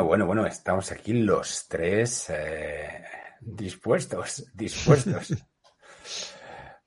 [0.00, 3.02] Bueno, bueno, bueno, estamos aquí los tres eh,
[3.40, 5.34] dispuestos, dispuestos.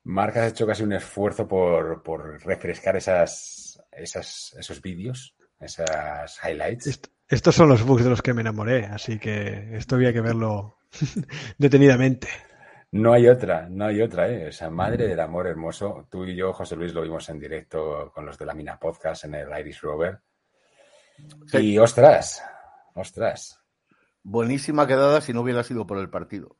[0.02, 7.00] Marc has hecho casi un esfuerzo por, por refrescar esas, esas, esos vídeos, esas highlights.
[7.28, 10.78] estos son los bugs de los que me enamoré, así que esto había que verlo
[11.58, 12.26] detenidamente.
[12.90, 14.48] No hay otra, no hay otra, ¿eh?
[14.48, 16.08] O sea, madre del amor hermoso.
[16.10, 19.24] Tú y yo, José Luis, lo vimos en directo con los de la Mina Podcast
[19.24, 20.18] en el Iris Rover.
[21.52, 22.42] Y ostras,
[22.94, 23.60] ostras.
[24.22, 26.56] Buenísima quedada si no hubiera sido por el partido.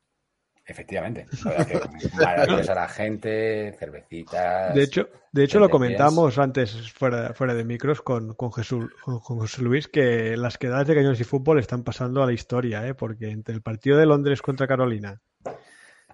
[0.66, 1.26] Efectivamente.
[2.14, 4.74] Maravillosa a la gente, cervecitas.
[4.74, 9.20] De hecho, de hecho lo comentamos antes fuera, fuera de micros con, con, Jesús, con
[9.20, 12.94] José Luis que las quedadas de Cañones y Fútbol están pasando a la historia, ¿eh?
[12.94, 15.20] porque entre el partido de Londres contra Carolina,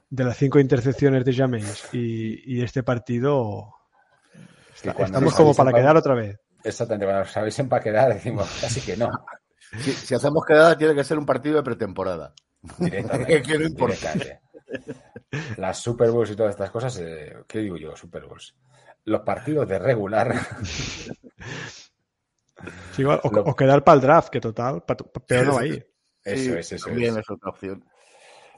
[0.09, 3.73] de las cinco intercepciones de James y, y este partido,
[4.83, 6.41] estamos como para quedar otra vez.
[6.65, 9.11] Exactamente, cuando sabéis en para quedar decimos casi que no.
[9.79, 12.35] Si, si, hacemos quedada tiene que ser un partido de pretemporada.
[12.79, 13.43] Directamente.
[13.43, 14.13] que no importa.
[15.57, 17.97] Las Super Bowls y todas estas cosas, eh, ¿qué digo yo?
[17.97, 18.55] Super Bowls.
[19.05, 20.35] Los partidos de regular.
[22.93, 23.41] Sí, igual, o, Lo...
[23.41, 24.85] o, quedar para el draft, que total,
[25.27, 25.83] pero no ahí.
[26.23, 27.21] Eso sí, es, eso también es.
[27.21, 27.83] es otra opción.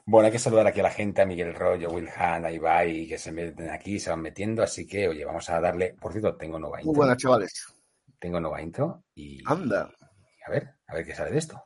[0.04, 3.06] Bueno, hay que saludar aquí a la gente, a Miguel Rollo, Will Hunt, a Ibai,
[3.06, 6.34] que se meten aquí, se van metiendo, así que, oye, vamos a darle, por cierto,
[6.34, 6.92] tengo nueva intro.
[6.92, 7.66] Muy buenas, chavales.
[8.18, 9.40] Tengo nueva intro y...
[9.46, 9.88] Anda.
[10.46, 11.64] A ver, a ver qué sale de esto.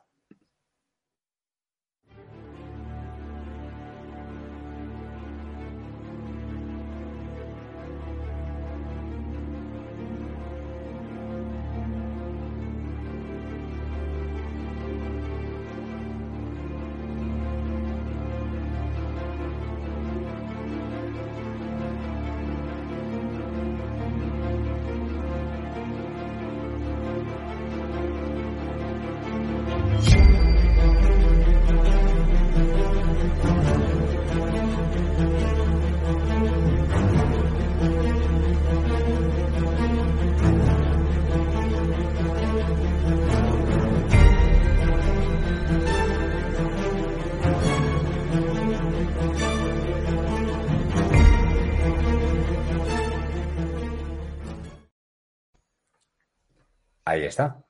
[57.27, 57.61] Ahí está.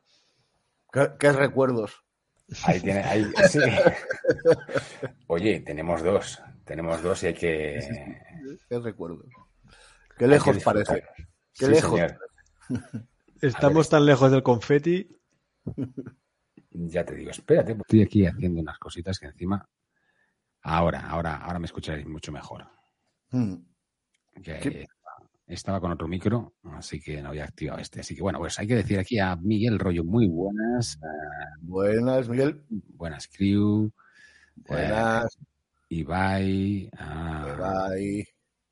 [0.94, 2.03] ¿Qué, qué recuerdos?
[2.63, 3.59] Ahí tiene, ahí, sí.
[5.28, 6.40] Oye, tenemos dos.
[6.63, 8.22] Tenemos dos y hay que.
[8.69, 9.25] Qué recuerdos.
[10.16, 11.03] Qué lejos parece.
[11.56, 12.00] Qué sí, lejos.
[12.00, 12.19] Señor.
[13.41, 15.09] Estamos tan lejos del confeti.
[16.69, 17.72] Ya te digo, espérate.
[17.72, 19.68] Estoy aquí haciendo unas cositas que encima.
[20.62, 22.68] Ahora, ahora, ahora me escucharéis mucho mejor.
[23.31, 23.56] Mm.
[25.47, 28.02] Estaba con otro micro, así que no había activado este.
[28.02, 31.00] Así que bueno, pues hay que decir aquí a Miguel Rollo, muy buenas.
[31.02, 32.63] Uh, Buenas, Miguel.
[32.69, 33.91] buenas, crew.
[34.56, 35.25] Buenas.
[35.25, 35.46] Eh,
[35.90, 36.90] Ibai.
[36.91, 38.28] Ibai.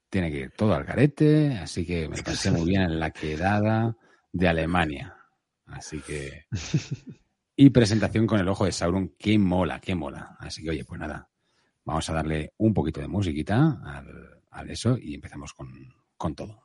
[0.09, 3.95] tiene que ir todo al garete, así que me pasé muy bien en la quedada
[4.31, 5.15] de Alemania.
[5.65, 6.45] Así que.
[7.57, 10.35] Y presentación con el ojo de Sauron, que mola, que mola.
[10.39, 11.29] Así que, oye, pues nada,
[11.85, 15.71] vamos a darle un poquito de musiquita al, al eso y empezamos con,
[16.17, 16.64] con todo.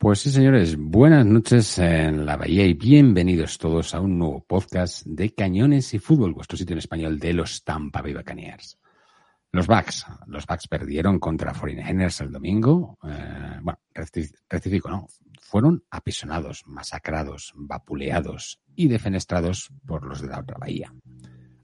[0.00, 5.04] Pues sí, señores, buenas noches en la Bahía y bienvenidos todos a un nuevo podcast
[5.04, 8.78] de Cañones y Fútbol, vuestro sitio en español de los Tampa Bay Buccaneers.
[9.50, 12.96] Los Bucks, los Bucks perdieron contra 49ers el domingo.
[13.02, 13.80] Eh, bueno,
[14.48, 15.08] rectifico, ¿no?
[15.40, 20.94] Fueron apisonados, masacrados, vapuleados y defenestrados por los de la otra bahía.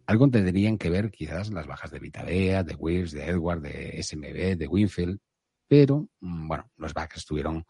[0.07, 4.57] Algo tendrían que ver quizás las bajas de Vitavea, de Wills, de Edward, de SMB,
[4.59, 5.21] de Winfield,
[5.69, 7.65] pero mm, bueno, los Bucks estuvieron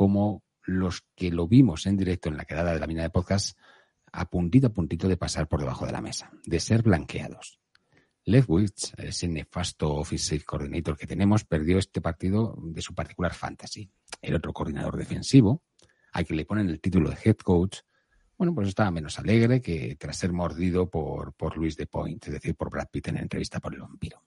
[0.00, 3.58] como los que lo vimos en directo en la quedada de la mina de podcast,
[4.10, 7.60] a puntito a puntito de pasar por debajo de la mesa, de ser blanqueados.
[8.24, 13.90] Lefwitz, ese nefasto offensive coordinator que tenemos, perdió este partido de su particular fantasy.
[14.22, 15.64] El otro coordinador defensivo,
[16.14, 17.80] a quien le ponen el título de head coach,
[18.38, 22.32] bueno, pues estaba menos alegre que tras ser mordido por, por Luis de Point, es
[22.32, 24.19] decir, por Brad Pitt en la entrevista por el vampiro.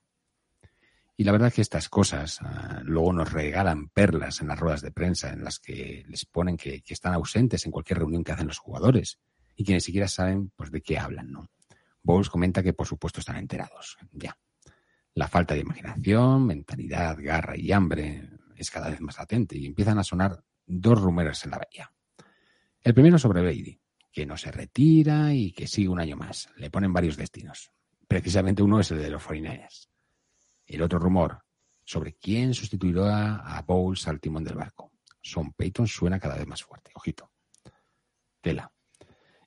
[1.15, 4.81] Y la verdad es que estas cosas ah, luego nos regalan perlas en las ruedas
[4.81, 8.47] de prensa en las que les ponen que, están ausentes en cualquier reunión que hacen
[8.47, 9.19] los jugadores
[9.55, 11.49] y que ni siquiera saben pues de qué hablan, ¿no?
[12.01, 14.37] Bowles comenta que por supuesto están enterados, ya.
[15.13, 19.99] La falta de imaginación, mentalidad, garra y hambre es cada vez más latente y empiezan
[19.99, 21.91] a sonar dos rumores en la bahía.
[22.81, 23.79] El primero sobre Brady,
[24.11, 26.49] que no se retira y que sigue un año más.
[26.57, 27.71] Le ponen varios destinos.
[28.07, 29.67] Precisamente uno es el de los 49
[30.75, 31.43] el otro rumor
[31.83, 34.91] sobre quién sustituirá a Bowles al timón del barco.
[35.21, 36.91] Son Peyton suena cada vez más fuerte.
[36.95, 37.31] Ojito.
[38.41, 38.71] Tela.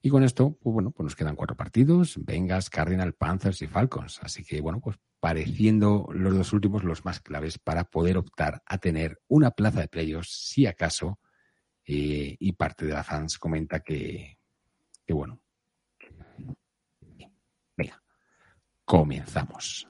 [0.01, 4.21] Y con esto, pues bueno, pues nos quedan cuatro partidos, Vengas, Cardinal, Panthers y Falcons.
[4.23, 8.79] Así que bueno, pues pareciendo los dos últimos los más claves para poder optar a
[8.79, 11.19] tener una plaza de playoffs, si acaso,
[11.85, 14.39] eh, y parte de la fans comenta que,
[15.05, 15.41] que bueno.
[17.77, 18.03] Venga,
[18.85, 19.89] comenzamos.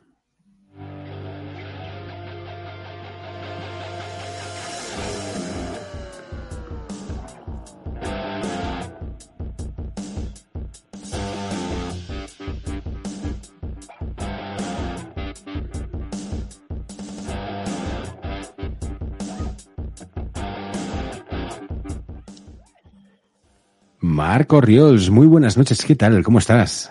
[24.16, 25.84] Marco Riols, muy buenas noches.
[25.84, 26.24] ¿Qué tal?
[26.24, 26.90] ¿Cómo estás?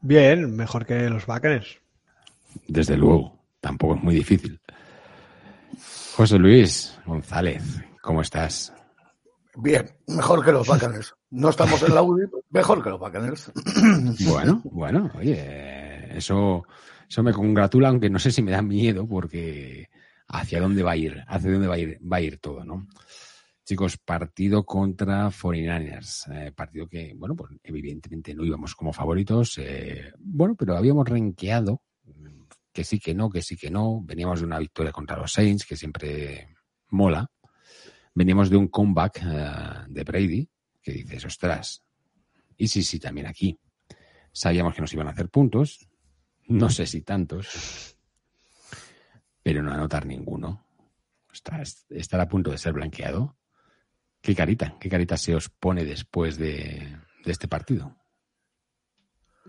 [0.00, 1.80] Bien, mejor que los Bacanes.
[2.68, 4.60] Desde luego, tampoco es muy difícil.
[6.14, 7.64] José Luis González,
[8.00, 8.72] ¿cómo estás?
[9.56, 11.16] Bien, mejor que los Bacaners.
[11.30, 13.50] No estamos en la UDI, mejor que los Bacaners.
[14.20, 16.64] Bueno, bueno, oye, eso,
[17.08, 19.88] eso me congratula, aunque no sé si me da miedo, porque
[20.28, 22.86] hacia dónde va a ir, hacia dónde va a ir, va a ir todo, ¿no?
[23.70, 26.26] Chicos, partido contra 49ers.
[26.34, 29.58] Eh, partido que, bueno, pues evidentemente no íbamos como favoritos.
[29.58, 31.80] Eh, bueno, pero habíamos renqueado
[32.72, 34.00] que sí, que no, que sí, que no.
[34.02, 36.52] Veníamos de una victoria contra los Saints, que siempre
[36.88, 37.30] mola.
[38.12, 40.50] Veníamos de un comeback eh, de Brady,
[40.82, 41.84] que dices, ostras.
[42.56, 43.56] Y sí, sí, también aquí.
[44.32, 45.88] Sabíamos que nos iban a hacer puntos.
[46.48, 47.96] No sé si tantos.
[49.44, 50.66] Pero no anotar ninguno.
[51.32, 53.36] Está, estar a punto de ser blanqueado
[54.22, 54.76] ¿Qué carita?
[54.78, 57.96] ¿Qué carita se os pone después de, este partido?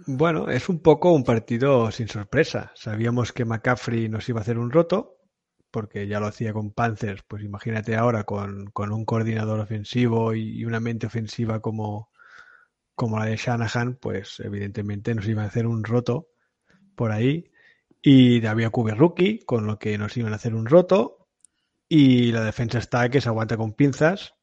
[0.08, 2.72] Bueno, es un poco un partido sin sorpresa.
[2.76, 5.18] Sabíamos que McCaffrey nos iba a hacer un roto,
[5.72, 10.80] porque ya lo hacía con Panthers, pues imagínate ahora con, un coordinador ofensivo y una
[10.80, 12.10] mente ofensiva como,
[12.98, 16.30] la de Shanahan, pues evidentemente nos iban a hacer un roto
[16.96, 17.52] por ahí.
[18.02, 21.28] Y había QB rookie, con lo que nos iban a hacer un roto.
[21.88, 24.34] Y la defensa está que se aguanta con pinzas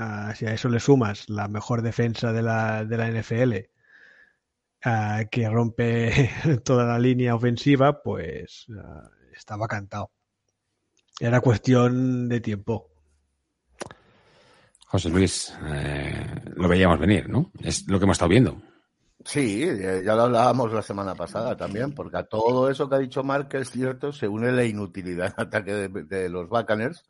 [0.00, 3.54] Ah, si a eso le sumas la mejor defensa de la, de la NFL,
[4.84, 6.30] ah, que rompe
[6.64, 10.12] toda la línea ofensiva, pues ah, estaba cantado.
[11.18, 12.90] Era cuestión de tiempo.
[14.86, 17.50] José Luis, eh, lo veíamos venir, ¿no?
[17.60, 18.62] Es lo que hemos estado viendo.
[19.24, 19.66] Sí,
[20.04, 23.48] ya lo hablábamos la semana pasada también, porque a todo eso que ha dicho Mark,
[23.54, 27.02] es cierto, se une la inutilidad en ataque de, de los Buccaneers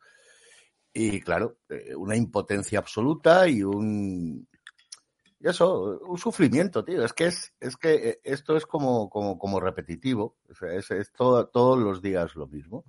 [1.01, 4.45] y claro, eh, una impotencia absoluta y un.
[5.39, 7.05] Y eso, un sufrimiento, tío.
[7.05, 10.35] Es que es, es que eh, esto es como, como, como repetitivo.
[10.49, 12.83] es, es todo, todos los días lo mismo.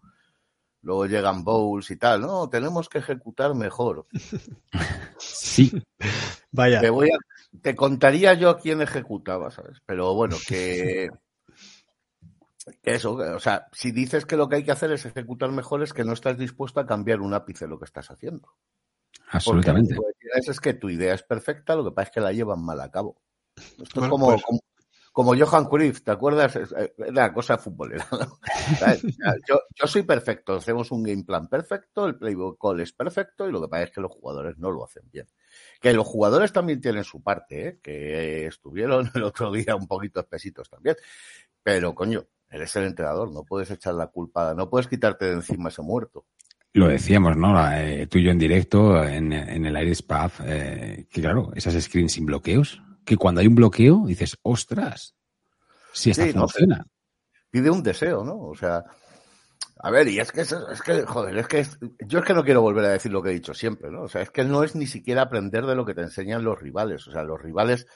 [0.82, 2.22] Luego llegan bowls y tal.
[2.22, 4.08] No, tenemos que ejecutar mejor.
[5.18, 5.70] sí.
[6.50, 6.80] Vaya.
[6.80, 7.18] Te, voy a,
[7.62, 9.78] te contaría yo a quién ejecutaba, ¿sabes?
[9.86, 11.10] Pero bueno, que
[12.82, 15.92] eso, o sea, si dices que lo que hay que hacer es ejecutar mejor, es
[15.92, 18.54] que no estás dispuesto a cambiar un ápice lo que estás haciendo.
[19.30, 19.94] Absolutamente.
[19.94, 22.80] Porque es que tu idea es perfecta, lo que pasa es que la llevan mal
[22.80, 23.20] a cabo.
[23.56, 24.42] Esto es como, pues
[25.12, 26.58] como Johan Cruyff, ¿te acuerdas?
[26.96, 28.06] Era cosa futbolera.
[29.48, 33.52] yo, yo, soy perfecto, hacemos un game plan perfecto, el playbook call es perfecto y
[33.52, 35.26] lo que pasa es que los jugadores no lo hacen bien.
[35.80, 37.78] Que los jugadores también tienen su parte, ¿eh?
[37.82, 40.96] que estuvieron el otro día un poquito espesitos también.
[41.62, 45.68] Pero coño, eres el entrenador, no puedes echar la culpa, no puedes quitarte de encima
[45.68, 46.26] ese muerto.
[46.72, 47.56] Lo decíamos, ¿no?
[47.72, 52.12] Eh, tú y yo en directo, en, el Iris Path, eh, que claro, esas screens
[52.12, 55.16] sin bloqueos, que cuando hay un bloqueo dices, ostras,
[55.92, 56.86] si esta funciona.
[57.50, 58.38] pide un deseo, ¿no?
[58.38, 58.84] O sea,
[59.82, 60.54] a ver, y es que, es,
[60.84, 61.66] que, joder, es que
[62.06, 64.02] yo es que no quiero volver a decir lo que he dicho siempre, ¿no?
[64.02, 66.60] O sea, es que no es ni siquiera aprender de lo que te enseñan los
[66.60, 67.08] rivales.
[67.08, 67.86] O sea, los rivales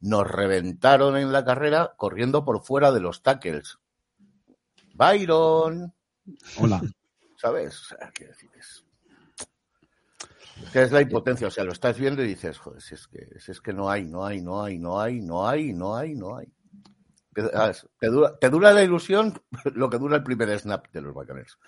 [0.00, 3.78] nos reventaron en la carrera corriendo por fuera de los tackles.
[4.94, 5.92] Byron.
[6.58, 6.80] Hola.
[7.36, 7.80] ¿Sabes?
[7.80, 8.50] O sea, ¿qué decir?
[8.58, 8.84] Es,
[10.72, 11.48] que es la impotencia.
[11.48, 13.90] O sea, lo estás viendo y dices, joder, si es que, si es que no
[13.90, 16.46] hay, no hay, no hay, no hay, no hay, no hay, no hay.
[17.98, 19.34] Te dura, te dura la ilusión
[19.74, 21.58] lo que dura el primer snap de los Bacaners.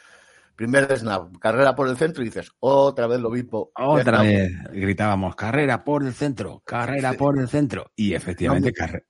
[0.54, 3.70] Primer snap, carrera por el centro y dices, otra vez lo mismo.
[3.74, 7.90] Otra vez gritábamos, carrera por el centro, carrera por el centro.
[7.94, 9.04] Y efectivamente, carrera.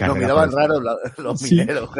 [0.00, 0.82] Nos miraban raros
[1.18, 1.90] los mineros.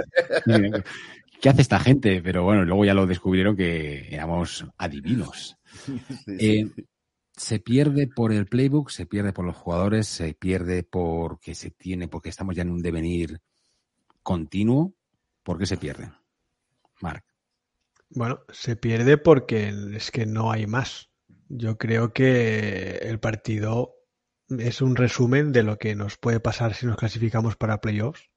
[1.40, 2.22] ¿Qué hace esta gente?
[2.22, 5.56] Pero bueno, luego ya lo descubrieron que éramos adivinos.
[6.26, 6.70] Eh,
[7.36, 12.08] se pierde por el playbook, se pierde por los jugadores, se pierde porque se tiene,
[12.08, 13.40] porque estamos ya en un devenir
[14.22, 14.94] continuo.
[15.42, 16.10] ¿Por qué se pierde?
[17.02, 17.24] Mark.
[18.08, 21.10] Bueno, se pierde porque es que no hay más.
[21.48, 23.94] Yo creo que el partido
[24.48, 28.30] es un resumen de lo que nos puede pasar si nos clasificamos para playoffs.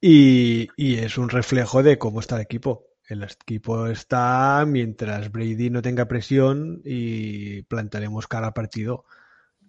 [0.00, 2.86] Y, es un reflejo de cómo está el equipo.
[3.06, 9.04] El equipo está mientras Brady no tenga presión y plantaremos cara al partido.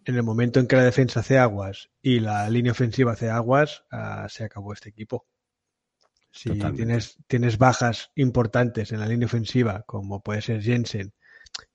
[0.05, 3.83] En el momento en que la defensa hace aguas y la línea ofensiva hace aguas,
[3.91, 5.25] ah, se acabó este equipo.
[6.31, 11.13] Si tienes, tienes bajas importantes en la línea ofensiva, como puede ser Jensen,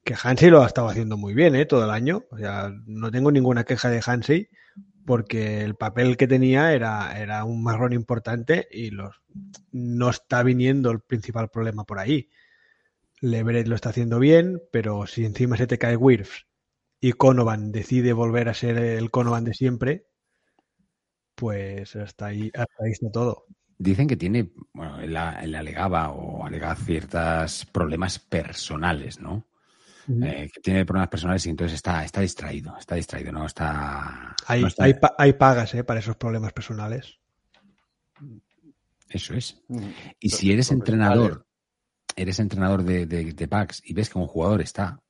[0.03, 1.67] que Hansey lo ha estado haciendo muy bien ¿eh?
[1.67, 2.25] todo el año.
[2.31, 4.49] O sea, no tengo ninguna queja de Hansey
[5.07, 8.91] porque el papel que tenía era, era un marrón importante y
[9.73, 12.29] no está viniendo el principal problema por ahí.
[13.21, 16.47] Leverett lo está haciendo bien, pero si encima se te cae Wirfs
[17.01, 20.07] y Conovan decide volver a ser el Conovan de siempre,
[21.35, 23.47] pues hasta ahí, hasta ahí está todo.
[23.79, 29.47] Dicen que tiene, bueno, él, alegaba o alega ciertos problemas personales, ¿no?
[30.09, 34.37] Eh, que tiene problemas personales y entonces está, está distraído, está distraído, no está...
[34.47, 34.65] Hay,
[35.19, 35.83] hay, pagas ¿eh?
[35.83, 37.19] para esos problemas personales.
[39.09, 39.61] Eso es.
[40.21, 41.47] Y si eres entrenador,
[42.15, 45.01] eres entrenador de, de, de packs y ves que un jugador está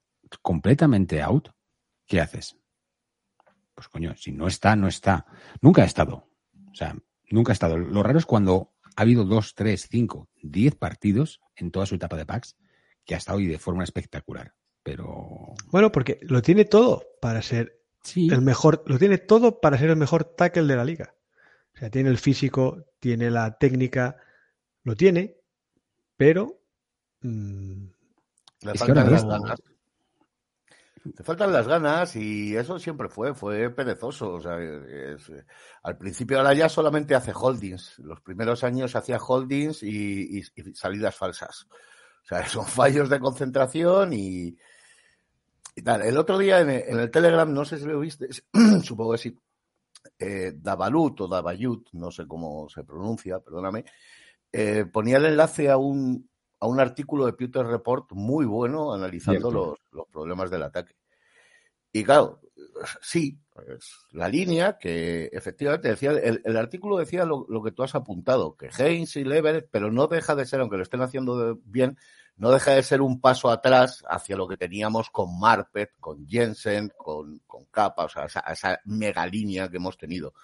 [0.41, 1.51] completamente out,
[2.07, 2.57] ¿qué haces?
[3.75, 5.27] Pues coño, si no está, no está.
[5.61, 6.31] Nunca ha estado.
[6.71, 6.97] O sea,
[7.31, 7.77] nunca ha estado.
[7.77, 12.17] Lo raro es cuando ha habido dos, tres, cinco, diez partidos en toda su etapa
[12.17, 12.57] de packs
[13.05, 14.55] que ha estado y de forma espectacular
[14.87, 15.53] pero...
[15.73, 17.83] Bueno, porque lo tiene todo para ser
[18.15, 21.17] el mejor, lo tiene todo para ser el mejor tackle de la liga.
[21.75, 24.17] O sea, tiene el físico, tiene la técnica,
[24.85, 25.39] lo tiene,
[26.17, 26.61] pero...
[27.21, 27.89] Mm,
[28.61, 29.63] Le faltan las ganas.
[31.17, 34.35] Te faltan las ganas y eso siempre fue, fue perezoso.
[34.35, 34.57] O sea,
[35.83, 37.99] al principio ahora ya solamente hace holdings.
[37.99, 41.67] Los primeros años hacía holdings y salidas falsas.
[42.23, 44.57] O sea, son fallos de concentración y,
[45.77, 48.29] el otro día en el, Telegram, no sé si lo viste,
[48.83, 49.39] supongo que sí,
[50.19, 53.85] eh, Davalut o Davayut, no sé cómo se pronuncia, perdóname,
[54.53, 56.31] eh, ponía el enlace a un,
[56.61, 60.97] a un artículo de Pewter Report muy bueno analizando los, los, problemas del ataque.
[61.93, 62.41] Y claro,
[63.03, 67.83] sí, pues, la línea que efectivamente decía, el, el artículo decía lo, lo, que tú
[67.83, 71.59] has apuntado, que Haynes y Lever, pero no deja de ser, aunque lo estén haciendo
[71.65, 71.99] bien,
[72.37, 76.93] no deja de ser un paso atrás hacia lo que teníamos con Marpet, con Jensen,
[76.97, 80.35] con, con Kappa, o sea, esa, esa, mega línea que hemos tenido.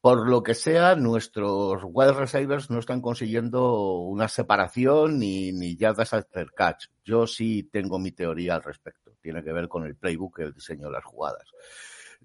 [0.00, 6.12] Por lo que sea, nuestros wide receivers no están consiguiendo una separación ni, ni yardas
[6.12, 6.86] after catch.
[7.04, 9.12] Yo sí tengo mi teoría al respecto.
[9.20, 11.48] Tiene que ver con el playbook, el diseño de las jugadas.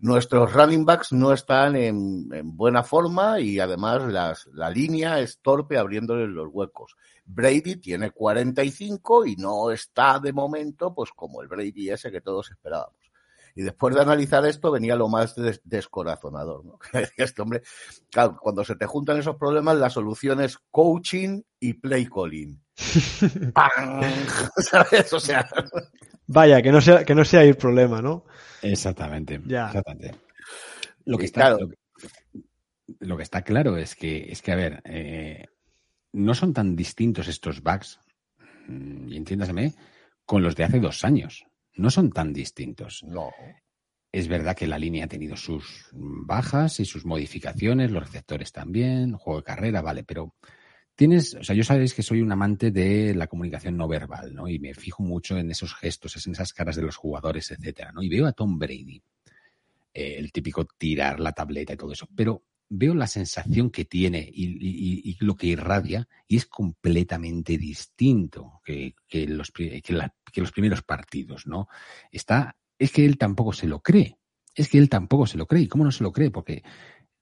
[0.01, 5.39] Nuestros running backs no están en, en buena forma y además las, la línea es
[5.41, 6.95] torpe abriéndole los huecos.
[7.23, 12.49] Brady tiene 45 y no está de momento pues como el Brady ese que todos
[12.49, 13.01] esperábamos.
[13.55, 16.79] Y después de analizar esto venía lo más descorazonador, ¿no?
[17.17, 17.61] Este hombre,
[18.09, 22.59] claro, cuando se te juntan esos problemas, la solución es coaching y play calling.
[24.57, 25.13] ¿Sabes?
[25.13, 25.47] O sea.
[26.33, 28.25] Vaya, que no sea, que no sea el problema, ¿no?
[28.61, 29.41] Exactamente.
[29.45, 29.67] Ya.
[29.67, 30.15] Exactamente.
[31.05, 31.57] Lo que está.
[32.99, 35.45] lo que está claro es que, es que a ver, eh,
[36.13, 37.99] no son tan distintos estos bugs,
[38.67, 39.73] mm, y entiéndaseme,
[40.25, 41.45] con los de hace dos años.
[41.75, 43.03] No son tan distintos.
[43.03, 43.31] No.
[44.11, 49.13] Es verdad que la línea ha tenido sus bajas y sus modificaciones, los receptores también,
[49.13, 50.35] juego de carrera, vale, pero
[50.95, 54.47] tienes, o sea, yo sabéis que soy un amante de la comunicación no verbal, ¿no?
[54.47, 58.01] Y me fijo mucho en esos gestos, en esas caras de los jugadores, etcétera, ¿no?
[58.01, 59.01] Y veo a Tom Brady,
[59.93, 62.43] eh, el típico tirar la tableta y todo eso, pero
[62.73, 68.95] veo la sensación que tiene y, lo que irradia y es completamente distinto que,
[69.27, 69.81] los, que,
[70.35, 71.67] los primeros partidos, ¿no?
[72.11, 74.17] Está, es que él tampoco se lo cree,
[74.55, 75.63] es que él tampoco se lo cree.
[75.63, 76.31] ¿Y cómo no se lo cree?
[76.31, 76.63] Porque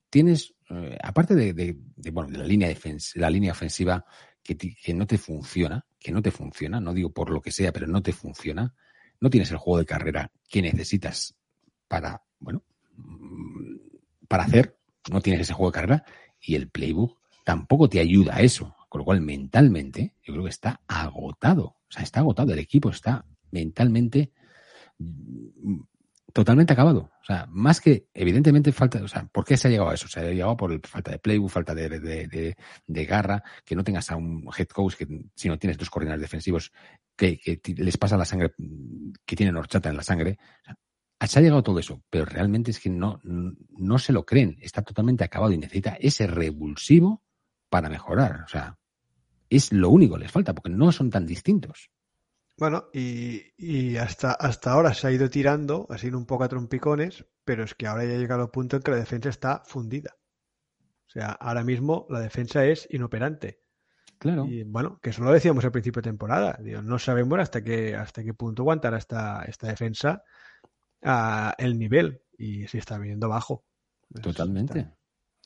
[0.09, 1.77] tienes, eh, aparte de,
[2.11, 2.73] bueno, de la línea
[3.15, 4.05] la línea ofensiva
[4.43, 7.71] que, que no te funciona, que no te funciona, no digo por lo que sea,
[7.71, 8.73] pero no te funciona,
[9.19, 11.35] no tienes el juego de carrera que necesitas
[11.87, 12.63] para, bueno,
[12.95, 13.75] mm,
[14.27, 14.79] para hacer
[15.11, 16.05] no tienes ese juego de carrera
[16.41, 18.75] y el playbook tampoco te ayuda a eso.
[18.87, 21.63] Con lo cual, mentalmente, yo creo que está agotado.
[21.63, 22.53] O sea, está agotado.
[22.53, 24.31] El equipo está mentalmente
[24.97, 25.79] mm,
[26.33, 27.11] totalmente acabado.
[27.21, 29.01] O sea, más que, evidentemente, falta.
[29.03, 30.07] O sea, ¿por qué se ha llegado a eso?
[30.07, 32.55] Se ha llegado por falta de playbook, falta de,
[32.87, 36.71] garra, que no tengas a un head coach que, si no tienes dos coordinadores defensivos,
[37.15, 37.39] que,
[37.77, 38.53] les pasa la sangre,
[39.25, 40.37] que tienen horchata en la sangre.
[41.25, 44.57] Se ha llegado todo eso, pero realmente es que no, no se lo creen.
[44.61, 47.23] Está totalmente acabado y necesita ese revulsivo
[47.69, 48.43] para mejorar.
[48.45, 48.77] O sea,
[49.49, 51.89] es lo único que les falta, porque no son tan distintos.
[52.59, 57.25] Bueno, y, hasta, hasta ahora se ha ido tirando, ha sido un poco a trompicones,
[57.45, 60.17] pero es que ahora ya ha llegado el punto en que la defensa está fundida.
[61.07, 63.61] O sea, ahora mismo la defensa es inoperante.
[64.19, 64.45] Claro.
[64.45, 66.59] Y bueno, que eso lo decíamos al principio de temporada.
[66.83, 70.23] no sabemos hasta qué, hasta qué punto aguantará esta, esta defensa
[71.57, 73.63] el nivel y se está viniendo bajo.
[74.21, 74.91] Totalmente.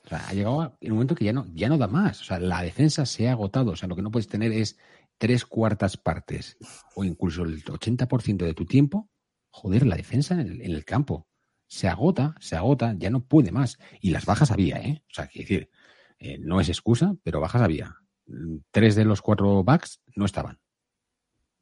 [0.05, 2.19] O sea, ha llegado el momento que ya no, ya no da más.
[2.21, 3.71] O sea, la defensa se ha agotado.
[3.71, 4.77] O sea, lo que no puedes tener es
[5.23, 6.57] tres cuartas partes
[6.95, 9.09] o incluso el 80% de tu tiempo.
[9.51, 11.29] Joder, la defensa en el, campo.
[11.65, 13.77] Se agota, se agota, ya no puede más.
[14.01, 15.01] Y las bajas había, ¿eh?
[15.09, 15.69] O sea, quiero decir,
[16.19, 17.95] eh, no es excusa, pero bajas había.
[18.71, 20.59] Tres de los cuatro backs no estaban.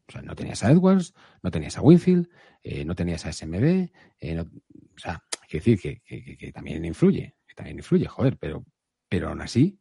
[0.07, 2.29] O sea, no tenías a Edwards, no tenías a Winfield,
[2.63, 7.77] eh, no tenías a SMB, eh, o sea, que decir que, también influye, que también
[7.77, 8.65] influye, joder, pero,
[9.07, 9.79] pero aún así,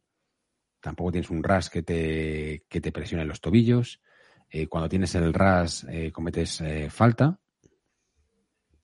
[0.81, 4.01] tampoco tienes un RAS que te, que te presione los tobillos.
[4.49, 7.39] Eh, cuando tienes el RAS, cometes falta.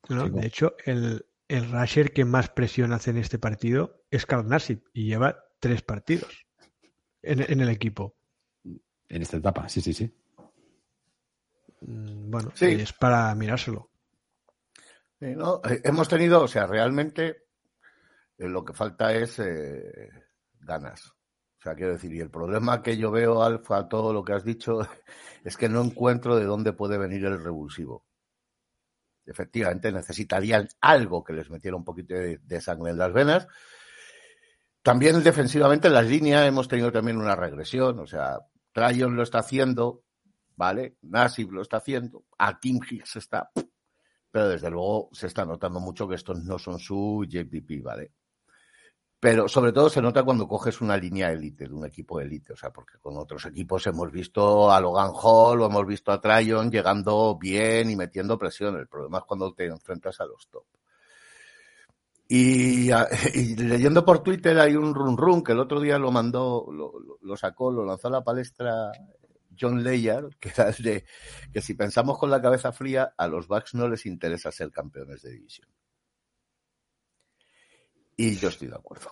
[0.07, 4.83] de hecho, el, el rusher que más presión hace en este partido es Carl Nassib
[4.93, 6.45] y lleva tres partidos
[7.21, 8.15] en, en el equipo.
[9.09, 10.13] En esta etapa, sí, sí, sí.
[11.81, 13.91] Mm, bueno, es para mirárselo.
[15.19, 15.35] Eh,
[15.83, 17.45] hemos tenido, o sea, realmente
[18.37, 20.09] eh, lo que falta es eh,
[20.59, 21.13] ganas.
[21.75, 24.79] Quiero decir, y el problema que yo veo, Alfa, todo lo que has dicho,
[25.43, 28.05] es que no encuentro de dónde puede venir el revulsivo.
[29.25, 33.47] Efectivamente, necesitarían algo que les metiera un poquito de, sangre en las venas.
[34.81, 37.99] También defensivamente en las líneas hemos tenido también una regresión.
[37.99, 38.39] O sea,
[38.71, 40.03] Trayon lo está haciendo,
[40.55, 40.97] ¿vale?
[41.01, 43.51] Nasib lo está haciendo, a Kim Hicks está,
[44.31, 48.13] pero desde luego se está notando mucho que estos no son su JPP, ¿vale?
[49.19, 52.55] Pero sobre todo se nota cuando coges una línea élite, de un equipo élite, o
[52.55, 56.69] sea, porque con otros equipos hemos visto a Logan Hall o hemos visto a Tryon
[56.69, 58.77] llegando bien y metiendo presión.
[58.77, 60.65] El problema es cuando te enfrentas a los top.
[62.29, 62.89] Y,
[63.57, 67.71] leyendo por Twitter hay un run run que el otro día lo mandó, lo, sacó,
[67.71, 68.91] lo lanzó a la palestra
[69.59, 71.05] John Layard, que era el de
[71.51, 75.23] que si pensamos con la cabeza fría, a los Bucks no les interesa ser campeones
[75.23, 75.67] de división.
[78.17, 79.11] Y yo estoy de acuerdo.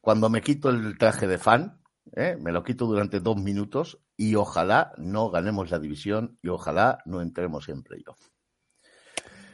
[0.00, 1.80] Cuando me quito el traje de fan,
[2.12, 2.36] ¿eh?
[2.38, 7.22] me lo quito durante dos minutos y ojalá no ganemos la división y ojalá no
[7.22, 8.20] entremos en playoff.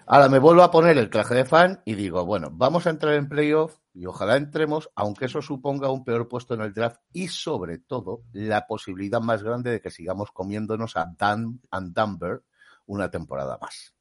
[0.07, 3.15] Ahora me vuelvo a poner el traje de fan y digo, bueno, vamos a entrar
[3.15, 7.29] en playoff y ojalá entremos, aunque eso suponga un peor puesto en el draft y
[7.29, 12.43] sobre todo la posibilidad más grande de que sigamos comiéndonos a Dan and Dunbar
[12.87, 13.95] una temporada más.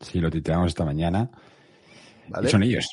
[0.00, 1.30] Sí, lo titulamos esta mañana.
[2.46, 2.86] son ellos.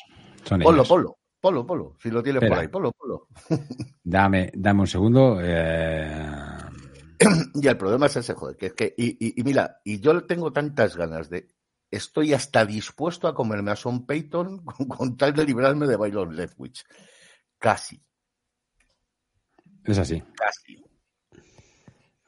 [0.44, 1.96] Son polo, polo, polo, polo.
[2.00, 3.26] Si lo tienes por ahí, polo, polo.
[4.04, 5.38] dame, dame un segundo.
[5.42, 6.36] Eh...
[7.54, 10.52] y el problema es ese, joder, que es que, y, y mira, y yo tengo
[10.52, 11.48] tantas ganas de
[11.92, 16.84] estoy hasta dispuesto a comerme a Son Payton con, tal de librarme de Baylor Leftwich.
[17.58, 18.02] Casi.
[19.84, 20.20] Es así.
[20.34, 20.82] Casi.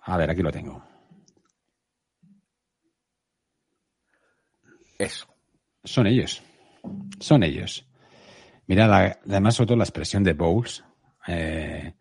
[0.02, 0.84] A ver, aquí lo tengo.
[4.98, 5.26] Eso.
[5.82, 6.42] Son ellos.
[7.18, 7.86] Son ellos.
[8.66, 10.84] Mira, además, sobre todo la expresión de Bowles.
[11.26, 11.92] Eh,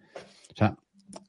[0.51, 0.77] o sea,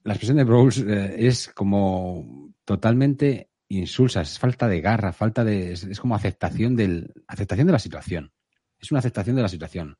[0.03, 5.73] la expresión de Bowles eh, es como totalmente insulsa, es falta de garra, falta de.
[5.73, 7.13] Es, como aceptación del.
[7.27, 8.31] aceptación de la situación.
[8.79, 9.97] Es una aceptación de la situación.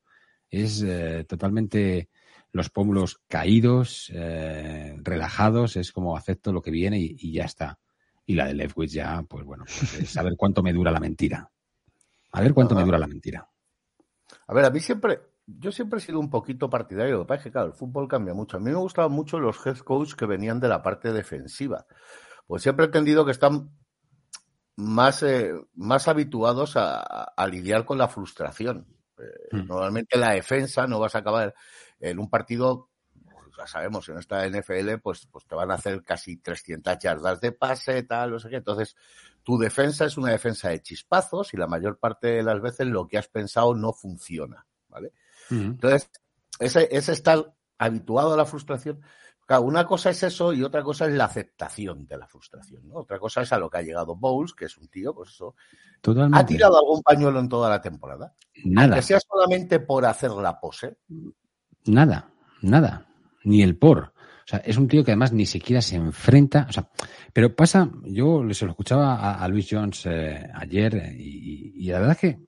[0.50, 2.10] Es eh, totalmente
[2.52, 4.10] los pómulos caídos,
[5.04, 7.78] relajados, es como acepto lo que viene y, ya está.
[8.26, 11.52] Y la de Lefwitz ya, pues bueno, pues saber cuánto me dura la mentira.
[12.32, 13.50] A ver cuánto me dura la mentira.
[14.48, 17.18] A ver, a mí siempre, yo siempre he sido un poquito partidario.
[17.18, 18.58] Lo que pasa es que, claro, el fútbol cambia mucho.
[18.58, 21.86] A mí me gustaban mucho los head coach que venían de la parte defensiva.
[22.48, 23.72] Pues siempre he entendido que están
[24.76, 28.88] más, eh, más habituados a, lidiar con la frustración.
[29.18, 29.68] Eh, hmm.
[29.68, 31.54] Normalmente la defensa no vas a acabar
[32.00, 32.90] en un partido,
[33.24, 37.40] pues ya sabemos, en esta NFL, pues, pues te van a hacer casi 300 yardas
[37.40, 38.58] de pase, tal, no sé qué.
[38.58, 38.96] Entonces,
[39.46, 43.08] tu defensa es una defensa de chispazos y la mayor parte de las veces lo
[43.08, 44.66] que has pensado no funciona.
[44.90, 45.14] ¿vale?
[45.52, 46.10] Entonces,
[46.60, 49.02] ese, ese estar habituado a la frustración.
[49.62, 52.88] una cosa es eso y otra cosa es la aceptación de la frustración.
[52.88, 52.96] ¿no?
[52.96, 55.56] Otra cosa es a lo que ha llegado Bowles, que es un tío, pues eso.
[56.34, 58.34] ¿Ha tirado algún pañuelo en toda la temporada?
[58.64, 58.96] Nada.
[58.96, 60.98] Que sea solamente por hacer la pose.
[61.86, 62.32] Nada,
[62.64, 63.06] nada.
[63.44, 64.15] Ni el por.
[64.46, 66.68] O sea, es un tío que además ni siquiera se enfrenta.
[66.70, 66.88] O sea,
[67.34, 72.14] pero pasa, yo se lo escuchaba a, Luis Jones eh, ayer eh, y, la verdad
[72.14, 72.40] es que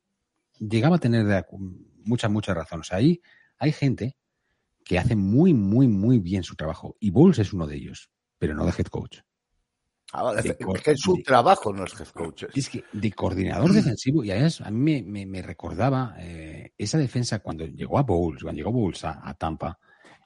[0.59, 1.45] llegaba a tener
[2.03, 2.81] mucha, mucha razón.
[2.81, 3.19] O sea, ahí
[3.57, 4.15] hay gente
[4.87, 6.95] que hace muy, muy, muy bien su trabajo.
[6.99, 9.19] Y Bulls es uno de ellos, pero no de head coach.
[10.13, 12.45] Ah, es que su trabajo no es head coach.
[12.55, 17.65] Es que de coordinador defensivo, y además a mí me, recordaba eh, esa defensa cuando
[17.65, 19.77] llegó a Bowles, cuando llegó Bowles a, Tampa,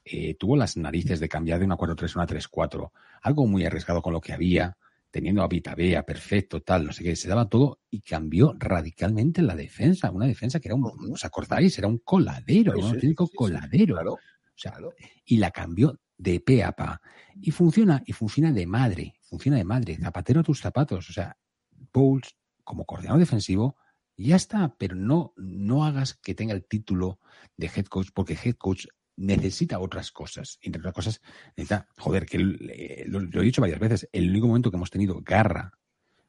[0.03, 2.91] eh, tuvo las narices de cambiar de una 4-3 a una 3-4.
[3.21, 4.77] Algo muy arriesgado con lo que había
[5.11, 9.55] teniendo a Vitabea perfecto, tal, no sé qué, se daba todo y cambió radicalmente la
[9.55, 10.09] defensa.
[10.09, 11.77] Una defensa que era un, ¿os acordáis?
[11.77, 13.97] Era un coladero, un auténtico coladero.
[14.13, 14.17] o
[14.55, 14.77] sea,
[15.25, 17.01] Y la cambió de pe a pa.
[17.35, 19.97] Y funciona, y funciona de madre, funciona de madre.
[19.97, 21.09] Zapatero a tus zapatos.
[21.09, 21.37] O sea,
[21.93, 23.75] Bowles, como coordinador defensivo,
[24.15, 27.19] ya está, pero no, no hagas que tenga el título
[27.57, 28.85] de head coach, porque head coach
[29.21, 30.59] necesita otras cosas.
[30.61, 31.21] Entre otras cosas,
[31.55, 35.71] necesita, joder, que lo, he dicho varias veces, el único momento que hemos tenido garra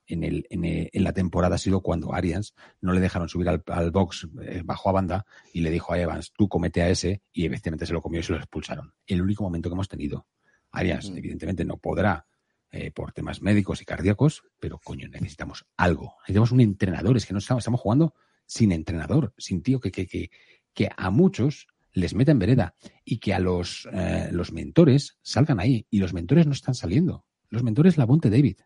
[0.07, 4.29] en, el, en, la temporada ha sido cuando Arians no le dejaron subir al, box,
[4.43, 7.87] eh, bajó a banda y le dijo a Evans, tú comete a ese, y evidentemente
[7.87, 8.93] se lo comió y se lo expulsaron.
[9.07, 10.27] El único momento que hemos tenido.
[10.71, 11.17] Arians, mm.
[11.17, 12.27] evidentemente, no podrá
[12.71, 16.17] eh, por temas médicos y cardíacos, pero coño, necesitamos algo.
[16.23, 17.17] Necesitamos un entrenador.
[17.17, 18.15] Es que no estamos, estamos jugando
[18.47, 20.31] sin entrenador, sin tío que, que, que,
[20.75, 22.75] que a muchos les meta en vereda
[23.05, 25.87] y que a los, eh, los mentores salgan ahí.
[25.91, 27.27] Y los mentores no están saliendo.
[27.49, 28.59] Los mentores la Bonte David,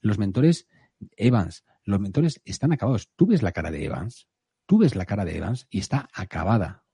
[0.00, 0.66] los mentores
[1.16, 3.10] Evans, los mentores están acabados.
[3.16, 4.28] Tú ves la cara de Evans,
[4.66, 6.84] tú ves la cara de Evans y está acabada.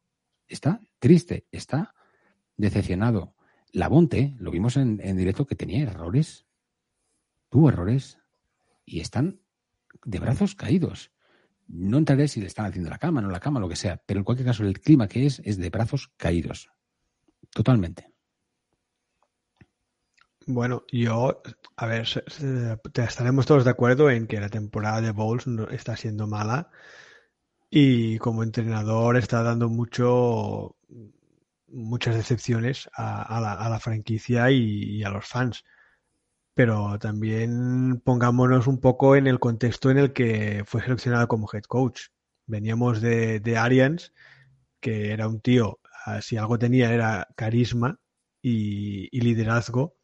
[0.46, 1.94] Está triste, está
[2.57, 3.35] decepcionado.
[3.72, 6.46] La Bonte, lo vimos en, en directo que tenía errores,
[7.51, 8.18] tuvo errores
[8.85, 9.40] y están
[10.05, 11.12] de brazos caídos.
[11.68, 14.20] No entraré si le están haciendo la cama, no la cama, lo que sea, pero
[14.20, 16.70] en cualquier caso el clima que es es de brazos caídos.
[17.50, 18.12] Totalmente.
[20.46, 21.42] Bueno, yo,
[21.76, 22.09] a ver,
[22.94, 26.70] estaremos todos de acuerdo en que la temporada de Bowles está siendo mala
[27.70, 30.76] y como entrenador está dando mucho
[31.66, 35.64] muchas decepciones a, la, franquicia y, a los fans
[36.59, 41.62] pero también pongámonos un poco en el contexto en el que fue seleccionado como head
[41.62, 42.09] coach.
[42.47, 44.12] Veníamos de, de Arians,
[44.81, 48.01] que era un tío, ah, si algo tenía era carisma
[48.42, 49.94] y, liderazgo.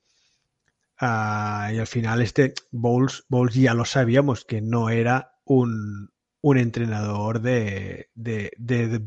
[0.97, 6.59] Ah, y al final este Bowles, Bowles, ya lo sabíamos que no era un, un
[6.59, 9.01] entrenador de, de, de,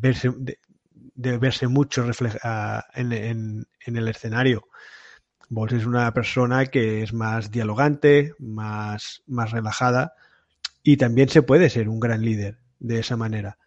[1.37, 4.67] verse, mucho refleja, en, en, en el escenario
[5.49, 10.13] Bols es una persona que es más dialogante, más, más relajada
[10.83, 13.57] y también se puede ser un gran líder de esa manera.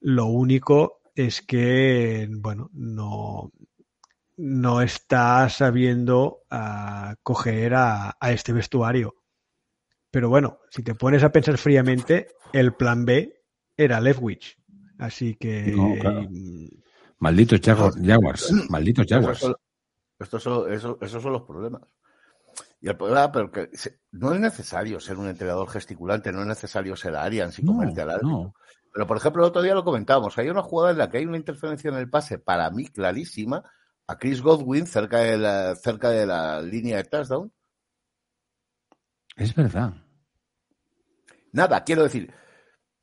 [0.00, 3.52] Lo único es que, bueno, no,
[4.36, 9.16] no está sabiendo uh, coger a, a, este vestuario.
[10.10, 13.42] Pero bueno, si te pones a pensar fríamente, el plan B
[13.76, 14.58] era Lefwich.
[14.98, 15.72] Así que.
[15.74, 16.28] No, claro.
[17.18, 17.96] Malditos Jaguars.
[18.68, 19.46] Malditos Jaguars.
[20.18, 21.82] Estos son, esos son los problemas.
[22.80, 23.70] Y el problema, pero que
[24.12, 28.20] no es necesario ser un entrenador gesticulante, no es necesario ser Arians y comerte al
[28.22, 28.54] no.
[28.92, 31.26] Pero, por ejemplo, el otro día lo comentábamos, hay una jugada en la que hay
[31.26, 33.62] una interferencia en el pase, para mí clarísima,
[34.06, 37.52] a Chris Godwin cerca de la, cerca de la línea de touchdown.
[39.36, 39.94] Es verdad.
[41.52, 42.32] Nada, quiero decir,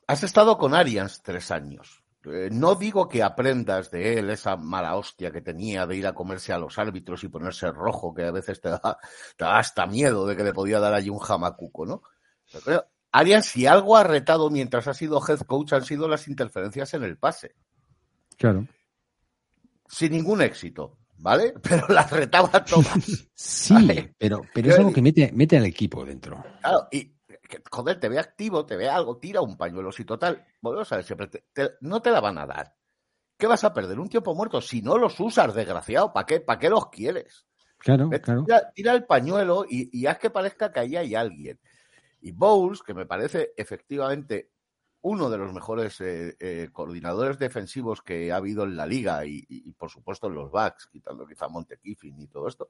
[0.07, 2.04] has estado con Arians tres años.
[2.27, 6.13] Eh, no digo que aprendas de él esa mala hostia que tenía de ir a
[6.13, 8.99] comerse a los árbitros y ponerse rojo, que a veces te da,
[9.39, 12.01] hasta miedo de que le podía dar allí un jamacuco, ¿no?
[12.63, 16.93] Pero, Arias, si algo ha retado mientras ha sido head coach han sido las interferencias
[16.93, 17.55] en el pase.
[18.37, 18.67] Claro.
[19.87, 21.53] Sin ningún éxito, ¿vale?
[21.61, 23.27] Pero las retaba todas.
[23.33, 26.43] sí, pero, pero es algo que mete, mete al equipo dentro.
[26.61, 27.14] Claro, y
[27.71, 31.05] joder, te ve activo, te ve algo, tira un pañuelo, si total, volvemos a ver,
[31.05, 31.29] siempre
[31.81, 32.75] no te la van a dar.
[33.37, 33.99] ¿Qué vas a perder?
[33.99, 34.61] Un tiempo muerto.
[34.61, 37.45] Si no los usas, desgraciado, ¿para qué, ¿para qué los quieres?
[37.77, 38.45] Claro, claro.
[38.73, 41.59] Tira, el pañuelo y, haz que parezca que ahí hay alguien.
[42.21, 44.51] Y Bowles, que me parece efectivamente
[45.01, 49.71] uno de los mejores eh, eh, coordinadores defensivos que ha habido en la liga y,
[49.73, 52.69] por supuesto en los backs, quitando quizá Monte Kiffin y todo esto,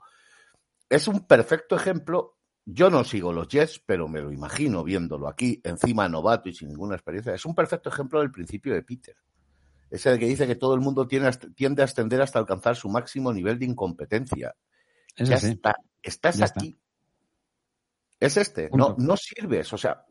[0.90, 5.62] es un perfecto ejemplo yo no sigo los Jets, pero me lo imagino viéndolo aquí,
[5.64, 7.34] encima novato y sin ninguna experiencia.
[7.34, 9.16] Es un perfecto ejemplo del principio de Peter.
[9.92, 13.32] Ese de que dice que todo el mundo tiende a ascender hasta alcanzar su máximo
[13.32, 14.56] nivel de incompetencia.
[15.16, 15.76] ya está.
[16.02, 16.76] Estás aquí.
[18.20, 18.70] Es este.
[18.74, 19.72] No, no sirves.
[19.74, 20.06] O sea,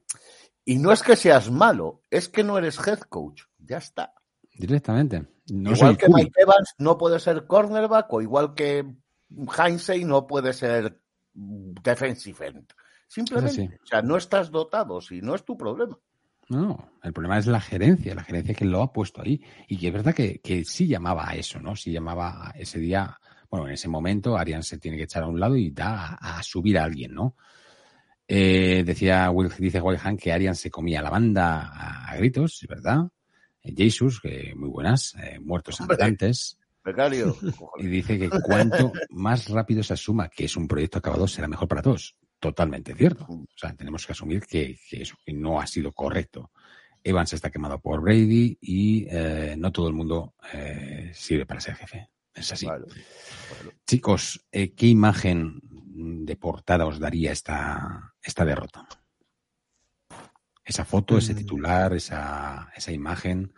[0.64, 3.42] y no es que seas malo, es que no eres head coach.
[3.58, 4.14] Ya está.
[4.52, 5.26] Directamente.
[5.46, 8.86] igual que Mike Evans no puede ser cornerback o igual que
[9.58, 11.03] Heinze no puede ser
[11.34, 12.72] defensive end.
[13.08, 15.98] Simplemente, o sea, no estás dotado, si no es tu problema.
[16.48, 19.40] No, el problema es la gerencia, la gerencia que lo ha puesto ahí.
[19.68, 21.74] Y que es verdad que, que sí llamaba a eso, ¿no?
[21.74, 23.18] Sí llamaba a ese día,
[23.50, 26.42] bueno, en ese momento Arian se tiene que echar a un lado y da a,
[26.42, 27.36] subir a alguien, ¿no?
[28.26, 29.82] Eh, decía Will, dice
[30.18, 31.70] que Arian se comía la banda
[32.08, 33.08] a, gritos, es verdad.
[33.62, 35.80] Eh, Jesus, que muy buenas, eh, muertos
[37.78, 41.66] Y dice que cuanto más rápido se asuma que es un proyecto acabado, será mejor
[41.66, 42.16] para todos.
[42.38, 43.24] Totalmente cierto.
[43.28, 46.50] O sea, tenemos que asumir que, eso no ha sido correcto.
[47.02, 51.76] Evans está quemado por Brady y eh, no todo el mundo eh, sirve para ser
[51.76, 52.10] jefe.
[52.34, 52.66] Es así.
[53.86, 58.86] Chicos, eh, ¿qué imagen de portada os daría esta, esta derrota?
[60.64, 61.36] Esa foto, ese mm.
[61.36, 63.52] titular, esa, esa imagen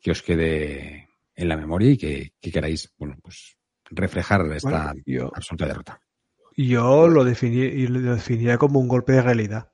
[0.00, 4.94] que os quede en la memoria y que, queráis, bueno, pues reflejar esta
[5.34, 6.00] absoluta derrota.
[6.56, 9.72] Yo lo, definí, lo definiría como un golpe de realidad.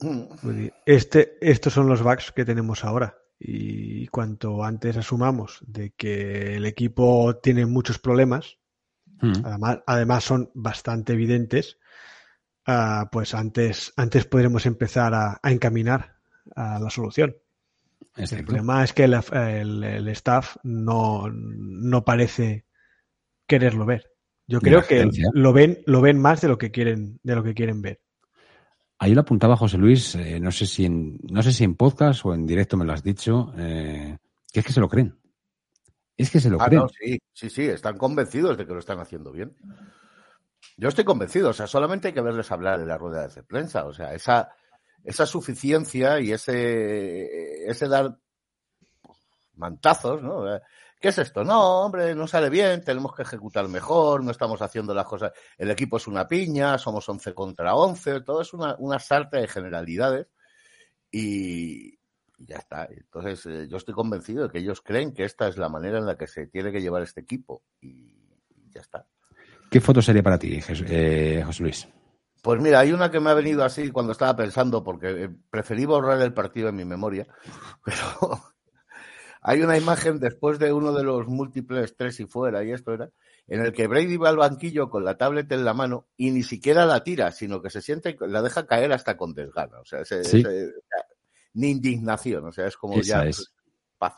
[0.00, 0.68] Mm.
[0.86, 3.18] Este, estos son los bugs que tenemos ahora.
[3.38, 8.58] Y cuanto antes asumamos de que el equipo tiene muchos problemas,
[9.20, 9.42] mm.
[9.86, 11.78] además, son bastante evidentes,
[12.66, 16.18] ah, pues antes, antes podremos empezar a encaminar
[16.54, 17.36] a la solución.
[18.16, 22.66] El problema es que el, staff no, no, parece
[23.46, 24.10] quererlo ver.
[24.46, 27.54] Yo creo que lo ven, lo ven más de lo que quieren, de lo que
[27.54, 28.02] quieren ver.
[28.98, 32.24] Ahí lo apuntaba José Luis, eh, no sé si en, no sé si en podcast
[32.24, 34.18] o en directo me lo has dicho, eh,
[34.52, 35.18] que es que se lo creen.
[36.16, 36.88] Es que se lo ah, creen.
[37.00, 39.56] sí, sí, sí, están convencidos de que lo están haciendo bien.
[40.76, 43.86] Yo estoy convencido, o sea, solamente hay que verles hablar de la rueda de prensa,
[43.86, 44.54] o sea, esa,
[45.04, 48.16] esa suficiencia y ese, ese dar
[49.54, 50.44] mantazos, ¿no?
[51.00, 51.42] ¿Qué es esto?
[51.42, 55.70] No, hombre, no sale bien, tenemos que ejecutar mejor, no estamos haciendo las cosas, el
[55.70, 60.28] equipo es una piña, somos 11 contra 11, todo es una, una sarta de generalidades
[61.10, 61.98] y,
[62.38, 62.88] ya está.
[62.90, 66.06] Entonces, eh, yo estoy convencido de que ellos creen que esta es la manera en
[66.06, 68.12] la que se tiene que llevar este equipo y,
[68.70, 69.06] ya está.
[69.70, 71.88] ¿Qué foto sería para ti, eh, José Luis?
[72.42, 75.86] Pues mira, hay una que me ha venido así cuando estaba pensando, porque eh, preferí
[75.86, 77.26] borrar el partido en mi memoria,
[77.84, 77.96] pero
[79.42, 83.10] hay una imagen después de uno de los múltiples tres y fuera, y esto era,
[83.46, 86.42] en el que Brady va al banquillo con la tablet en la mano y ni
[86.42, 89.78] siquiera la tira, sino que se siente, la deja caer hasta con desgana.
[89.78, 90.00] O sea,
[91.54, 93.52] ni indignación, o sea, es como ya es.
[93.98, 94.14] paz.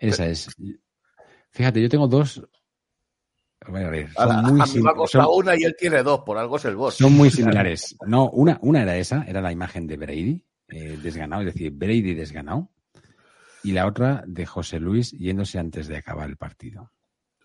[0.00, 0.48] Esa es.
[1.50, 2.42] Fíjate, yo tengo dos
[3.66, 6.94] son muy a una y él tiene dos, por algo es el boss.
[6.96, 7.96] Son muy similares.
[8.06, 12.14] No, una, una era esa, era la imagen de Brady, eh, desganado, es decir, Brady
[12.14, 12.70] desganado.
[13.64, 16.90] Y la otra de José Luis yéndose antes de acabar el partido.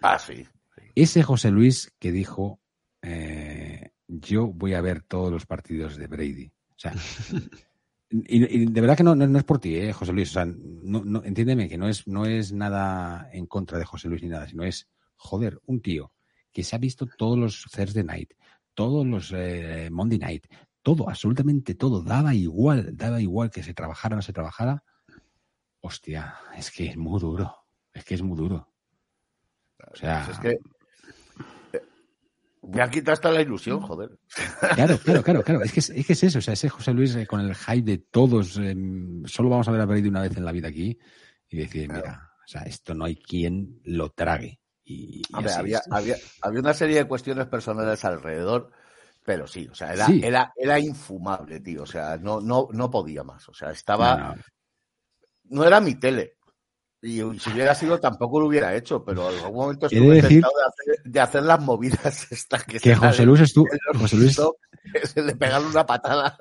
[0.01, 0.47] Ah, sí.
[0.95, 2.59] Ese José Luis que dijo,
[3.01, 6.47] eh, yo voy a ver todos los partidos de Brady.
[6.47, 6.93] O sea,
[8.09, 10.31] y, de verdad que no, no, es por ti, eh, José Luis.
[10.31, 14.23] O sea, no, entiéndeme que no es, no es nada en contra de José Luis
[14.23, 16.13] ni nada, sino es joder, un tío
[16.51, 18.33] que se ha visto todos los Thursday Night,
[18.73, 20.47] todos los eh, Monday Night,
[20.81, 24.83] todo, absolutamente todo, daba igual, daba igual que se trabajara o no se trabajara.
[25.81, 27.53] Hostia, es que es muy duro,
[27.93, 28.73] es que es muy duro.
[29.91, 31.83] O sea, pues es que eh,
[32.61, 34.17] ya quitaste la ilusión, joder.
[34.73, 35.63] Claro, claro, claro, claro.
[35.63, 36.39] Es que es, que es eso.
[36.39, 39.81] O sea, ese José Luis eh, con el hype de todos, solo vamos a ver
[39.81, 40.97] a Brady una vez en la vida aquí.
[41.49, 44.59] y decir, mira, o sea, esto no hay quien lo trague.
[44.89, 48.71] Y, había, había, había, una serie de cuestiones personales alrededor,
[49.25, 51.83] pero sí, o sea, era, era, era infumable, tío.
[51.83, 53.49] O sea, no, no, no podía más.
[53.49, 54.37] O sea, estaba.
[55.49, 56.37] No, era mi tele.
[57.01, 60.43] Y si hubiera sido, tampoco lo hubiera hecho, pero en algún momento estuve decir...
[61.03, 63.67] de, hacer, las movidas estas que, que José Luis estuvo.
[63.99, 64.39] José Luis.
[65.15, 66.37] le pegaron una patada.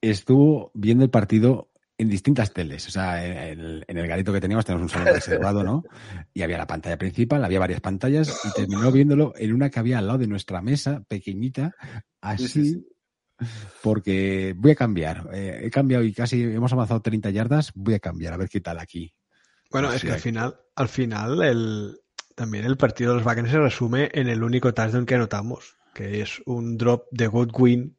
[0.00, 1.67] Estuvo viendo el partido
[1.98, 2.86] en distintas teles.
[2.86, 5.82] O sea, en el, en el garito que teníamos tenemos un salón reservado, ¿no?
[6.32, 9.98] Y había la pantalla principal, había varias pantallas y terminó viéndolo en una que había
[9.98, 11.74] al lado de nuestra mesa, pequeñita,
[12.20, 12.86] así.
[13.82, 15.28] Porque voy a cambiar.
[15.32, 17.72] Eh, he cambiado y casi hemos avanzado 30 yardas.
[17.74, 19.12] Voy a cambiar, a ver qué tal aquí.
[19.70, 22.00] Bueno, es que al final, al final, el,
[22.34, 26.20] también el partido de los Buccaneers se resume en el único touchdown que anotamos, que
[26.20, 27.97] es un drop de Godwin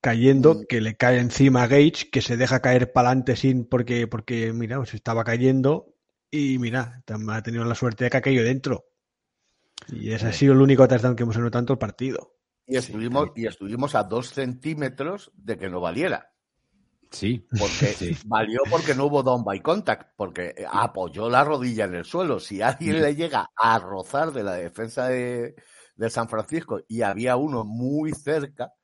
[0.00, 0.66] cayendo, mm.
[0.68, 4.52] que le cae encima a Gage, que se deja caer para adelante sin porque, porque,
[4.52, 5.94] mira, se estaba cayendo
[6.30, 8.84] y mira, ha tenido la suerte de que ha caído dentro.
[9.88, 12.34] Y ese ha sido el único touchdown que hemos anotado tanto el partido.
[12.66, 16.32] Y estuvimos, y estuvimos a dos centímetros de que no valiera.
[17.10, 17.46] Sí.
[17.58, 22.38] Porque valió porque no hubo down by contact, porque apoyó la rodilla en el suelo.
[22.40, 25.54] Si alguien le llega a rozar de la defensa de,
[25.96, 28.74] de San Francisco y había uno muy cerca,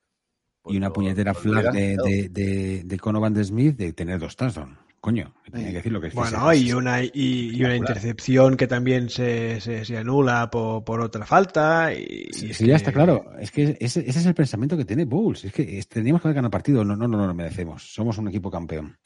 [0.66, 4.78] y una puñetera flag de, de, de, Conovan de Smith de tener dos touchdowns.
[5.00, 6.14] Coño, tenía que decir lo que es.
[6.14, 11.92] Bueno, y, una, y, una intercepción que también se, se, anula por, por, otra falta.
[11.92, 13.22] Y, sí, ya está claro.
[13.38, 15.44] Es que ese, ese, es el pensamiento que tiene Bulls.
[15.44, 16.86] Es que teníamos que haber ganado partido.
[16.86, 17.82] No, no, no, no lo merecemos.
[17.92, 18.96] Somos un equipo campeón.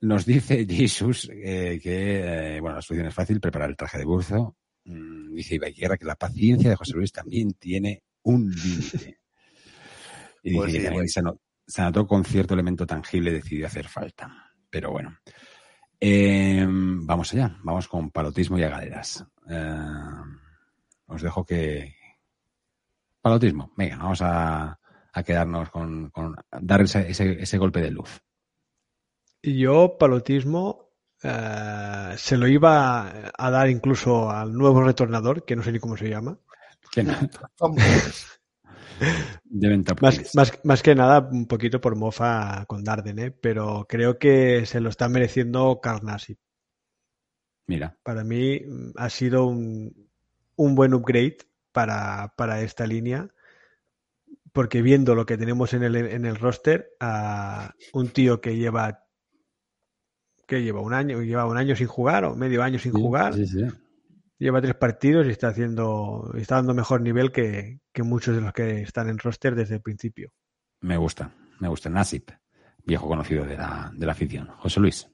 [0.00, 4.06] Nos dice Jesus eh, que, eh, bueno, la solución es fácil, preparar el traje de
[4.06, 4.56] burzo.
[4.86, 9.19] Mm, dice Ibaiguerra que la paciencia de José Luis también tiene un límite.
[10.42, 11.08] Y pues que
[11.66, 14.50] se, anotó, con cierto elemento tangible, decidió hacer falta.
[14.68, 15.16] Pero bueno.
[15.98, 19.24] Em, vamos allá, vamos con palotismo y a galeras.
[19.46, 20.38] Em,
[21.06, 21.94] os dejo que.
[23.20, 24.78] Palotismo, venga, vamos a,
[25.26, 26.10] quedarnos con,
[26.62, 28.22] dar ese, golpe de luz.
[29.42, 30.88] Y yo, palotismo,
[31.22, 35.98] eh, se lo iba a dar incluso al nuevo retornador, que no sé ni cómo
[35.98, 36.38] se llama.
[39.00, 39.82] Que no.
[40.34, 43.30] más, más, que nada, un poquito por mofa con Darden, ¿eh?
[43.30, 46.38] pero creo que se lo está mereciendo Carnasi.
[47.66, 47.96] Mira.
[48.02, 50.10] Para mí mm, ha sido un,
[50.56, 51.38] un buen upgrade
[51.72, 53.28] para, para, esta línea,
[54.52, 59.06] porque viendo lo que tenemos en el, en el roster, a un tío que lleva
[60.46, 63.34] que lleva un año, lleva un año sin jugar o medio año sin jugar.
[63.34, 63.66] Sí, sí
[64.40, 68.80] lleva tres partidos y está haciendo, está dando mejor nivel que, muchos de los que
[68.80, 70.32] están en roster desde el principio.
[70.80, 71.90] Me gusta, me gusta.
[71.90, 72.30] Nasip,
[72.84, 74.48] viejo conocido de la, de la afición.
[74.58, 75.08] José Luis.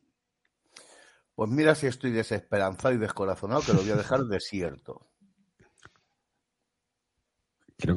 [1.34, 5.10] Pues mira si estoy desesperanzado y descorazonado que lo voy a dejar desierto.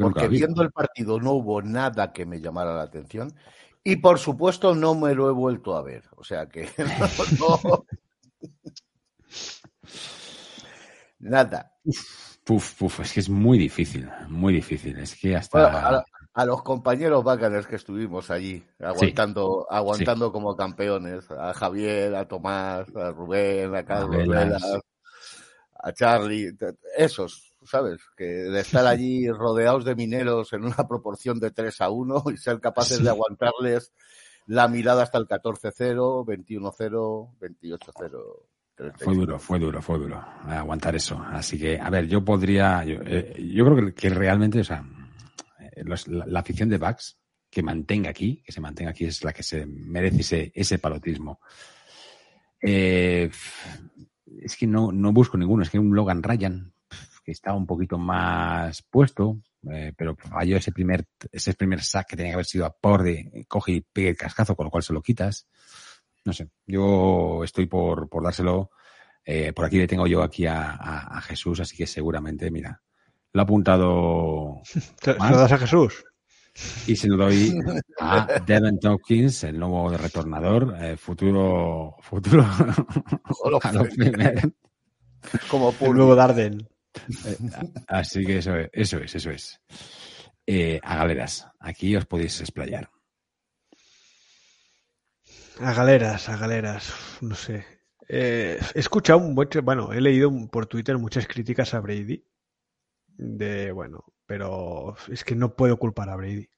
[0.01, 3.33] Porque viendo el partido no hubo nada que me llamara la atención
[3.81, 6.03] y por supuesto no me lo he vuelto a ver.
[6.17, 6.67] O sea que
[7.39, 7.85] no,
[11.19, 11.73] Nada.
[12.43, 14.97] Puf, puf, es que es muy difícil, muy difícil.
[14.97, 16.03] Es que hasta.
[16.33, 22.87] a, los compañeros bacanes que estuvimos allí, aguantando, aguantando como campeones, a Javier, a Tomás,
[22.95, 24.27] a Rubén, a Carlos,
[25.81, 26.57] a, Charlie,
[26.97, 27.99] esos, ¿sabes?
[28.15, 32.37] Que de estar allí rodeados de mineros en una proporción de 3 a 1 y
[32.37, 33.91] ser capaces de aguantarles
[34.49, 38.48] la mirada hasta el 14-0, 21-0, 28-0.
[38.97, 41.21] Fue duro, fue duro, fue duro aguantar eso.
[41.31, 44.85] Así que, a ver, yo podría, yo, eh, creo que, realmente, o sea,
[45.59, 47.17] eh, la, afición de Bucks
[47.49, 51.41] que mantenga aquí, que se mantenga aquí es la que se merece ese, ese palotismo.
[52.61, 53.29] Eh,
[54.41, 56.71] es que no, no busco ninguno, es que un Logan Ryan
[57.25, 59.41] que estaba un poquito más puesto,
[59.97, 63.45] pero falló ese primer, ese primer sack que tenía que haber sido a por de
[63.49, 65.47] coge y pegue el cascazo, con lo cual se lo quitas
[66.25, 68.71] no sé, yo estoy por, por dárselo.
[69.25, 72.81] Eh, por aquí le tengo yo aquí a, Jesús, así que seguramente, mira,
[73.31, 74.61] lo ha apuntado.
[74.63, 76.03] ¿Se lo das a Jesús?
[76.87, 77.53] Y se lo doy
[77.99, 82.43] a Devin Dawkins, el nuevo retornador, eh, futuro, futuro
[85.49, 86.67] Como el nuevo Darden.
[87.25, 87.37] Eh,
[87.87, 89.61] así que eso es, eso es, eso es.
[90.81, 92.89] a galeras, aquí os podéis explayar.
[95.61, 97.65] A galeras, a galeras, no sé.
[98.07, 102.25] Eh, he escuchado un buen, bueno, he leído por Twitter muchas críticas a Brady.
[103.07, 106.49] De, bueno, pero es que no puedo culpar a Brady.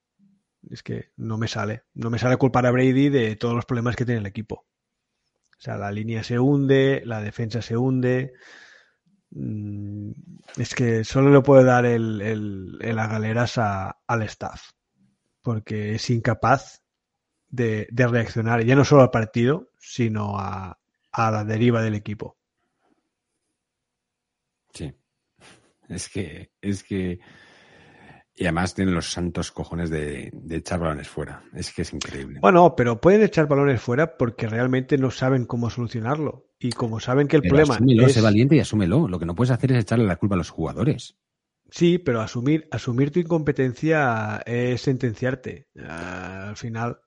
[0.70, 1.86] Es que no me sale.
[1.96, 4.68] No me sale culpar a Brady de todos los problemas que tiene el equipo.
[5.58, 8.34] O sea, la línea se hunde, la defensa se hunde.
[9.32, 10.12] Mm,
[10.58, 14.62] es que solo le puede dar el, el, las galeras al staff,
[15.42, 16.84] porque es incapaz
[17.52, 20.80] de, reaccionar, ya no solo al partido, sino a,
[21.12, 22.38] a la deriva del equipo.
[24.74, 24.94] Sí.
[25.90, 27.20] Es que, es que
[28.42, 31.44] y además tienen los santos cojones de, echar balones fuera.
[31.54, 32.40] Es que es increíble.
[32.40, 36.48] Bueno, pero pueden echar balones fuera porque realmente no saben cómo solucionarlo.
[36.58, 38.14] Y como saben que el problema asúmelo, es...
[38.14, 39.08] sé valiente y asúmelo.
[39.08, 41.18] Lo que no puedes hacer es echarle la culpa a los jugadores.
[41.72, 45.68] Sí, pero asumir, asumir tu incompetencia es sentenciarte.
[45.88, 47.00] al final,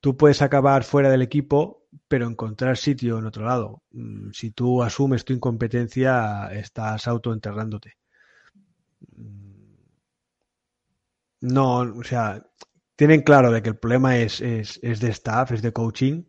[0.00, 3.82] tú puedes acabar fuera del equipo, pero encontrar sitio en otro lado.
[3.92, 7.96] Mm, si tú asumes tu incompetencia, estás autoenterrándote.
[11.40, 12.42] No, o sea,
[12.96, 16.24] tienen claro de que el problema es, es, es de staff, es de coaching,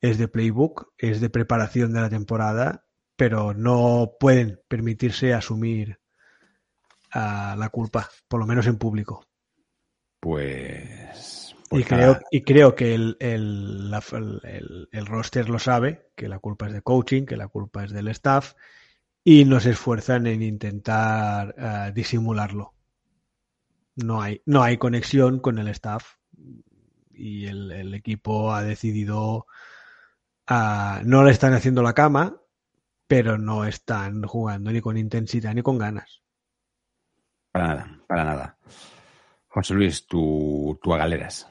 [0.00, 2.86] es de playbook, es de preparación de la temporada,
[3.16, 6.00] pero no pueden permitirse asumir
[7.14, 9.26] uh, la culpa, por lo menos en público.
[10.20, 11.54] Pues.
[11.64, 13.92] y, pues creo, y creo que el, el,
[14.44, 17.92] el, el, roster lo sabe, que la culpa es de coaching, que la culpa es
[17.92, 18.54] del staff,
[19.24, 22.74] y no se esfuerzan en intentar uh, disimularlo
[23.96, 26.16] no hay, no hay conexión con el staff
[27.10, 29.46] y el, equipo ha decidido
[30.46, 32.40] a, no le están haciendo la cama,
[33.06, 36.21] pero no están jugando ni con intensidad ni con ganas.
[37.52, 38.58] Para nada, para nada.
[39.48, 41.46] José Luis, tú, tú a galeras.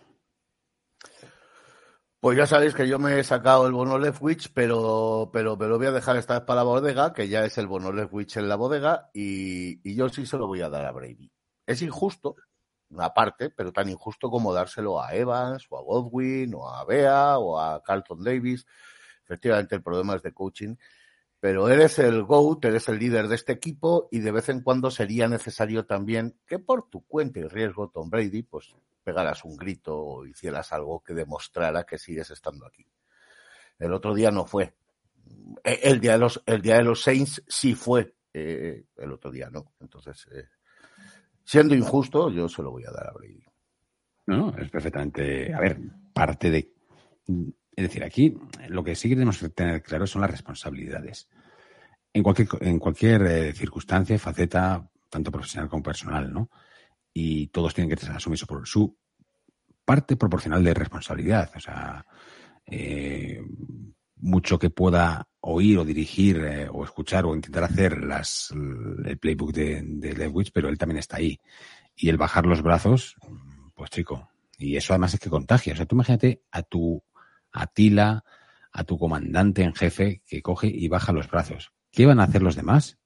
[2.20, 5.78] Pues ya sabéis que yo me he sacado el bono Leftwich, pero, pero me lo
[5.78, 8.50] voy a dejar esta vez para la bodega, que ya es el bono Leftwich en
[8.50, 11.32] la bodega, y, y yo sí se lo voy a dar a Brady.
[11.66, 12.36] Es injusto,
[12.92, 17.38] una parte, pero tan injusto como dárselo a Evans o a Godwin o a Bea
[17.38, 18.66] o a Carlton Davis.
[19.24, 20.76] Efectivamente, el problema es de coaching,
[21.42, 24.92] pero eres el GOAT, eres el líder de este equipo y de vez en cuando
[24.92, 29.98] sería necesario también que por tu cuenta y riesgo, Tom Brady, pues pegaras un grito
[29.98, 32.86] o hicieras algo que demostrara que sigues estando aquí.
[33.80, 34.76] El otro día no fue.
[35.64, 38.14] E, el día de los, el día de los Saints sí fue.
[38.32, 39.74] Eh, el otro día no.
[39.80, 40.48] Entonces, eh,
[41.44, 43.44] siendo injusto, yo se lo voy a dar a Brady.
[44.28, 45.80] No, es perfectamente, a ver,
[46.14, 46.72] parte de...
[47.76, 51.30] Es decir, aquí lo que sí queremos tener claro son las responsabilidades.
[52.14, 56.50] En cualquier, en cualquier eh, circunstancia, faceta, tanto profesional como personal, ¿no?
[57.14, 58.98] Y todos tienen que asumir su, su
[59.86, 61.52] parte proporcional de responsabilidad.
[61.56, 62.06] O sea,
[62.66, 63.42] eh,
[64.18, 67.98] mucho que pueda oír o dirigir eh, o escuchar o intentar hacer
[69.06, 71.40] el playbook de, de Lewis, pero él también está ahí.
[71.96, 73.16] Y el bajar los brazos,
[73.74, 75.74] pues chico, y eso además es que contagia.
[75.74, 77.04] O sea, tú imagínate a tu
[77.52, 78.24] Atila,
[78.72, 81.72] a tu comandante en jefe que coge y baja los brazos.
[81.92, 82.98] ¿Qué van a hacer los demás?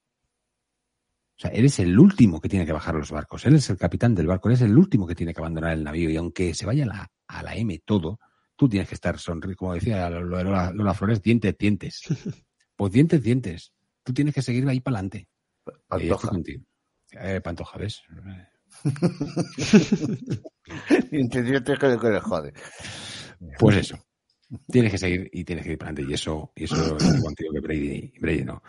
[1.38, 3.46] O sea, eres el último que tiene que bajar los barcos.
[3.46, 6.10] Él es el capitán del barco, eres el último que tiene que abandonar el navío.
[6.10, 8.20] Y aunque se vaya a la, a la M todo,
[8.56, 12.02] tú tienes que estar sonriendo, como decía Lola, Flores, dientes, dientes.
[12.78, 13.72] Pues dientes, dientes.
[14.04, 15.30] Tú tienes que seguir ahí para adelante.
[15.88, 16.30] Pantoja.
[17.14, 18.04] Eh, pantoja, ¿ves?
[21.10, 22.52] dientes, dientes que le jode.
[23.58, 24.05] Pues eso.
[24.70, 26.12] Tienes que seguir y tienes que ir para adelante.
[26.12, 28.62] Y eso, y eso es contigo que Brady, Brady no.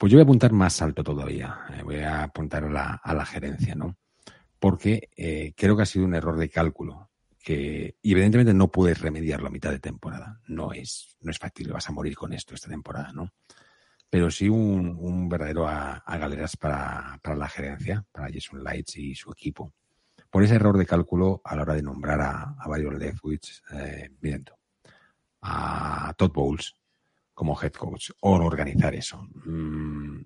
[0.00, 1.58] Pues yo voy a apuntar más alto todavía.
[1.74, 3.98] Eh, voy a apuntar a la, a la gerencia, ¿no?
[4.58, 7.10] Porque eh, creo que ha sido un error de cálculo
[7.42, 10.40] que evidentemente no puedes remediarlo a mitad de temporada.
[10.46, 13.32] No es, no es factible, vas a morir con esto esta temporada, ¿no?
[14.08, 19.14] Pero sí un, un verdadero a, galeras para, para, la gerencia, para Jason Lights y
[19.14, 19.72] su equipo.
[20.30, 24.10] Por ese error de cálculo a la hora de nombrar a, a varios Leftwich, eh,
[24.20, 24.59] viendo
[25.42, 26.74] a Todd Bowles
[27.34, 29.26] como head coach o organizar eso.
[29.44, 30.20] Mm,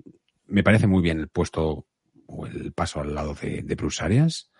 [0.46, 1.86] me parece muy bien el puesto
[2.26, 4.50] o el paso al lado de, de Bruce Arias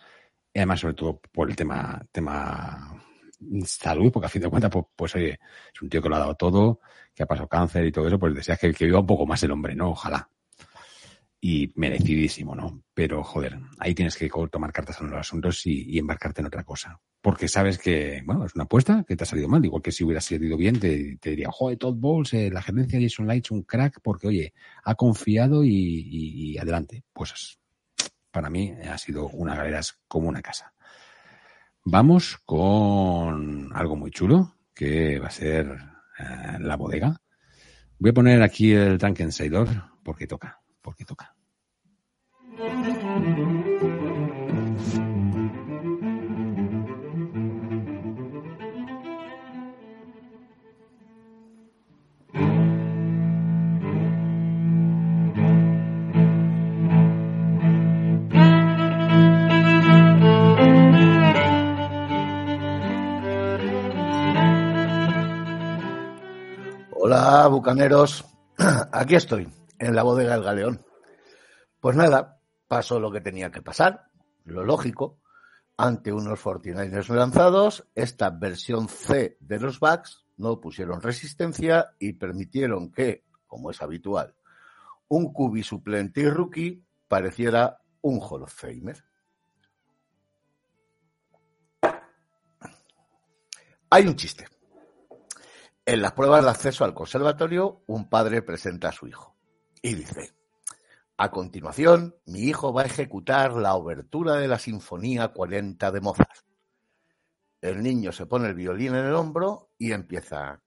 [0.53, 3.03] y además, sobre todo por el tema, tema
[3.67, 5.41] salud, porque a fin de cuentas, pues, pues, oye,
[5.73, 6.81] es un tío que lo ha dado todo,
[7.13, 9.43] que ha pasado cáncer y todo eso, pues deseas que, que viva un poco más
[9.43, 9.91] el hombre, ¿no?
[9.91, 10.29] Ojalá.
[11.47, 12.83] Y merecidísimo, ¿no?
[12.95, 16.99] Pero, joder, ahí tienes que tomar cartas en los asuntos y, embarcarte en otra cosa.
[17.21, 19.63] Porque sabes que, bueno, es una apuesta que te ha salido mal.
[19.63, 23.05] Igual que si hubiera salido bien, te, diría, joder, Todd Bowles, eh, la gerencia de
[23.05, 27.05] Jason Lights, un crack, porque, oye, ha confiado y, y adelante.
[27.13, 27.59] Pues
[28.31, 30.73] para mí ha sido una galera como una casa.
[31.85, 35.67] Vamos con algo muy chulo, que va a ser
[36.19, 37.21] eh, la bodega.
[37.99, 38.99] Voy a poner aquí el
[39.31, 39.69] Sailor
[40.03, 41.34] porque toca, porque toca.
[42.57, 42.69] Hola
[67.49, 68.25] bucaneros,
[68.93, 69.49] aquí estoy,
[69.81, 70.87] en la bodega del Galeón.
[71.81, 72.34] Pues nada,
[72.69, 74.11] pasó lo que tenía que pasar,
[74.45, 75.21] lo lógico.
[75.77, 82.93] Ante unos 49ers lanzados, esta versión C de los Bucks no pusieron resistencia y permitieron
[82.93, 84.35] que, como es habitual,
[85.09, 89.05] un cubi suplente y rookie pareciera un Hall of Famer.
[93.91, 94.49] Hay un chiste.
[95.87, 99.37] En las pruebas de acceso al conservatorio, un padre presenta a su hijo
[99.83, 100.35] y dice,
[101.17, 106.31] a continuación, mi hijo va a ejecutar la obertura de la Sinfonía 40 de Mozart.
[107.61, 110.61] El niño se pone el violín en el hombro y empieza.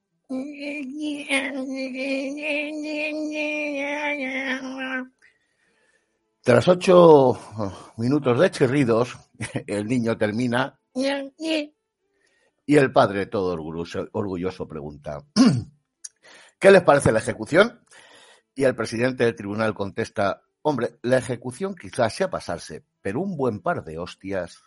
[6.41, 7.39] Tras ocho
[7.97, 9.17] minutos de chirridos,
[9.67, 10.79] el niño termina
[12.69, 13.53] y el padre, todo
[14.11, 15.23] orgulloso pregunta,
[16.59, 17.81] ¿qué les parece la ejecución?
[18.58, 23.62] Y el presidente del tribunal contesta, hombre, la ejecución quizás sea pasarse, pero un buen
[23.62, 24.64] par de hostias.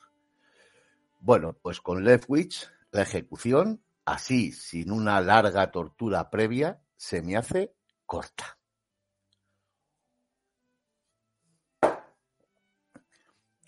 [1.19, 7.75] Bueno, pues con Leftwich, la ejecución, así, sin una larga tortura previa, se me hace
[8.07, 8.59] corta.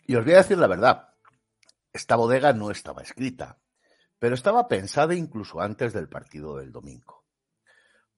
[0.06, 1.14] Y os voy a decir la verdad,
[1.92, 3.58] esta bodega no estaba escrita
[4.22, 7.21] pero estaba pensada incluso antes del partido del domingo.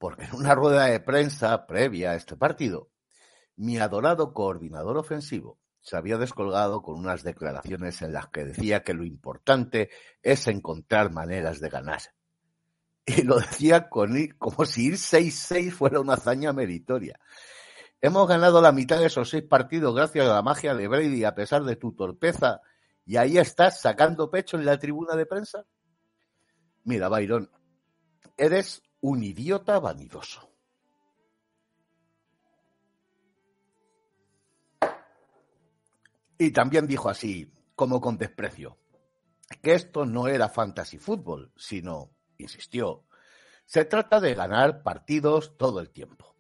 [0.05, 2.91] Porque en una rueda de prensa previa a este partido,
[3.57, 8.93] mi adorado coordinador ofensivo se había descolgado con unas declaraciones en las que decía que
[8.93, 9.89] lo importante
[10.23, 12.03] es encontrar maneras de ganar.
[13.07, 17.19] Y lo decía como si ir 6-6 fuera una hazaña meritoria.
[18.03, 21.35] Hemos ganado la mitad de esos seis partidos gracias a la magia de Brady a
[21.35, 22.61] pesar de tu torpeza
[23.07, 25.65] y ahí estás sacando pecho en la tribuna de prensa.
[26.83, 27.51] Mira, Byron,
[28.37, 30.51] eres un idiota vanidoso.
[36.39, 38.79] Y también dijo así, como con desprecio,
[39.61, 43.05] que esto no era fantasy fútbol, sino, insistió,
[43.67, 46.35] se trata de ganar partidos todo el tiempo.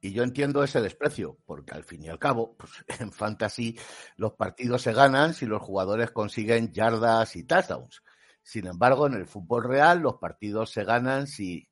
[0.00, 3.78] Y yo entiendo ese desprecio, porque al fin y al cabo, pues, en fantasy
[4.16, 8.02] los partidos se ganan si los jugadores consiguen yardas y touchdowns.
[8.42, 11.68] Sin embargo, en el fútbol real los partidos se ganan si...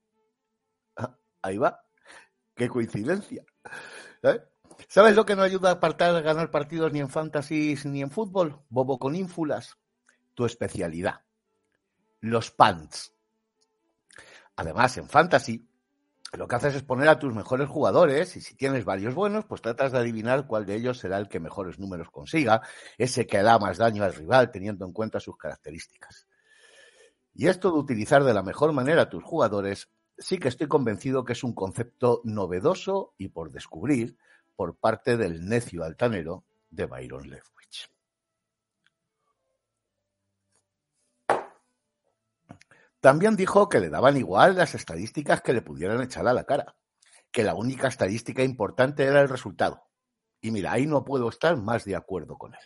[0.97, 1.83] Ah, ahí va.
[2.55, 3.45] Qué coincidencia.
[4.23, 4.41] ¿Eh?
[4.89, 8.63] ¿Sabes lo que no ayuda a ganar partidos ni en fantasy ni en fútbol?
[8.69, 9.77] Bobo con ínfulas.
[10.35, 11.23] Tu especialidad.
[12.21, 13.15] Los pants.
[14.57, 15.71] Además, en fantasy,
[16.33, 19.63] lo que haces es poner a tus mejores jugadores y si tienes varios buenos, pues
[19.63, 22.63] tratas de adivinar cuál de ellos será el que mejores números consiga,
[22.99, 26.29] ese que da más daño al rival teniendo en cuenta sus características.
[27.35, 31.25] Y esto de utilizar de la mejor manera a tus jugadores, sí que estoy convencido
[31.25, 34.17] que es un concepto novedoso y por descubrir
[34.57, 37.91] por parte del necio altanero de Byron Leftwich.
[43.01, 46.77] También dijo que le daban igual las estadísticas que le pudieran echar a la cara,
[47.31, 49.87] que la única estadística importante era el resultado.
[50.43, 52.61] Y mira, ahí no puedo estar más de acuerdo con él.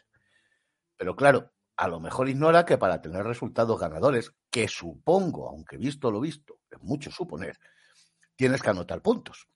[0.97, 6.11] Pero claro, a lo mejor ignora que para tener resultados ganadores, que supongo, aunque visto
[6.11, 7.59] lo visto, es mucho suponer,
[8.37, 9.49] tienes que anotar puntos.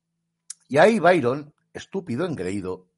[0.69, 2.89] Y ahí Byron, estúpido engreído,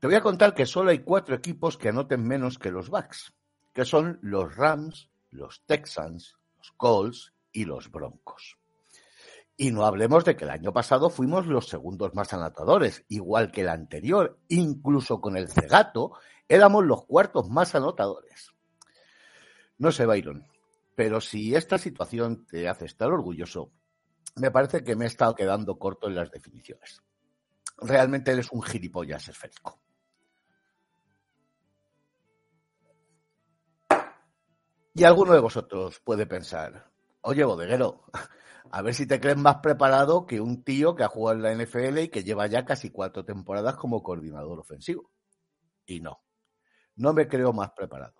[0.00, 3.32] te voy a contar que solo hay cuatro equipos que anoten menos que los Bucks,
[3.72, 8.58] que son los Rams, los Texans, los Colts y los Broncos.
[9.56, 13.62] Y no hablemos de que el año pasado fuimos los segundos más anotadores, igual que
[13.62, 16.12] el anterior, incluso con el cegato,
[16.48, 18.50] éramos los cuartos más anotadores.
[19.78, 20.46] No sé, Byron,
[20.96, 23.70] pero si esta situación te hace estar orgulloso,
[24.36, 27.02] me parece que me he estado quedando corto en las definiciones.
[27.76, 29.80] Realmente eres un gilipollas esférico.
[34.94, 36.90] Y alguno de vosotros puede pensar,
[37.20, 38.02] oye, bodeguero,
[38.72, 41.64] a ver si te crees más preparado que un tío que ha jugado en la
[41.64, 45.12] NFL y que lleva ya casi cuatro temporadas como coordinador ofensivo.
[45.86, 46.20] Y no,
[46.98, 48.14] no me creo más preparado.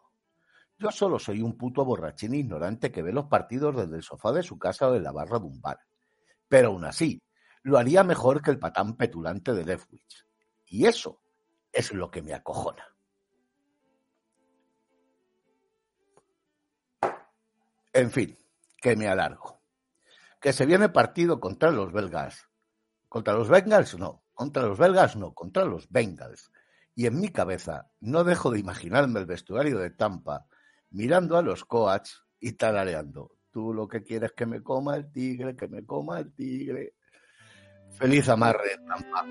[0.78, 4.42] Yo solo soy un puto borrachín ignorante que ve los partidos desde el sofá de
[4.42, 5.78] su casa o de la barra de un bar.
[6.48, 7.22] Pero aún así,
[7.62, 10.24] lo haría mejor que el patán petulante de Leftwich.
[10.66, 11.20] Y eso
[11.72, 12.86] es lo que me acojona.
[17.92, 18.38] En fin,
[18.80, 19.58] que me alargo
[20.40, 22.48] que se viene partido contra los belgas.
[23.08, 26.50] Contra los Bengals no, contra los belgas no, contra los Bengals.
[26.98, 30.46] Y en mi cabeza no dejo de imaginarme el vestuario de Tampa
[30.90, 33.36] mirando a los coach y tarareando.
[33.52, 36.94] tú lo que quieres que me coma el tigre, que me coma el tigre.
[37.92, 39.24] Feliz amarre, Tampa.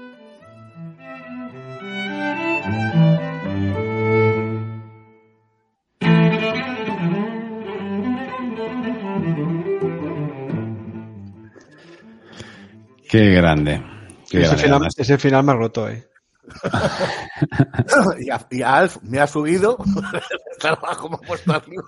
[13.09, 13.83] Qué grande.
[14.29, 14.63] Qué ese, grande.
[14.63, 16.06] final, ese final me ha roto, ¿eh?
[18.19, 19.77] y, a, y a Alf me ha subido,
[20.51, 21.83] estaba como puesto arriba.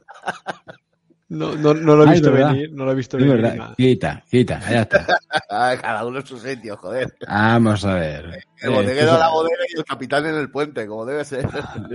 [1.29, 3.41] No, no, no lo he Ay, visto venir, no lo he visto es venir.
[3.41, 3.75] verdad.
[3.77, 5.05] Quita, quita, ya está.
[5.49, 7.15] Ah, Cada uno en su sitio, joder.
[7.27, 8.25] Vamos a ver.
[8.59, 11.47] El Eh, bodeguero a la bodega y el capitán en el puente, como debe ser.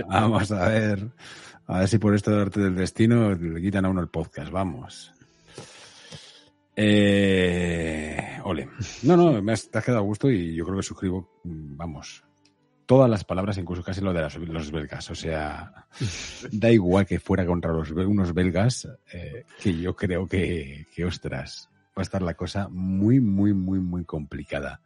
[0.07, 1.09] Vamos a ver.
[1.67, 4.51] A ver si por esto de arte del destino le quitan a uno el podcast.
[4.51, 5.11] Vamos.
[6.77, 8.69] Eh, ole.
[9.03, 11.75] No, no, me has, te has quedado a gusto y yo creo que suscribo, mm,
[11.77, 12.23] vamos,
[12.85, 15.09] todas las palabras, incluso casi lo de las- los belgas.
[15.09, 15.87] O sea,
[16.51, 21.69] da igual que fuera contra los, unos belgas, eh, que yo creo que, que, ostras,
[21.97, 24.81] va a estar la cosa muy, muy, muy, muy complicada.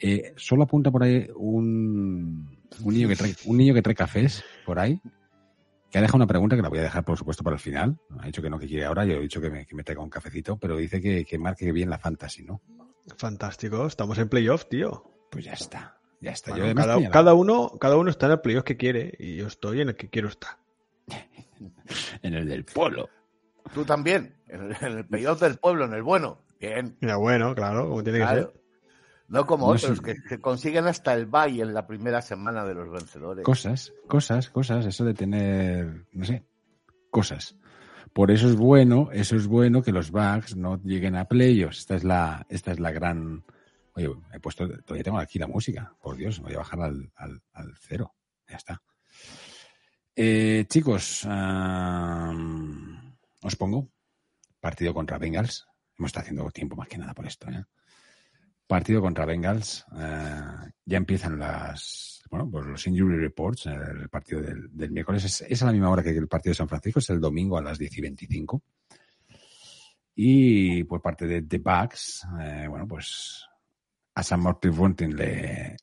[0.00, 4.44] Eh, solo apunta por ahí un, un, niño que trae, un niño que trae cafés
[4.64, 5.00] por ahí,
[5.90, 7.98] que ha dejado una pregunta que la voy a dejar, por supuesto, para el final.
[8.20, 9.04] Ha dicho que no, que quiere ahora.
[9.04, 11.72] Yo he dicho que me, que me traiga un cafecito, pero dice que, que marque
[11.72, 12.60] bien la fantasy, ¿no?
[13.16, 15.02] Fantástico, estamos en playoff, tío.
[15.30, 15.97] Pues ya está.
[16.20, 16.50] Ya está.
[16.52, 19.46] Bueno, Yo cada, cada uno, cada uno está en el playoff que quiere y yo
[19.46, 20.58] estoy en el que quiero estar.
[22.22, 23.08] en el del polo.
[23.74, 26.38] Tú también, en el, en el playoff del pueblo, en el bueno.
[26.60, 26.96] Bien.
[27.00, 28.52] Mira, bueno, claro, como tiene que ser.
[29.28, 30.02] No como No otros sé.
[30.02, 33.44] que, que consiguen hasta el bye en la primera semana de los vencedores.
[33.44, 34.86] Cosas, cosas, cosas.
[34.86, 36.44] Eso de tener, no sé,
[37.10, 37.54] cosas.
[38.14, 41.80] Por eso es bueno, eso es bueno que los bugs no lleguen a playoffs.
[41.80, 43.44] Esta es la, esta es la gran.
[43.98, 45.92] Oye, he puesto, todavía tengo aquí la música.
[46.00, 48.14] Por Dios, voy a bajar al, al, cero.
[48.48, 48.80] Ya está.
[50.14, 51.26] Eh, chicos,
[53.42, 53.90] os pongo
[54.60, 55.66] partido contra Bengals.
[55.98, 57.50] Hemos estado haciendo tiempo más que nada por esto.
[57.50, 57.64] ¿eh?
[58.68, 59.84] Partido contra Bengals.
[59.98, 63.66] eh, ya empiezan las, bueno, pues los injury reports.
[63.66, 67.00] El partido del, miércoles es, a la misma hora que el partido de San Francisco,
[67.00, 68.62] es el domingo a las 10 y 25.
[70.14, 72.24] Y por parte de The Bucks,
[72.68, 73.47] bueno, pues
[74.18, 75.76] a Sam Martin Bunting le,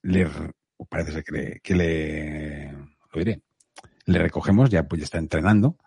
[0.90, 1.74] parece que le, que
[4.06, 5.78] le recogemos, ya pues ya está entrenando.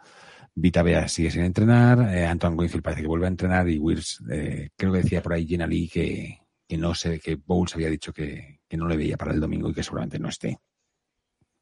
[0.54, 4.24] Vita Bea sigue sin entrenar, eh, Antoine Winfield parece que vuelve a entrenar y Wills,
[4.30, 7.90] eh, creo que decía por ahí Gina Lee que, que no sé, que Bowles había
[7.90, 10.58] dicho que, que no le veía para el domingo y que seguramente no esté.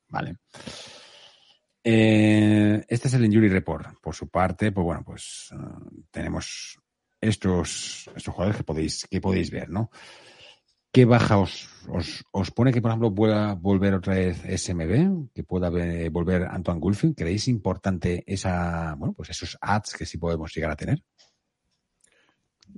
[0.09, 0.37] Vale.
[1.83, 4.01] Eh, este es el Injury Report.
[4.01, 6.79] Por su parte, pues bueno, pues uh, tenemos
[7.21, 9.91] estos, estos jugadores que podéis, que podéis ver, ¿no?
[10.97, 15.29] ¿Qué baja os, os, os, pone que, por ejemplo, pueda volver otra vez SMB?
[15.35, 17.13] Que pueda ver, volver Antoine Gulfin.
[17.13, 21.05] ¿Creéis importante esa, bueno, pues esos ads que sí podemos llegar a tener?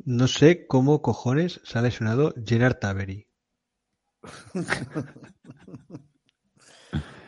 [0.05, 3.29] No sé cómo cojones se ha lesionado Gerard Tavery.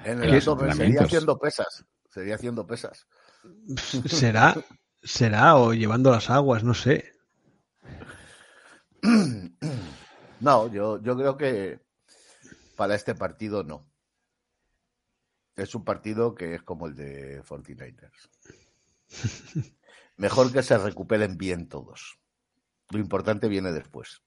[0.04, 1.84] en el alto, sería haciendo pesas.
[2.08, 3.06] Sería haciendo pesas.
[4.06, 4.56] Será,
[5.04, 7.12] será, o llevando las aguas, no sé.
[10.40, 11.80] No, yo, yo creo que
[12.76, 13.86] para este partido no.
[15.56, 18.30] Es un partido que es como el de 49ers.
[20.16, 22.18] Mejor que se recuperen bien todos.
[22.90, 24.22] Lo importante viene después.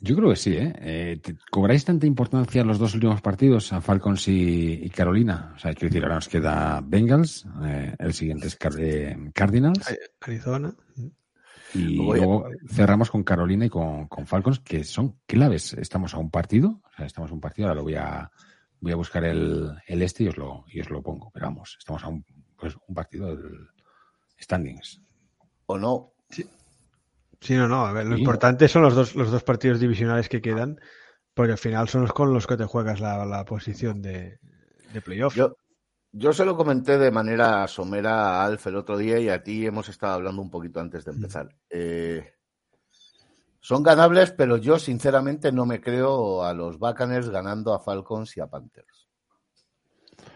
[0.00, 0.72] Yo creo que sí, ¿eh?
[0.80, 1.20] eh
[1.50, 5.52] ¿Cobráis tanta importancia los dos últimos partidos, a Falcons y, y Carolina?
[5.56, 8.74] O sea, quiero decir, ahora nos queda Bengals, eh, el siguiente es Car
[9.34, 9.92] Cardinals.
[10.20, 10.72] Arizona.
[11.74, 15.74] Y luego cerramos con Carolina y con, con, Falcons, que son claves.
[15.74, 18.30] Estamos a un partido, o sea, estamos a un partido, ahora lo voy a
[18.80, 21.30] voy a buscar el, el este y os lo, y os lo pongo.
[21.32, 22.24] Pero vamos, estamos a un,
[22.56, 23.68] pues, un partido del
[24.40, 25.02] standings.
[25.66, 26.12] ¿O no?
[26.30, 26.48] Sí.
[27.40, 27.86] Sí, no, no.
[27.86, 28.20] A ver, lo sí.
[28.20, 30.80] importante son los dos, los dos partidos divisionales que quedan,
[31.34, 34.38] porque al final son los con los que te juegas la, la posición de,
[34.92, 35.34] de playoff.
[35.34, 35.56] Yo,
[36.12, 39.66] yo se lo comenté de manera somera a Alf el otro día y a ti
[39.66, 41.46] hemos estado hablando un poquito antes de empezar.
[41.46, 41.58] Mm.
[41.70, 42.34] Eh,
[43.60, 48.40] son ganables, pero yo sinceramente no me creo a los Buccaneers ganando a Falcons y
[48.40, 49.08] a Panthers.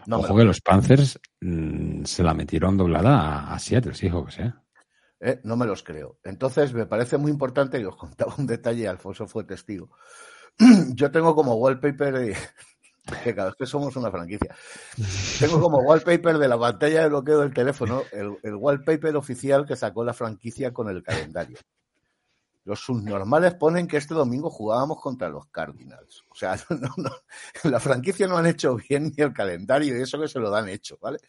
[0.05, 4.39] No Ojo que los Panthers mmm, se la metieron doblada a, a Seattle, sí, Hawks,
[4.39, 4.53] ¿eh?
[5.23, 5.39] ¿eh?
[5.43, 6.19] No me los creo.
[6.23, 9.89] Entonces, me parece muy importante, y os contaba un detalle, Alfonso fue testigo.
[10.93, 12.37] Yo tengo como wallpaper, de,
[13.23, 14.55] que cada vez que somos una franquicia,
[15.39, 20.03] tengo como wallpaper de la pantalla de bloqueo del teléfono, el, wallpaper oficial que sacó
[20.03, 21.57] la franquicia con el calendario.
[22.63, 26.23] los subnormales ponen que este domingo jugábamos contra los Cardinals.
[26.29, 26.55] O sea,
[27.63, 30.69] la franquicia no han hecho bien ni el calendario y eso que se lo dan
[30.69, 31.19] hecho, ¿vale?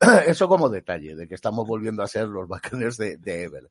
[0.26, 3.70] Eso como detalle de que estamos volviendo a ser los Buccaneers de, de Ever.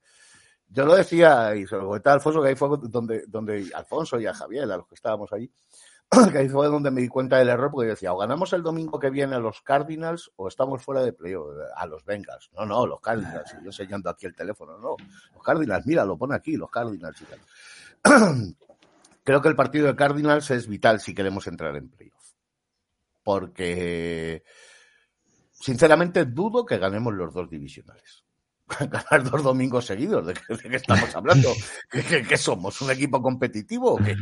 [0.72, 4.20] Yo lo decía, y se lo comentaba a Alfonso, que ahí fue donde, donde Alfonso
[4.20, 5.52] y a Javier, a los que estábamos allí,
[6.32, 8.64] que ahí fue donde me di cuenta del error, porque yo decía, o ganamos el
[8.64, 12.50] domingo que viene a los Cardinals o estamos fuera de playoff, a los Bengals.
[12.54, 14.96] No, no, los Cardinals, yo enseñando aquí el teléfono, no,
[15.34, 17.24] los Cardinals, mira, lo pone aquí, los Cardinals.
[19.24, 22.34] Creo que el partido de Cardinals es vital si queremos entrar en playoff.
[23.22, 24.44] Porque,
[25.52, 28.24] sinceramente, dudo que ganemos los dos divisionales
[28.80, 30.26] ganar dos domingos seguidos.
[30.26, 31.50] ¿De qué, estamos hablando?
[31.92, 32.82] ¿Qué, somos?
[32.82, 34.16] ¿Un equipo competitivo o qué?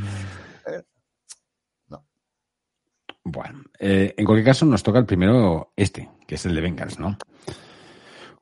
[3.28, 3.32] No.
[3.32, 7.00] Bueno, eh, en cualquier caso nos toca el primero este, que es el de Bengals,
[7.00, 7.18] ¿no?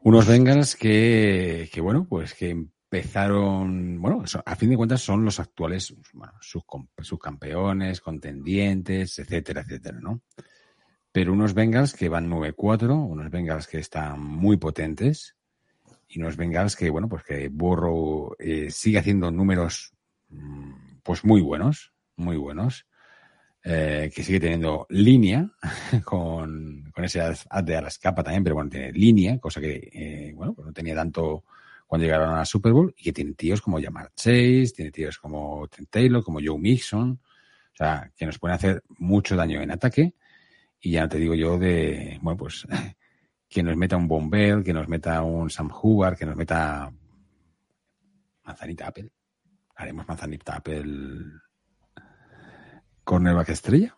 [0.01, 5.39] Unos Bengals que, que bueno, pues que empezaron, bueno, a fin de cuentas son los
[5.39, 10.21] actuales bueno, subcampeones, contendientes, etcétera, etcétera, ¿no?
[11.11, 15.35] Pero unos Bengals que van 9-4, unos Bengals que están muy potentes,
[16.07, 19.93] y nos Bengals que, bueno, pues que Burrow eh, sigue haciendo números
[20.29, 22.85] mm, pues muy buenos, muy buenos,
[23.67, 25.49] eh, que sigue teniendo línea
[26.05, 29.89] con, con ese ad de a la escapa también, pero bueno, tiene línea, cosa que,
[29.91, 31.45] eh, bueno, pues no tenía tanto
[31.87, 35.17] cuando llegaron a la Super Bowl y que tiene tíos como Jamar Chase, tiene tíos
[35.17, 39.71] como Trent Taylor, como Joe Mixon, o sea, que nos pueden hacer mucho daño en
[39.71, 40.13] ataque
[40.79, 42.67] y ya te digo yo de, bueno, pues
[43.49, 46.93] que nos meta un Bombell, que nos meta un Sam Hubbard, que nos meta
[48.43, 49.09] Manzanita Apple.
[49.75, 50.83] Haremos Manzanita Apple
[53.05, 53.97] cornerback estrella.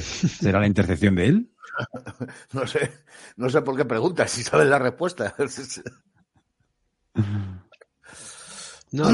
[0.00, 1.48] ¿Será la intercepción de él?
[2.52, 2.92] No sé,
[3.36, 5.34] no sé por qué preguntas, si sabes la respuesta.
[8.92, 9.08] No,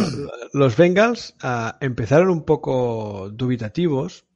[0.55, 4.27] los Bengals uh, empezaron un poco dubitativos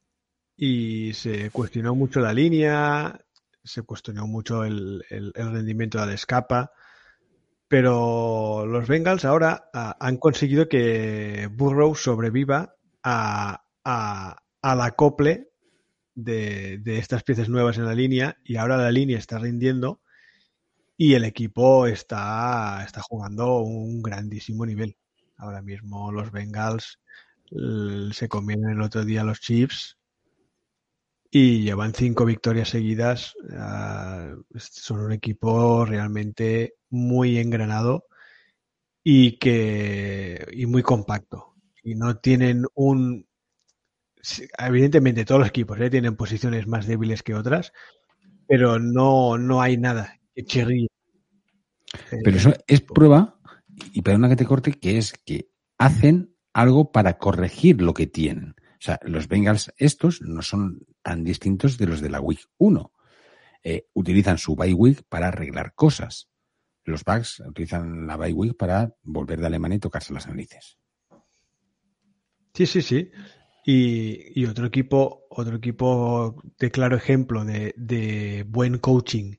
[0.57, 3.18] y se cuestionó mucho la línea,
[3.64, 5.03] se cuestionó mucho el,
[5.35, 6.70] rendimiento de la escapa,
[7.66, 15.51] pero los Bengals ahora ah, han conseguido que Burrow sobreviva a, a, al acople
[16.14, 20.03] de, de, estas piezas nuevas en la línea y ahora la línea está rindiendo
[20.97, 24.97] y el equipo está, está jugando un grandísimo nivel.
[25.37, 27.01] Ahora mismo los Bengals
[28.12, 29.99] se comieron el otro día los Chiefs
[31.30, 33.35] y llevan cinco victorias seguidas.
[34.55, 38.07] Son un equipo realmente muy engranado
[39.03, 41.57] y que y muy compacto.
[41.83, 43.26] Y no tienen un
[44.59, 45.91] evidentemente todos los equipos ¿eh?
[45.91, 47.73] tienen posiciones más débiles que otras,
[48.47, 50.89] pero no, no hay nada que chirríe.
[52.25, 53.39] Pero eso es prueba,
[53.93, 58.55] y perdona que te corte, que es que hacen algo para corregir lo que tienen.
[58.59, 62.93] O sea, los Bengals estos no son tan distintos de los de la Week 1.
[63.64, 66.29] Eh, utilizan su bye week para arreglar cosas.
[66.85, 70.79] Los Bucks utilizan la bye week para volver de Alemania y tocarse las narices.
[72.55, 73.11] Sí, sí, sí.
[73.64, 79.36] Y, otro equipo, otro equipo de claro ejemplo de, buen coaching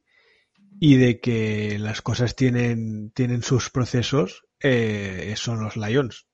[0.80, 6.28] y de que las cosas tienen, tienen sus procesos eh, son los Lions.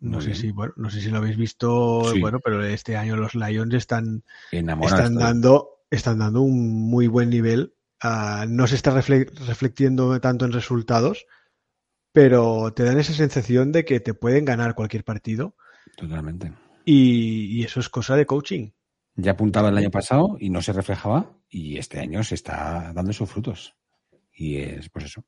[0.00, 3.34] No sé si, bueno, no sé si lo habéis visto, bueno, pero este año los
[3.34, 7.74] Lions están, están dando, están dando un muy buen nivel.
[8.02, 11.26] Uh, no se está reflectiendo tanto en resultados,
[12.12, 15.54] pero te dan esa sensación de que te pueden ganar cualquier partido.
[15.96, 16.52] Totalmente.
[16.84, 18.70] Y, y eso es cosa de coaching.
[19.16, 23.12] Ya apuntaba el año pasado y no se reflejaba, y este año se está dando
[23.12, 23.74] sus frutos.
[24.32, 25.24] Y es, pues eso,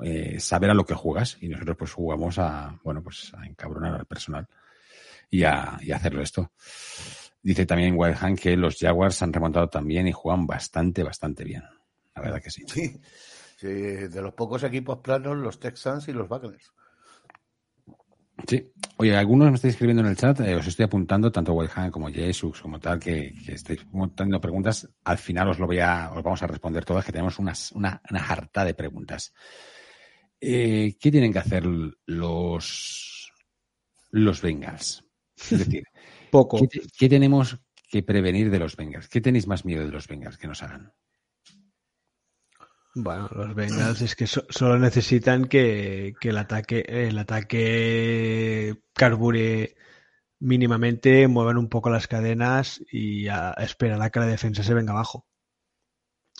[0.00, 3.94] eh, saber a lo que juegas y nosotros pues jugamos a, bueno, pues a encabronar
[3.94, 4.48] al personal
[5.30, 6.52] y a, y hacerlo esto.
[7.42, 11.62] Dice también Wildhand que los Jaguars han remontado también y juegan bastante, bastante bien.
[12.14, 12.64] La verdad que sí.
[13.56, 16.72] Sí, de los pocos equipos planos, los Texans y los Buccaneers.
[18.46, 18.72] Sí.
[18.98, 22.08] Oye, algunos me estáis escribiendo en el chat, eh, os estoy apuntando, tanto Wildhand como
[22.08, 24.88] Jesus, como tal, que, que estáis montando preguntas.
[25.04, 28.00] Al final os lo voy a, os vamos a responder todas, que tenemos unas, una,
[28.10, 29.34] una harta de preguntas.
[30.40, 31.64] Eh, ¿qué tienen que hacer
[32.06, 33.32] los,
[34.10, 35.04] los Bengals?
[35.36, 35.84] Es decir,
[36.30, 36.58] Poco.
[36.98, 39.08] ¿qué, tenemos que prevenir de los Bengals?
[39.08, 40.92] ¿Qué tenéis más miedo de los Bengals que nos hagan?
[42.98, 49.76] Bueno, los Bengals es que solo necesitan que, el ataque, el ataque carbure
[50.38, 53.26] mínimamente, muevan un poco las cadenas y
[53.58, 55.26] esperar a que la defensa se venga abajo.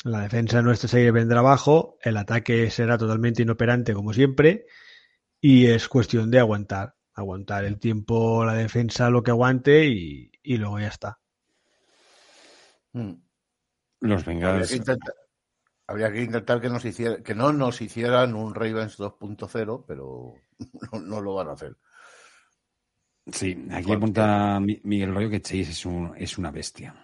[0.02, 4.64] La defensa nuestra se vendrá abajo, el ataque será totalmente inoperante como siempre
[5.38, 10.80] y es cuestión de aguantar, aguantar el tiempo, la defensa, lo que aguante y, luego
[10.80, 11.18] ya está.
[12.94, 13.12] Mm.
[14.00, 14.80] Los Bengals.
[15.88, 20.34] Habría que intentar, que, nos hiciera, que no nos hicieran un Ravens 2.0, pero
[21.04, 21.76] no, lo van a hacer.
[23.30, 26.94] Sí, aquí apunta Miguel Rollo que Chase es, un, es una bestia.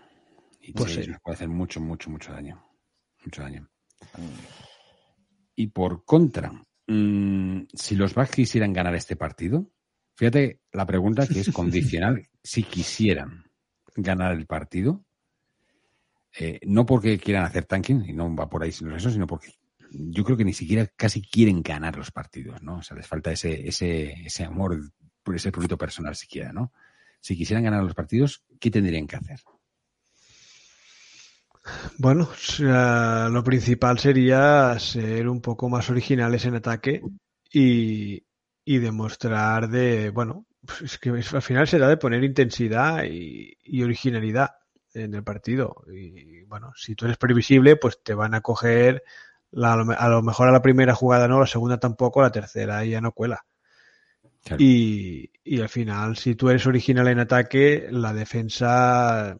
[0.60, 2.64] Y pues Chase nos puede hacer mucho, mucho, mucho daño.
[3.24, 3.68] Mucho daño.
[4.16, 4.72] Mm.
[5.54, 6.52] Y por contra,
[6.86, 9.70] mm, si los Bucks quisieran ganar este partido,
[10.16, 13.44] fíjate la pregunta que es condicional, si quisieran
[13.94, 15.04] ganar el partido,
[16.38, 19.54] eh, no porque quieran hacer tanking, y no va por ahí sino eso, sino porque
[19.90, 22.76] yo creo que ni siquiera casi quieren ganar los partidos, ¿no?
[22.76, 24.80] O sea, les falta ese, ese, ese amor
[25.34, 26.72] ese proyecto personal siquiera, ¿no?
[27.20, 29.40] Si quisieran ganar los partidos, ¿qué tendrían que hacer?
[31.98, 32.28] Bueno,
[32.58, 37.02] lo principal sería ser un poco más originales en ataque
[37.52, 38.24] y,
[38.66, 44.50] demostrar de, bueno, pues es que al final será de poner intensidad y, originalidad
[44.94, 45.84] en el partido.
[45.92, 49.02] Y bueno, si tú eres previsible, pues te van a coger
[49.54, 52.84] a lo mejor a la primera jugada no, a la segunda tampoco, a la tercera
[52.84, 53.44] ya no cuela.
[54.58, 59.36] Y, y al final, si tú eres original en ataque, la defensa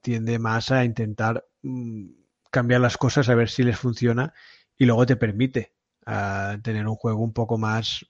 [0.00, 2.06] tiende más a intentar mm,
[2.50, 4.32] cambiar las cosas a ver si les funciona
[4.76, 5.72] y luego te permite
[6.62, 8.06] tener un juego un poco más,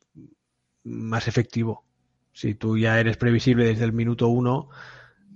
[0.84, 1.84] más efectivo.
[2.32, 4.68] Si tú ya eres previsible desde el minuto uno,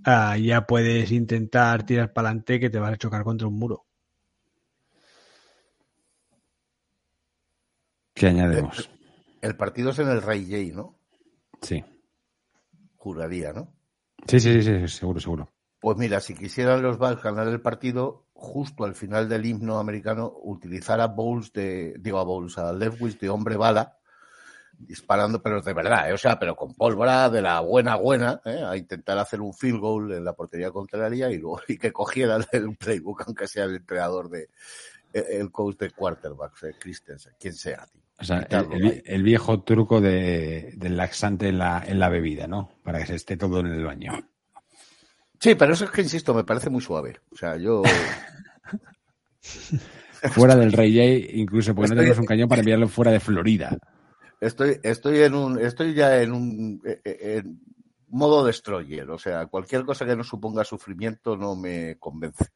[0.05, 3.87] ya puedes intentar tirar para adelante que te vas a chocar contra un muro.
[8.15, 8.91] ¿Qué añadimos?
[9.41, 10.99] El, partido es en el Rey J, ¿no?
[11.63, 11.83] Sí.
[12.97, 13.73] Juraría, ¿no?
[14.27, 15.49] Sí, sí, sí, sí, seguro, seguro.
[15.81, 20.31] Pues mira, si quisieran los Bucks ganar el partido, justo al final del himno americano,
[20.43, 24.00] utilizar a Bowles de, digo a Bowles, a Lewis de hombre bala,
[24.87, 26.13] disparando, pero de verdad, ¿eh?
[26.13, 28.63] o sea, pero con pólvora de la buena, buena, ¿eh?
[28.65, 32.45] a intentar hacer un field goal en la portería contraria y luego y que cogieran
[32.53, 34.49] el playbook, aunque sea el entrenador de,
[35.13, 37.87] el coach de quarterbacks, eh, Christensen, quien sea.
[38.19, 42.71] O sea, el, viejo truco de, del laxante en la, en la bebida, ¿no?
[42.83, 44.13] Para que se esté todo en el baño.
[45.39, 47.19] Sí, pero eso es que, insisto, me parece muy suave.
[47.33, 47.83] O sea, yo...
[50.33, 53.79] fuera del Rey J, incluso porque no tenemos un cañón para enviarlo fuera de Florida.
[54.41, 57.61] Estoy, estoy en un, estoy ya en un eh, eh, en
[58.09, 62.47] modo destroyer, o sea, cualquier cosa que no suponga sufrimiento no me convence.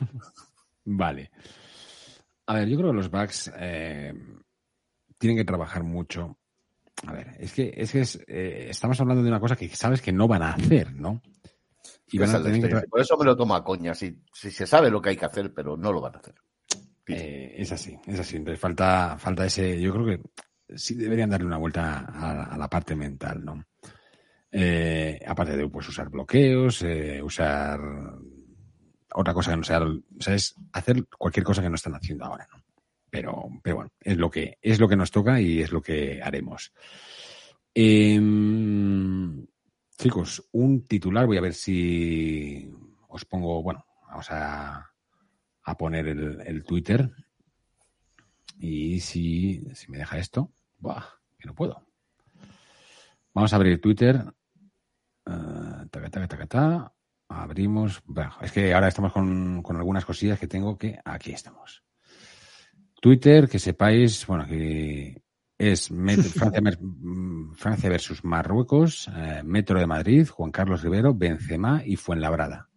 [0.84, 1.30] Vale.
[2.46, 4.12] A ver, yo creo que los Bucks eh,
[5.16, 6.36] tienen que trabajar mucho.
[7.06, 10.28] A ver, es que, es que estamos hablando de una cosa que sabes que no
[10.28, 11.22] van a hacer, ¿no?
[12.90, 13.94] Por eso me lo tomo a coña.
[13.94, 16.34] Si, si, se sabe lo que hay que hacer, pero no lo van a hacer.
[17.06, 18.36] Eh, es así, es así.
[18.36, 19.80] Entonces falta, falta ese.
[19.80, 20.20] Yo creo que
[20.76, 23.64] sí deberían darle una vuelta a, la parte mental, ¿no?
[24.50, 27.80] Eh, aparte de pues, usar bloqueos, eh, usar
[29.14, 32.24] otra cosa que no sea, o sea, es hacer cualquier cosa que no están haciendo
[32.24, 32.62] ahora, ¿no?
[33.10, 36.20] Pero, pero bueno, es lo que es lo que nos toca y es lo que
[36.22, 36.72] haremos.
[37.74, 38.18] Eh,
[40.02, 42.68] Chicos, un titular, voy a ver si
[43.06, 44.90] os pongo, bueno, vamos a,
[45.62, 47.08] a poner el, Twitter.
[48.58, 50.50] Y si, si me deja esto,
[50.82, 51.04] ¡buah!
[51.38, 51.86] que no puedo.
[53.32, 54.22] Vamos a abrir Twitter.
[55.24, 56.92] Uh, taca,
[57.28, 58.02] Abrimos.
[58.42, 60.98] es que ahora estamos con, con, algunas cosillas que tengo que.
[61.04, 61.82] Aquí estamos.
[63.00, 65.22] Twitter, que sepáis, bueno, que
[65.58, 65.88] es
[67.54, 72.68] Francia, versus Marruecos, eh, Metro de Madrid, Juan Carlos Rivero, Benzema y Fuenlabrada.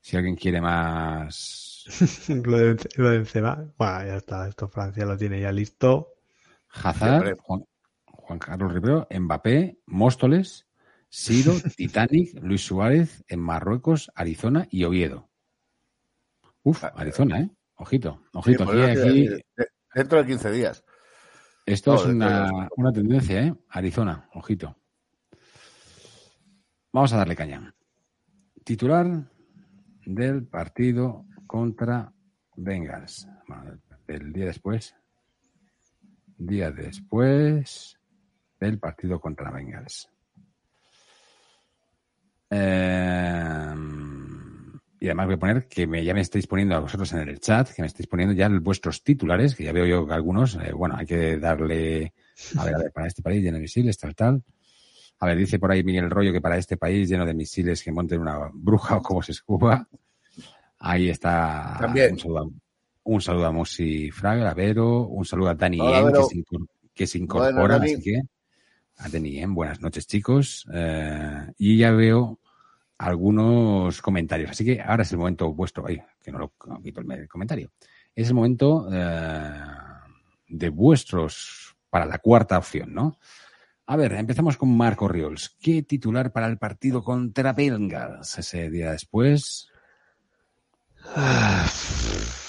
[0.00, 1.84] Si alguien quiere más...
[2.28, 6.19] lo, de, Benzema, bueno, ya está, esto Francia lo tiene ya listo.
[6.72, 10.66] Hazard, Juan, Carlos Rivero, Mbappé, Móstoles,
[11.08, 15.28] Siro, Titanic, Luis Suárez, en Marruecos, Arizona y Oviedo.
[16.62, 17.50] Uf, Arizona, ¿eh?
[17.76, 18.66] Ojito, ojito.
[18.66, 19.28] Pues aquí,
[19.94, 20.84] Dentro de 15 días.
[21.66, 23.54] Esto es una, tendencia, ¿eh?
[23.68, 24.76] Arizona, ojito.
[26.92, 27.74] Vamos a darle caña.
[28.64, 29.30] Titular
[30.04, 32.12] del partido contra
[32.56, 33.28] Bengals.
[33.48, 34.94] Bueno, el día después.
[36.40, 37.98] Día después
[38.58, 40.08] del partido contra Bengals.
[42.50, 43.74] Eh,
[45.02, 47.40] y además voy a poner que me, ya me estáis poniendo a vosotros en el
[47.40, 50.72] chat, que me estáis poniendo ya vuestros titulares, que ya veo yo que algunos, eh,
[50.72, 52.12] bueno, hay que darle,
[52.58, 54.42] a ver, a ver, para este país lleno de misiles, tal, tal.
[55.20, 57.92] A ver, dice por ahí Miguel Rollo que para este país lleno de misiles que
[57.92, 59.86] monten una bruja o como se escuba.
[60.78, 61.76] Ahí está.
[61.78, 62.12] También.
[62.12, 62.52] Un saludo,
[63.10, 66.58] un saludo a Musi Fraga, a Vero, un saludo a Dani que,
[66.94, 67.82] que se incorporan.
[67.82, 70.64] así que, buenas noches, chicos.
[70.72, 72.38] Eh, y ya veo
[72.98, 74.52] algunos comentarios.
[74.52, 75.86] Así que ahora es el momento vuestro.
[75.88, 76.52] Ay, que no lo
[76.82, 77.72] quito el comentario.
[78.14, 79.54] Es el momento eh,
[80.46, 83.18] de vuestros para la cuarta opción, ¿no?
[83.86, 85.56] A ver, empezamos con Marco Riols.
[85.60, 89.68] ¿Qué titular para el partido contra Bengals ese día después?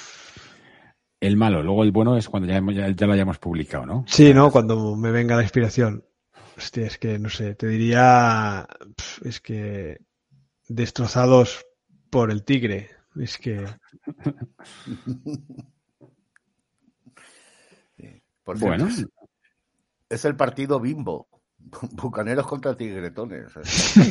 [1.21, 2.59] El malo, luego el bueno es cuando ya,
[2.95, 4.03] ya, lo hayamos publicado, ¿no?
[4.07, 4.51] Sí, ¿no?
[4.51, 6.03] Cuando me venga la inspiración.
[6.57, 8.67] Hostia, es que no sé, te diría.
[9.23, 10.01] Es que.
[10.67, 11.63] Destrozados
[12.09, 12.89] por el tigre.
[13.15, 13.67] Es que.
[18.59, 18.89] bueno.
[20.09, 21.27] Es el partido bimbo.
[21.91, 23.53] Bucaneros contra Tigretones.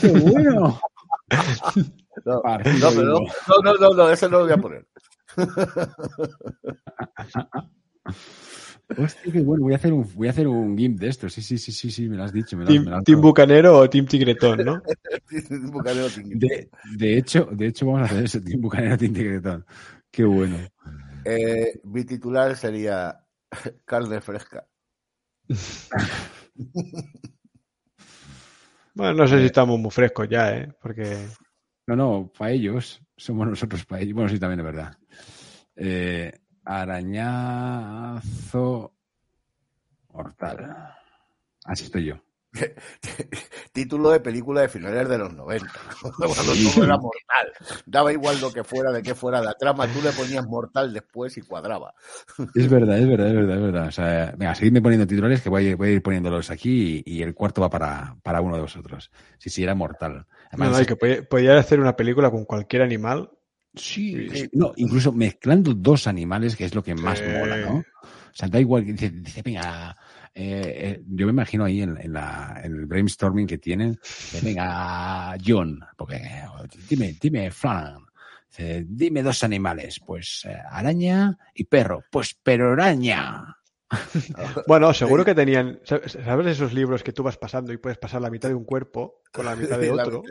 [0.00, 0.80] ¡Qué bueno!
[2.24, 3.20] No, no,
[3.62, 4.86] no, no, no, ese no lo voy a poner.
[8.96, 11.28] Hostia, qué bueno, voy a hacer un, voy a hacer un GIMP de esto.
[11.28, 12.56] Sí, sí, sí, sí, sí, me lo has dicho.
[12.56, 14.82] Me team, Bucanero o Team Tigretón, ¿no?
[15.30, 19.64] de, de, hecho, de hecho, vamos a hacer eso, Team Bucanero, Team Tigretón.
[20.10, 20.56] Qué bueno.
[21.24, 23.24] Eh, mi titular sería
[23.84, 24.66] carne fresca.
[28.94, 30.72] bueno, no sé si estamos muy frescos ya, ¿eh?
[30.80, 31.26] Porque...
[31.86, 34.14] No, no, para ellos, somos nosotros para ellos.
[34.14, 34.96] Bueno, sí, también es verdad.
[35.82, 36.30] Eh,
[36.62, 38.22] arañazo
[40.12, 40.94] mortal.
[41.64, 42.16] Así estoy yo.
[43.72, 45.66] Título de película de finales de los 90,
[46.02, 47.52] cuando todo era mortal.
[47.86, 51.38] Daba igual lo que fuera, de qué fuera la trama, tú le ponías mortal después
[51.38, 51.94] y cuadraba.
[52.54, 53.86] Es verdad, es verdad, es verdad, es verdad.
[53.86, 57.62] O sea, venga, seguidme poniendo titulares que voy, a ir poniéndolos aquí y, el cuarto
[57.62, 59.10] va para, para, uno de vosotros.
[59.38, 60.26] Sí, sí, era mortal.
[60.50, 63.30] Además, que podía, hacer una película con cualquier animal.
[63.74, 67.76] Sí, no, incluso mezclando dos animales, que es lo que más mola, ¿no?
[67.76, 69.96] O sea, da igual, dice, dice venga,
[70.34, 73.98] eh, eh, yo me imagino ahí en, el brainstorming que tienen,
[74.42, 76.20] venga, John, porque
[76.88, 78.06] dime, dime, Flan,
[78.86, 83.56] dime dos animales, pues eh, araña y perro, pues pero araña.
[84.68, 88.30] Bueno, seguro que tenían, ¿sabes esos libros que tú vas pasando y puedes pasar la
[88.30, 90.22] mitad de un cuerpo con la mitad de otro?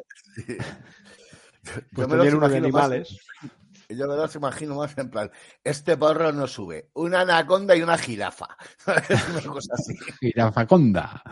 [1.93, 3.19] Pues tenían unos animales
[3.89, 5.31] yo me los imagino más en plan,
[5.63, 8.47] este porro no sube, una anaconda y una jirafa.
[8.87, 9.95] una cosa así.
[10.21, 11.23] Jirafaconda,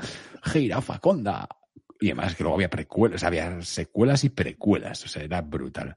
[0.43, 1.47] jirafaconda.
[1.99, 5.95] Y además que luego había precuelas, había secuelas y precuelas, o sea, era brutal.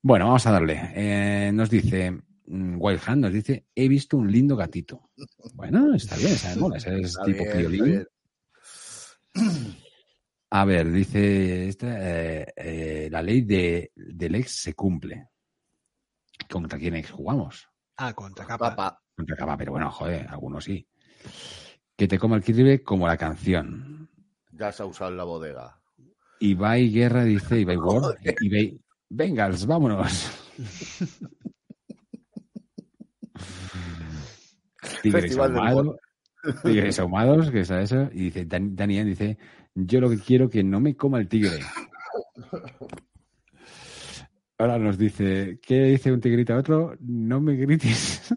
[0.00, 0.92] Bueno, vamos a darle.
[0.94, 2.12] Eh, nos dice,
[2.46, 5.10] mm, Wild Hand nos dice, he visto un lindo gatito.
[5.54, 8.06] Bueno, está bien, esa mola, ese es tipo piolín.
[10.56, 15.30] A ver, dice, eh, eh, la ley de, del ex se cumple.
[16.48, 17.68] ¿Contra quiénes jugamos?
[17.96, 19.02] Ah, contra Capa.
[19.16, 20.86] Contra Capa, pero bueno, joder, algunos sí.
[21.96, 24.08] Que te coma el kirribe como la canción.
[24.52, 25.76] Ya se ha usado en la bodega.
[26.38, 30.30] Ibai Guerra dice, Ibai Ward, Ibai, Bengals, vámonos.
[35.02, 35.96] Tigres ahumados,
[36.62, 38.08] tigres ahumados, que es eso.
[38.12, 39.36] Y dice, Daniel dice,
[39.74, 41.60] yo lo que quiero que no me coma el tigre.
[44.58, 46.96] Ahora nos dice, ¿qué dice un tigrito a otro?
[47.00, 48.32] No me grites.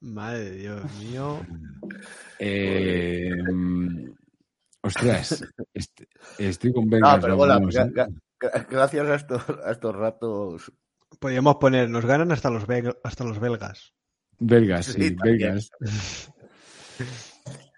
[0.00, 1.40] Madre de Dios mío.
[2.40, 3.30] Eh,
[4.80, 5.44] ostras,
[6.38, 7.24] estoy con Vengas.
[8.68, 10.72] gracias a estos, a estos ratos.
[11.20, 12.64] Podríamos poner, nos ganan hasta los,
[13.04, 13.94] hasta los belgas.
[14.40, 15.70] Belgas, sí, belgas.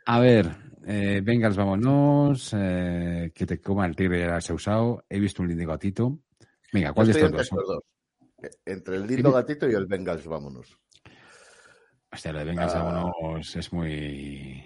[0.06, 2.54] A ver, eh, Bengals, vámonos.
[2.56, 5.04] Eh, que te coma el tigre ya se ha usado.
[5.08, 6.18] He visto un lindo gatito.
[6.72, 7.82] Venga, ¿cuál de estos dos?
[8.64, 10.78] Entre el lindo gatito y el Bengals, vámonos.
[12.12, 12.82] Hostia, lo de Bengals, ah.
[12.82, 14.64] vámonos es muy.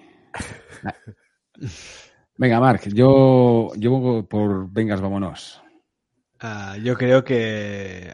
[2.36, 5.60] Venga, Marc, yo, yo por Vengas, vámonos.
[6.40, 8.12] Ah, yo creo que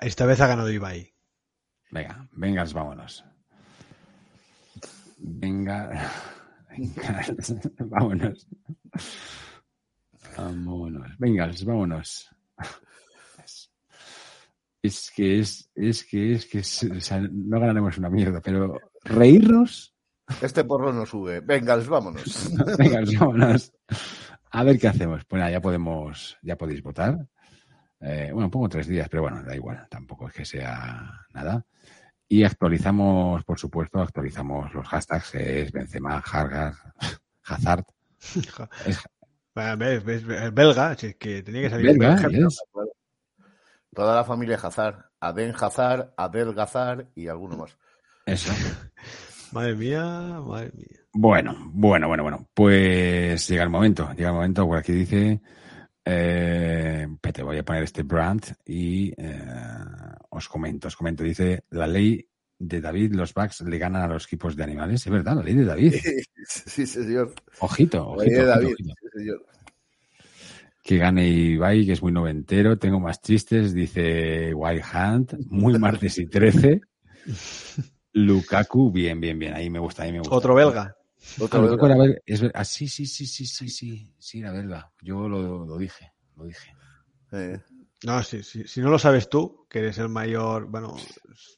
[0.00, 1.12] esta vez ha ganado Ibai.
[1.90, 3.24] Venga, Vengas, vámonos.
[5.18, 6.10] Venga.
[7.78, 8.46] vámonos.
[10.36, 11.18] Vámonos.
[11.18, 12.28] Venga, vámonos.
[14.82, 16.62] Es que es, es que es que
[17.32, 19.94] no ganaremos una mierda, pero reírnos.
[20.40, 21.40] Este porro no sube.
[21.40, 22.50] Venga, vámonos.
[22.78, 23.72] Venga, vámonos.
[24.50, 25.24] A ver qué hacemos.
[25.24, 27.26] Pues ya podemos, ya podéis votar.
[28.00, 31.64] Eh, bueno, pongo tres días, pero bueno, da igual, tampoco es que sea nada.
[32.28, 36.74] Y actualizamos, por supuesto, actualizamos los hashtags, es Benzema, Hargar,
[37.44, 37.84] Hazard.
[38.84, 39.02] es,
[40.54, 41.98] belga, que tenía que salir.
[41.98, 42.48] Belga,
[43.94, 47.76] Toda la familia Hazard, Aden Hazard, Abel Gazar y alguno más.
[48.26, 48.52] Eso.
[49.52, 50.04] Madre mía,
[50.46, 51.00] madre mía.
[51.14, 52.48] Bueno, bueno, bueno, bueno.
[52.52, 54.66] Pues llega el momento, llega el momento.
[54.66, 55.40] Por aquí dice,
[56.10, 59.42] eh, te voy a poner este brand y eh,
[60.30, 61.22] os comento, os comento.
[61.22, 62.26] Dice, la ley
[62.58, 65.04] de David, los Bucks le ganan a los equipos de animales.
[65.04, 65.94] Es verdad, la ley de David.
[66.46, 67.34] Sí, señor.
[67.60, 68.24] Ojito, ojito.
[68.24, 69.44] ley de David, Sí, señor.
[70.82, 72.78] Que gane Ibai, que es muy noventero.
[72.78, 75.34] Tengo más chistes, dice Wild Hunt.
[75.50, 76.80] Muy martes y 13.
[78.14, 79.52] Lukaku, bien, bien, bien.
[79.52, 80.34] Ahí me gusta, ahí me gusta.
[80.34, 80.96] Otro belga.
[82.26, 84.92] Es, ah, sí, sí, sí, sí, sí, sí, sí, era belga.
[85.02, 86.74] Yo lo, lo dije, lo dije.
[87.32, 87.60] Eh.
[88.04, 90.96] No, sí, sí, si no lo sabes tú, que eres el mayor, bueno,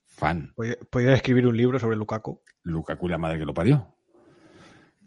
[0.07, 0.53] fan.
[0.55, 2.43] Podría escribir un libro sobre Lukaku.
[2.63, 3.95] Lukaku, la madre que lo parió.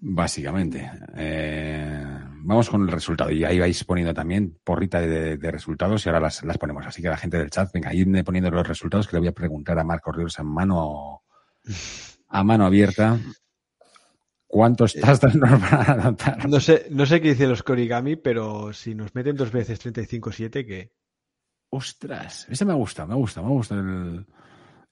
[0.06, 0.92] Básicamente.
[1.16, 2.04] Eh,
[2.42, 3.32] vamos con el resultado.
[3.32, 6.86] Y ahí vais poniendo también porrita de, resultados y ahora las, las, ponemos.
[6.86, 9.34] Así que la gente del chat, venga, irme poniendo los resultados que le voy a
[9.34, 11.24] preguntar a Marco Ríos en mano
[12.28, 13.18] a mano abierta.
[14.54, 16.48] ¿Cuánto estás dando para anotar?
[16.48, 20.52] No sé, no sé qué dice los Korigami, pero si nos meten dos veces 35-7,
[20.68, 20.94] ¿qué?
[21.72, 23.74] Ostras, ese me gusta, me gusta, me gusta.
[23.74, 24.28] El...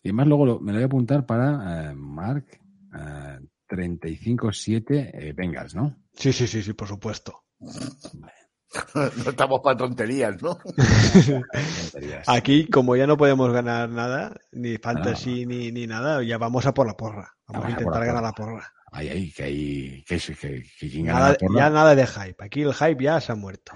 [0.01, 2.47] Y además luego me lo voy a apuntar para eh, Mark
[2.91, 3.39] eh,
[3.69, 5.95] 35-7 eh, Bengals, ¿no?
[6.15, 7.43] Sí, sí, sí, sí, por supuesto.
[8.95, 10.57] no estamos para tonterías, ¿no?
[12.25, 16.73] Aquí, como ya no podemos ganar nada, ni fantasy ni, ni, nada, ya vamos a
[16.73, 17.31] por la porra.
[17.47, 18.73] Vamos, a intentar ganar la porra.
[18.91, 20.03] Ay, ay, que hay.
[20.03, 22.43] Que, que, que nada, Ya nada de hype.
[22.43, 23.71] Aquí el hype ya se ha muerto.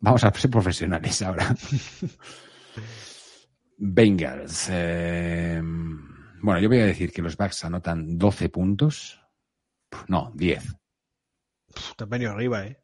[0.00, 1.54] Vamos a ser profesionales ahora.
[3.78, 4.68] Bengals.
[4.72, 9.20] Eh, bueno, yo voy a decir que los Bucks anotan 12 puntos.
[10.08, 10.76] No, 10.
[11.96, 12.82] Te has venido arriba, ¿eh?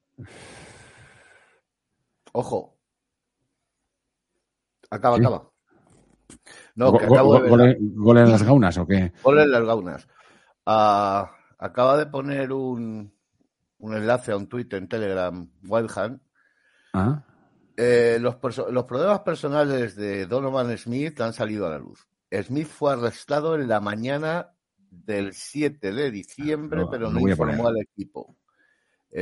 [2.33, 2.79] Ojo.
[4.89, 5.51] Acaba, acaba.
[6.77, 7.77] No, que acabo de ver.
[7.81, 9.13] ¿Gol en las gaunas o qué?
[9.23, 10.07] Gol en las gaunas.
[10.67, 11.27] Uh,
[11.59, 13.13] acaba de poner un,
[13.79, 16.21] un, enlace a un tweet en Telegram, Wildhand.
[16.93, 17.23] ¿Ah?
[17.77, 18.37] Eh, los,
[18.71, 22.07] los problemas personales de Donovan Smith han salido a la luz.
[22.43, 24.51] Smith fue arrestado en la mañana
[24.91, 28.37] del 7 de diciembre, no, pero no informó al equipo.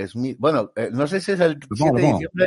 [0.07, 2.47] Smith, bueno, eh, no sé si es el 7 de diciembre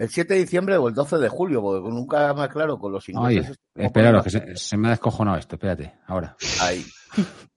[0.00, 3.06] el 7 de diciembre o el 12 de julio, porque nunca más claro con los
[3.10, 3.58] ingleses.
[3.74, 6.36] Que se, se, me ha descojonado esto, espérate, ahora.
[6.62, 6.84] Ahí.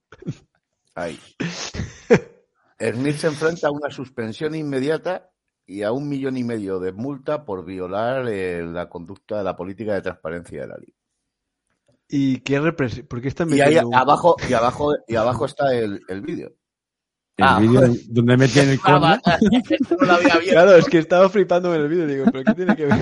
[0.94, 1.18] Ahí.
[2.78, 5.30] Smith se enfrenta a una suspensión inmediata
[5.66, 9.94] y a un millón y medio de multa por violar eh, la conducta, la política
[9.94, 10.94] de transparencia de la ley.
[12.08, 13.08] ¿Y qué representa?
[13.08, 16.52] ¿Por qué está y ahí abajo y abajo y abajo está el, el vídeo.
[17.36, 19.16] El ah, vídeo donde meten el cono.
[20.00, 20.18] no
[20.50, 22.06] claro, es que estaba flipando en el vídeo.
[22.06, 22.98] Digo, ¿pero qué tiene que ver?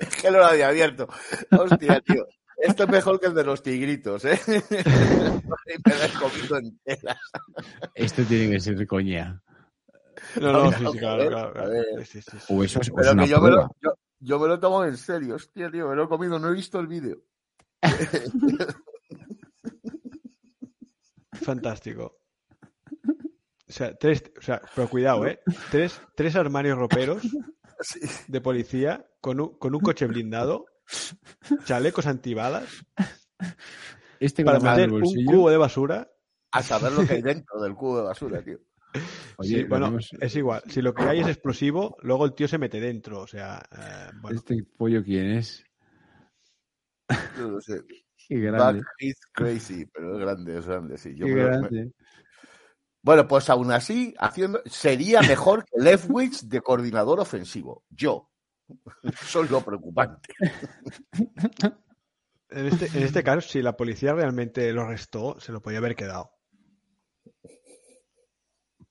[0.00, 1.08] es que no lo había abierto.
[1.52, 2.26] Hostia, tío.
[2.62, 4.38] Esto es mejor que el de los tigritos, ¿eh?
[4.46, 7.18] me lo he comido enteras.
[7.92, 9.42] Esto tiene que ser coña.
[10.40, 11.72] No, no, sí, sí, claro, claro.
[12.48, 14.84] O eso es, Pero es una que yo me, lo, yo, yo me, lo, tomo
[14.84, 15.34] en serio.
[15.34, 16.38] Hostia, tío, me lo he comido.
[16.38, 17.24] No he visto el vídeo.
[21.32, 22.20] Fantástico.
[23.68, 25.40] O sea, tres, o sea, pero cuidado, ¿eh?
[25.72, 27.22] Tres, tres armarios roperos
[27.80, 28.00] sí.
[28.28, 30.66] de policía con un, con un coche blindado,
[31.64, 32.84] chalecos antibalas,
[34.20, 36.08] este para meter un cubo de basura.
[36.52, 38.58] A saber lo que hay dentro del cubo de basura, tío.
[39.38, 40.10] Oye, sí, bueno, tenemos...
[40.20, 40.62] es igual.
[40.68, 43.20] Si lo que hay es explosivo, luego el tío se mete dentro.
[43.20, 44.36] O sea, eh, bueno.
[44.36, 45.64] ¿Este pollo quién es?
[47.38, 47.82] Yo no sé.
[48.28, 48.82] Qué grande.
[49.00, 51.14] is crazy, pero es grande, es grande, sí.
[51.16, 51.84] Yo Qué grande.
[51.86, 51.92] Me...
[53.02, 57.84] Bueno, pues aún así, haciendo sería mejor que Leftwich de coordinador ofensivo.
[57.90, 58.30] Yo.
[59.02, 60.34] Eso es lo preocupante.
[62.54, 65.96] En este, en este caso, si la policía realmente lo arrestó, se lo podía haber
[65.96, 66.32] quedado.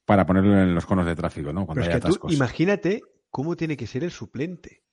[0.03, 1.67] Para ponerlo en los conos de tráfico, ¿no?
[1.67, 4.83] Cuando Pero es que tú, imagínate cómo tiene que ser el suplente.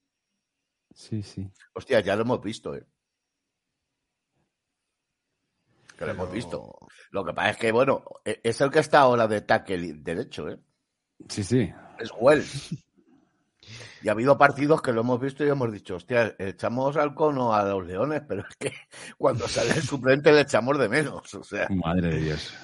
[0.95, 1.51] Sí, sí.
[1.73, 2.87] Hostia, ya lo hemos visto, ¿eh?
[5.97, 6.79] Que lo hemos visto.
[7.11, 10.61] Lo que pasa es que, bueno, es el que está ahora de tackle derecho, ¿eh?
[11.29, 11.73] Sí, sí.
[11.99, 12.77] Es Wells.
[14.03, 17.53] Y ha habido partidos que lo hemos visto y hemos dicho, hostia, echamos al cono
[17.53, 18.73] a los leones, pero es que
[19.17, 21.35] cuando sale el suplente le echamos de menos.
[21.35, 21.67] O sea.
[21.71, 22.55] Madre de Dios.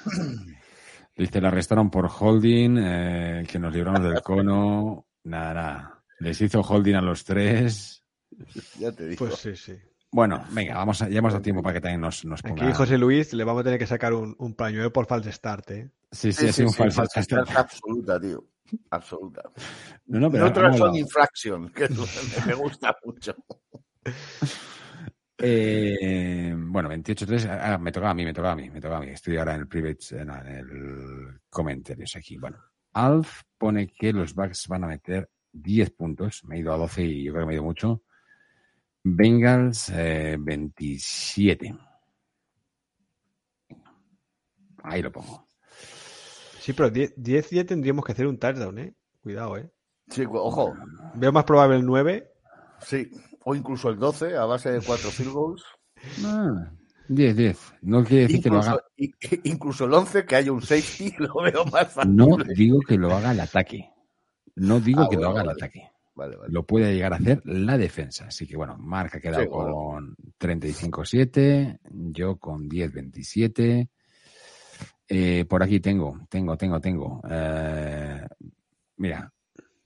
[1.16, 5.06] Dice, la arrestaron por holding, eh, que nos libramos del cono.
[5.24, 6.04] Nada, nada.
[6.18, 8.04] Les hizo holding a los tres.
[8.78, 9.26] Ya te digo.
[9.26, 9.74] Pues sí, sí.
[10.10, 12.64] Bueno, venga, vamos a, ya hemos dado tiempo para que también nos, nos ponga...
[12.64, 15.70] Aquí José Luis le vamos a tener que sacar un, un pañuelo por false start,
[15.72, 15.90] ¿eh?
[16.12, 17.24] Sí, sí, sí, sí un sí, false start.
[17.24, 17.50] start.
[17.56, 18.44] Absoluta, tío.
[18.90, 19.42] Absoluta.
[20.06, 21.88] No, no, pero Otras son infraction, que
[22.46, 23.34] me gusta mucho.
[25.36, 27.48] Eh, bueno, 28-3.
[27.50, 29.08] Ah, me tocaba a mí, me tocaba a mí, me tocaba a mí.
[29.10, 32.38] Estoy ahora en el private, en el comentarios aquí.
[32.38, 32.58] Bueno,
[32.92, 36.44] Alf pone que los Bucks van a meter 10 puntos.
[36.44, 38.02] Me he ido a 12 y yo creo que me he ido mucho.
[39.02, 41.76] Bengals, eh, 27.
[44.82, 45.43] Ahí lo pongo.
[46.64, 48.94] Sí, pero 10, 10 ya tendríamos que hacer un touchdown, ¿eh?
[49.22, 49.70] Cuidado, ¿eh?
[50.08, 50.74] Sí, ojo.
[51.14, 52.26] Veo más probable el 9.
[52.80, 53.10] Sí,
[53.44, 55.64] o incluso el 12 a base de 4 field goals.
[56.24, 56.70] Ah,
[57.08, 57.58] 10, 10.
[57.82, 59.40] No quiere decir incluso, que lo haga.
[59.44, 62.16] Incluso el 11, que haya un safety, lo veo más fácil.
[62.16, 63.90] No digo que lo haga el ataque.
[64.56, 65.50] No digo Ah, que bueno, lo haga vale.
[65.52, 65.90] el ataque.
[66.14, 66.52] Vale, vale.
[66.52, 68.26] Lo puede llegar a hacer la defensa.
[68.28, 69.74] Así que bueno, Marc ha quedado Sí, bueno.
[69.74, 73.88] con 35-7, yo con 10-27.
[75.08, 77.20] Eh, por aquí tengo, tengo, tengo, tengo.
[77.28, 78.26] Eh,
[78.96, 79.30] mira,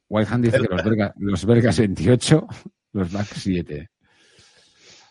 [0.09, 2.47] Whitehand dice que los, Verga- los Vergas 28,
[2.93, 3.91] los Bucks 7.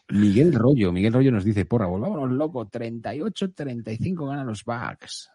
[0.09, 5.29] Miguel Rollo, Miguel Rollo nos dice, porra, volvámonos loco, 38-35 ganan los Bucks.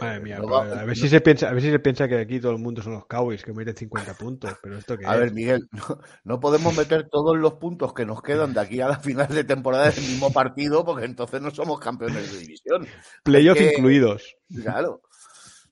[0.00, 2.06] Madre mía, no pero va- a, ver si se piensa, a ver si se piensa
[2.08, 4.50] que aquí todo el mundo son los Cowboys, que meten 50 puntos.
[4.62, 8.22] Pero esto que A ver, Miguel, no, no podemos meter todos los puntos que nos
[8.22, 11.50] quedan de aquí a la final de temporada en el mismo partido, porque entonces no
[11.50, 12.86] somos campeones de división.
[13.22, 14.36] playoff que- incluidos.
[14.62, 15.02] Claro.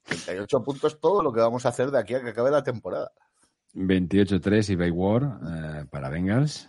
[0.07, 3.11] 38 puntos todo lo que vamos a hacer de aquí a que acabe la temporada.
[3.75, 6.69] 28-3 y Bay War eh, para Bengals.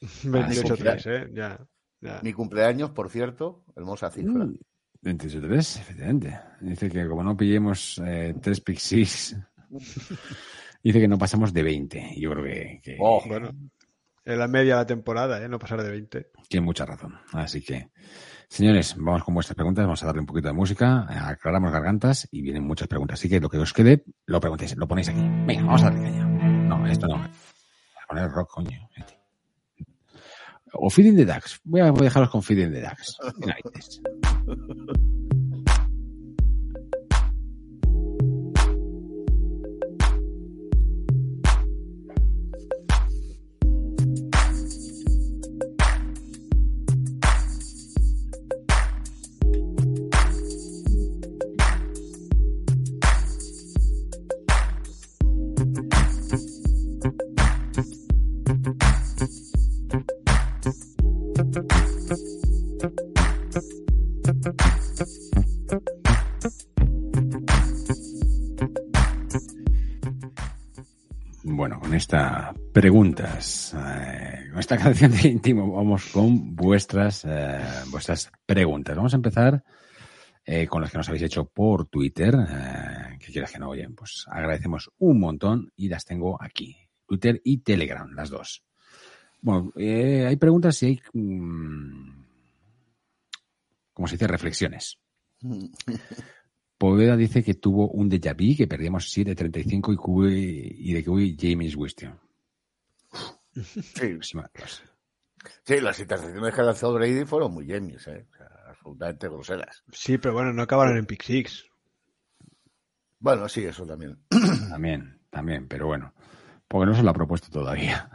[0.24, 1.30] 28-3, ¿eh?
[1.32, 1.58] Ya.
[2.00, 2.20] ya.
[2.22, 4.44] Mi cumpleaños, por cierto, hermosa cifra.
[4.44, 4.56] Mm,
[5.04, 6.40] 28-3, efectivamente.
[6.60, 9.36] Dice que como no pillemos eh, tres pick six,
[10.82, 12.14] dice que no pasamos de 20.
[12.16, 13.50] Yo creo que, que, Oh, Bueno,
[14.24, 15.48] en la media de la temporada, ¿eh?
[15.48, 16.30] No pasar de 20.
[16.48, 17.14] tiene mucha razón.
[17.32, 17.90] Así que,
[18.48, 19.84] señores, vamos con vuestras preguntas.
[19.84, 23.18] Vamos a darle un poquito de música, aclaramos gargantas y vienen muchas preguntas.
[23.20, 25.20] Así que lo que os quede, lo preguntéis, lo ponéis aquí.
[25.46, 26.24] Venga, vamos a darle caña.
[26.26, 27.18] No, esto no.
[27.18, 28.88] Voy a poner rock, coño.
[28.96, 29.23] Este.
[30.76, 31.60] O Feeding the Ducks.
[31.64, 33.16] Voy a dejaros con Feeding the Ducks.
[72.88, 77.58] preguntas, eh, con esta canción de íntimo, vamos con vuestras, eh,
[77.90, 78.94] vuestras preguntas.
[78.94, 79.64] Vamos a empezar
[80.44, 82.36] eh, con las que nos habéis hecho por Twitter,
[83.18, 87.62] que quieras que no oyen, pues agradecemos un montón y las tengo aquí, Twitter y
[87.62, 88.62] Telegram, las dos.
[89.40, 92.22] Bueno, hay preguntas y hay, mm,
[93.94, 94.26] ¿cómo se dice?
[94.26, 94.98] Reflexiones.
[96.76, 101.36] Poveda dice que tuvo un déjà vu, que perdíamos 7.35 y, que- y de que
[101.48, 102.20] James Winston.
[103.54, 104.38] Sí, Sí,
[105.64, 108.26] sí, las intercepciones que lanzó Brady fueron muy genios, ¿eh?
[108.32, 109.84] O sea, absolutamente groseras.
[109.92, 111.64] Sí, pero bueno, no acabaron en pick six.
[113.18, 114.18] Bueno, sí, eso también.
[114.68, 116.12] También, también, pero bueno,
[116.68, 118.10] porque no se lo ha propuesto todavía.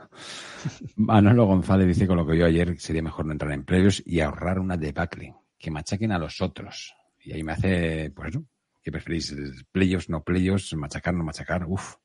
[0.95, 4.20] Manolo González dice con lo que vio ayer sería mejor no entrar en playoffs y
[4.20, 6.94] ahorrar una debacle, que machaquen a los otros.
[7.22, 8.44] Y ahí me hace, pues eso,
[8.84, 9.36] ¿qué preferís?
[9.72, 10.74] ¿Playoffs, no playoffs?
[10.76, 11.66] ¿Machacar, no machacar?
[11.66, 11.95] Uf.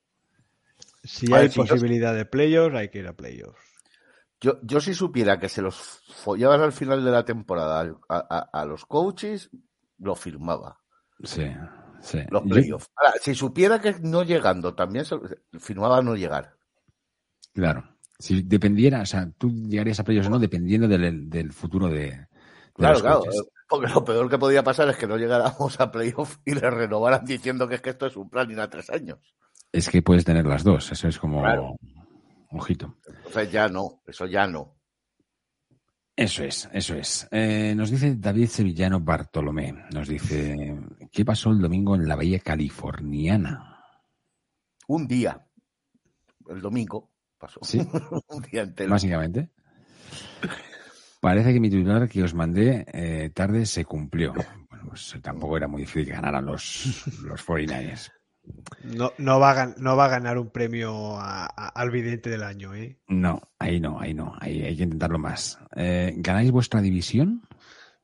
[1.05, 3.60] Si hay si yo- posibilidad de playoffs, hay que ir a playoffs.
[4.40, 5.76] Yo, yo si supiera que se los
[6.16, 9.51] follaban al final de la temporada a, a- a los coaches,
[9.98, 10.81] lo firmaba.
[11.22, 11.47] Sí,
[12.01, 12.18] sí.
[12.31, 12.90] Los Yo- playoffs.
[12.97, 15.16] Ahora, si supiera que no llegando también se,
[15.59, 16.56] firmaba no llegar.
[17.52, 17.89] Claro.
[18.18, 21.98] Si dependiera, o sea, tú llegarías a playoffs o no, dependiendo del, del futuro de,
[22.10, 22.28] de
[22.74, 23.18] Claro, los claro.
[23.20, 23.40] coaches.
[23.40, 26.70] eh, Porque lo peor que podía pasar es que no llegáramos a playoff y le
[26.70, 29.18] renovaran diciendo que es que esto es un plan a tres años.
[29.74, 31.76] Es que puedes tener las dos, eso es como Claro.
[32.51, 32.96] ojito.
[33.26, 34.76] Entonces ya no, eso ya no.
[36.14, 37.26] Eso es, eso es.
[37.32, 40.78] Eh, nos dice David Sevillano Bartolomé, nos dice,
[41.10, 43.82] ¿qué pasó el domingo en la bahía californiana?
[44.86, 45.44] Un día,
[46.48, 47.59] el domingo, pasó.
[47.64, 47.80] Sí.
[48.28, 48.90] un día entero.
[48.90, 49.51] Básicamente.
[51.20, 54.34] Parece que mi titular que os mandé eh, tarde se cumplió.
[54.70, 58.12] Bueno, pues tampoco era muy difícil que ganaran los, los 49ers.
[58.85, 62.43] No, no, va, a, no va a ganar un premio a- a- al vidente del
[62.43, 62.99] año, ¿eh?
[63.09, 65.59] No, ahí no, ahí no, ahí hay que intentarlo más.
[65.75, 67.43] Eh, ¿Ganáis vuestra división?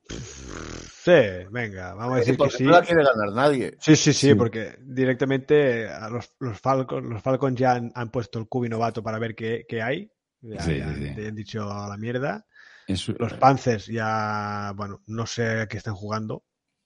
[0.09, 1.13] Sí,
[1.51, 2.65] venga, vamos a decir que sí.
[2.65, 3.77] no la quiere ganar nadie.
[3.81, 4.35] Sí, sí, sí, Sí.
[4.35, 9.03] porque directamente a los, los Falcons, los Falcons ya han, han puesto el cubi novato
[9.03, 10.11] para ver qué, qué hay
[10.43, 12.47] Ya, han dicho a la mierda.
[12.87, 16.45] Los Panzers ya, bueno, no sé a qué están jugando.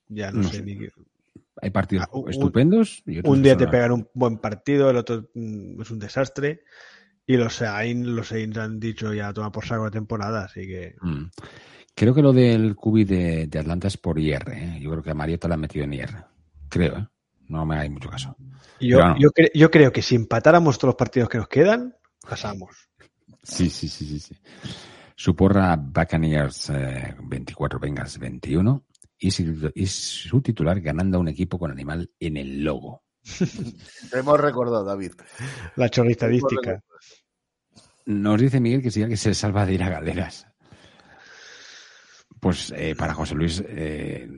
[0.08, 0.78] Ya no, sé, ni.
[1.64, 3.02] Hay partidos ah, estupendos.
[3.24, 6.64] un día te pegan un buen partido, el otro mm, es un desastre.
[7.26, 10.94] Y los Saints, los Saints han dicho ya toma por saco de temporada, así que.
[11.00, 11.24] Mm.
[11.94, 14.44] Creo que lo del cubi de, Atlanta es por IR.
[14.50, 14.78] ¿eh?
[14.78, 16.10] Yo creo que a Mariota lo han metido en IR.
[16.68, 17.08] Creo, ¿eh?
[17.48, 18.36] No me hay mucho caso.
[18.78, 18.98] Yo,
[19.54, 21.96] yo, creo que si empatáramos todos los partidos que nos quedan,
[22.28, 22.90] pasamos.
[23.42, 24.18] Sí, sí, sí, sí.
[24.18, 24.36] sí.
[25.16, 26.70] Su porra Buccaneers
[27.22, 28.84] 24, Bengals 21
[29.18, 33.02] y su, titular ganando a un equipo con animal en el logo.
[34.10, 35.12] Te hemos recordado, David.
[35.76, 36.82] La chorristadística.
[38.06, 40.46] Nos dice Miguel que sí que se salva de ir a galeras.
[42.38, 44.28] Pues eh, para José Luis eh,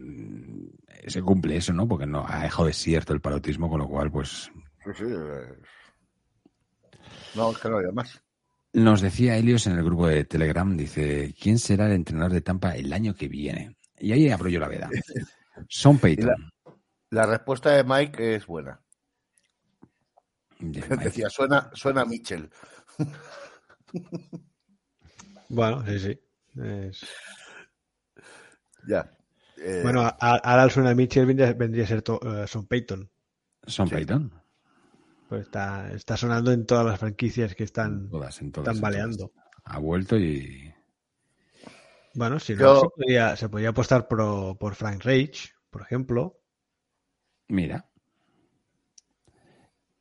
[1.09, 1.89] se cumple eso, ¿no?
[1.89, 4.51] Porque no ha dejado desierto el parotismo, con lo cual, pues.
[4.85, 5.05] Sí, sí.
[7.35, 8.23] No, es que no haya más.
[8.73, 12.77] Nos decía Helios en el grupo de Telegram, dice, ¿quién será el entrenador de Tampa
[12.77, 13.77] el año que viene?
[13.99, 14.91] Y ahí abro yo la veda.
[15.69, 16.53] Son Peyton.
[17.11, 18.81] La, respuesta de Mike es buena.
[20.59, 22.51] Decía, suena, suena Mitchell.
[25.49, 26.21] bueno, sí, sí.
[28.89, 29.17] Ya.
[29.59, 33.11] Eh, bueno, ahora suena Mitchell vendría, a ser uh, Son Peyton.
[33.67, 34.33] Son Peyton.
[35.29, 39.33] Pues está, está sonando en todas las franquicias que están, están baleando.
[39.65, 40.73] Ha vuelto y.
[42.17, 46.41] Bueno, si no, se podría, se podría apostar por, por Frank Rage, por ejemplo.
[47.49, 47.89] Mira.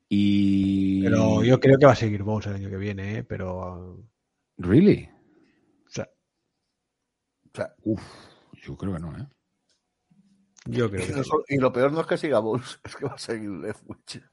[0.08, 1.04] Y.
[1.04, 3.24] Pero yo creo que va a seguir Bowles el año que viene, ¿eh?
[3.24, 4.02] pero.
[4.58, 5.10] ¿Really?
[5.86, 6.10] O sea.
[7.54, 8.02] O sea, uff,
[8.54, 9.28] yo creo que no, ¿eh?
[10.68, 11.22] Yo creo que
[11.52, 14.24] y, y lo peor no es que siga Bowles, es que va a seguir Leftwich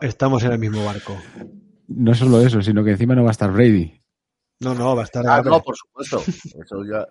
[0.00, 1.16] estamos en el mismo barco.
[1.88, 4.02] No solo eso, sino que encima no va a estar Brady.
[4.60, 5.24] No, no, va a estar.
[5.26, 6.18] Ah, no, por supuesto.
[6.18, 7.06] Eso ya.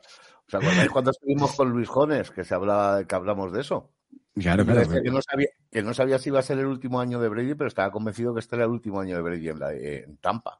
[0.91, 3.91] cuando estuvimos con Luis Jones que se hablaba, que hablamos de eso?
[4.35, 4.89] Claro, claro.
[4.89, 7.55] Que, no sabía, que no sabía si iba a ser el último año de Brady,
[7.55, 10.59] pero estaba convencido que este era el último año de Brady en, en Tampa.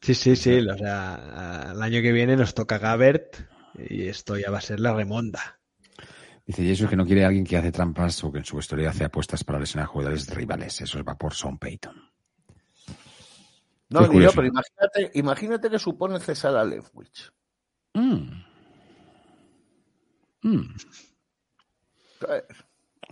[0.00, 0.58] Sí, sí, sí.
[0.60, 3.36] O sea, el año que viene nos toca Gabert
[3.78, 5.58] y esto ya va a ser la remonda.
[6.46, 9.04] Dice Jesús que no quiere alguien que hace trampas o que en su historia hace
[9.04, 10.80] apuestas para lesionar jugadores rivales.
[10.80, 12.05] Eso va por Son Payton.
[13.88, 17.32] No, ni yo, pero imagínate, imagínate que supone cesar a Leftwich.
[17.94, 18.42] Mm.
[20.42, 20.74] Mm.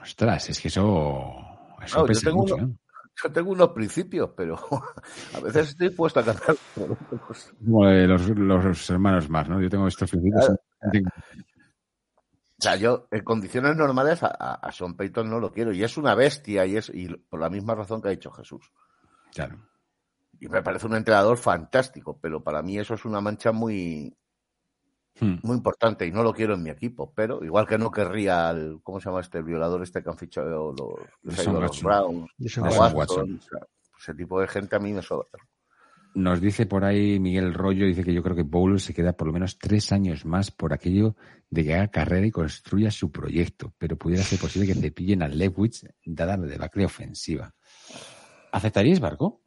[0.01, 1.32] Ostras, es que eso,
[1.82, 2.68] eso pesa yo, mucho, ¿eh?
[3.22, 4.56] yo tengo unos principios, pero
[5.34, 6.56] a veces estoy puesto a cantar.
[7.64, 9.60] Como los, los, hermanos más, ¿no?
[9.60, 10.51] Yo tengo estos principios.
[10.51, 15.96] O sea, yo en condiciones normales a, a, Sean Payton no lo quiero y es
[15.96, 18.72] una bestia y es y por la misma razón que ha dicho Jesús.
[19.34, 19.59] Claro.
[20.40, 24.16] Y me parece un entrenador fantástico, pero para mí eso es una mancha muy
[25.20, 25.36] hmm.
[25.43, 28.81] muy importante y no lo quiero en mi equipo, pero igual que no querría al
[28.82, 32.31] ¿cómo se llama este el violador este que han fichado los, los, Browns,
[33.98, 35.28] ese tipo de gente a mí me sobra.
[36.15, 39.27] Nos dice por ahí Miguel Rollo, dice que yo creo que Bowles se queda por
[39.27, 41.16] lo menos tres años más por aquello
[41.51, 45.28] de que haga carrera y construya su proyecto, pero pudiera ser posible que cepillen a
[45.28, 47.52] Lewis dada la debacle ofensiva.
[48.52, 49.43] ¿Aceptaríais barco?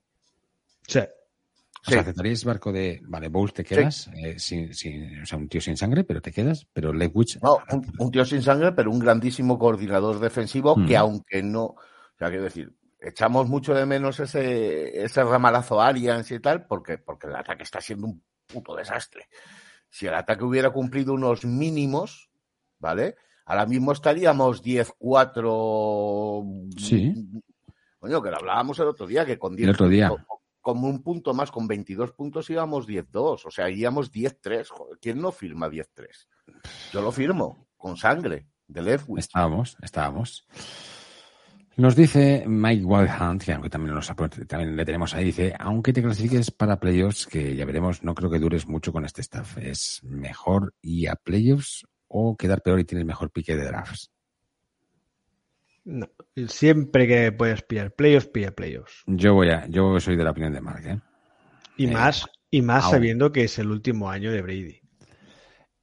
[0.88, 1.00] Sí.
[1.00, 5.48] O sea, ¿aceptaríais barco de, vale, Bowles te quedas, eh, sin, sin, o sea, un
[5.48, 7.40] tío sin sangre, pero te quedas, pero Lewis...
[7.42, 7.60] No,
[8.00, 11.02] un, tío sin sangre, pero un grandísimo coordinador defensivo que mm.
[11.02, 11.78] aunque no, o
[12.18, 17.28] sea, quiero decir, echamos mucho de menos ese, ese ramalazo Arians y tal, porque, porque
[17.28, 19.28] el ataque está siendo un puto desastre.
[19.90, 22.30] Si el ataque hubiera cumplido unos mínimos,
[22.80, 23.16] ¿vale?
[23.46, 26.74] Ahora mismo estaríamos 10-4.
[26.78, 27.14] Sí.
[28.00, 30.12] Coño, que lo hablábamos el otro día, que con 10 el otro día.
[30.68, 33.46] Como un punto más, con 22 puntos íbamos 10-2.
[33.46, 34.68] O sea, íbamos 10-3.
[35.00, 36.28] ¿Quién no firma 10-3?
[36.92, 39.20] Yo lo firmo, con sangre, de Leftwich.
[39.20, 40.46] Estábamos, estábamos.
[41.78, 43.98] Nos dice Mike Wildhunt, que aunque también,
[44.46, 48.30] también le tenemos ahí, dice, aunque te clasifiques para playoffs, que ya veremos, no creo
[48.30, 49.58] que dures mucho con este staff.
[49.60, 54.12] ¿Es mejor ir a playoffs o quedar peor y tienes mejor pique de drafts?
[55.88, 56.10] No,
[56.48, 59.04] siempre que puedes pillar playoffs, pilla playoffs.
[59.08, 61.00] Yo voy a, yo soy de la opinión de Mark, ¿eh?
[61.78, 64.82] Y eh, más, y más sabiendo que es el último año de Brady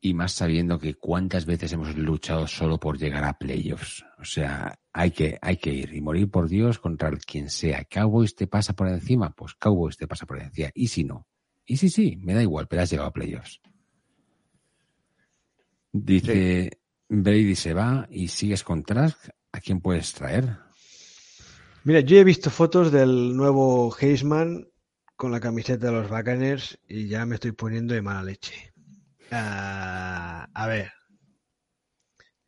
[0.04, 4.04] y más sabiendo que cuántas veces hemos luchado solo por llegar a playoffs.
[4.18, 7.86] O sea, hay que, hay que ir y morir por Dios contra el quien sea.
[7.86, 10.68] Cowboys te pasa por encima, pues Cowboys te pasa por encima.
[10.74, 11.26] Y si no,
[11.64, 13.62] y si sí, me da igual, pero has llegado a playoffs.
[15.90, 20.58] Dice, Brady se va y sigues con Trask, ¿a quién puedes traer?
[21.84, 24.68] Mira, yo he visto fotos del nuevo Heisman
[25.14, 28.72] con la camiseta de los Buccaneers y ya me estoy poniendo de mala leche.
[29.30, 30.90] Ah, a ver.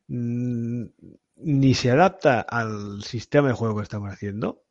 [0.08, 0.86] Mm,
[1.36, 4.64] ni se adapta al sistema de juego que estamos haciendo,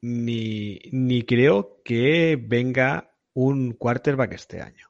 [0.00, 4.86] ni, ni creo que venga un quarterback este año.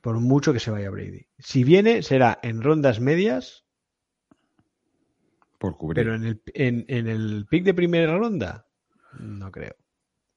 [0.00, 1.26] Por mucho que se vaya Brady.
[1.38, 3.63] Si viene, será en rondas medias.
[5.64, 6.04] Por cubrir.
[6.04, 8.66] Pero en el, en, en el pick de primera ronda,
[9.18, 9.74] no creo.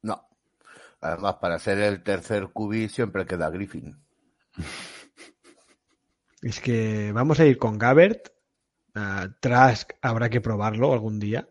[0.01, 0.25] No.
[1.01, 3.97] Además, para ser el tercer QB siempre queda Griffin.
[6.41, 8.29] Es que vamos a ir con Gabbert.
[8.95, 11.49] Uh, Trask habrá que probarlo algún día.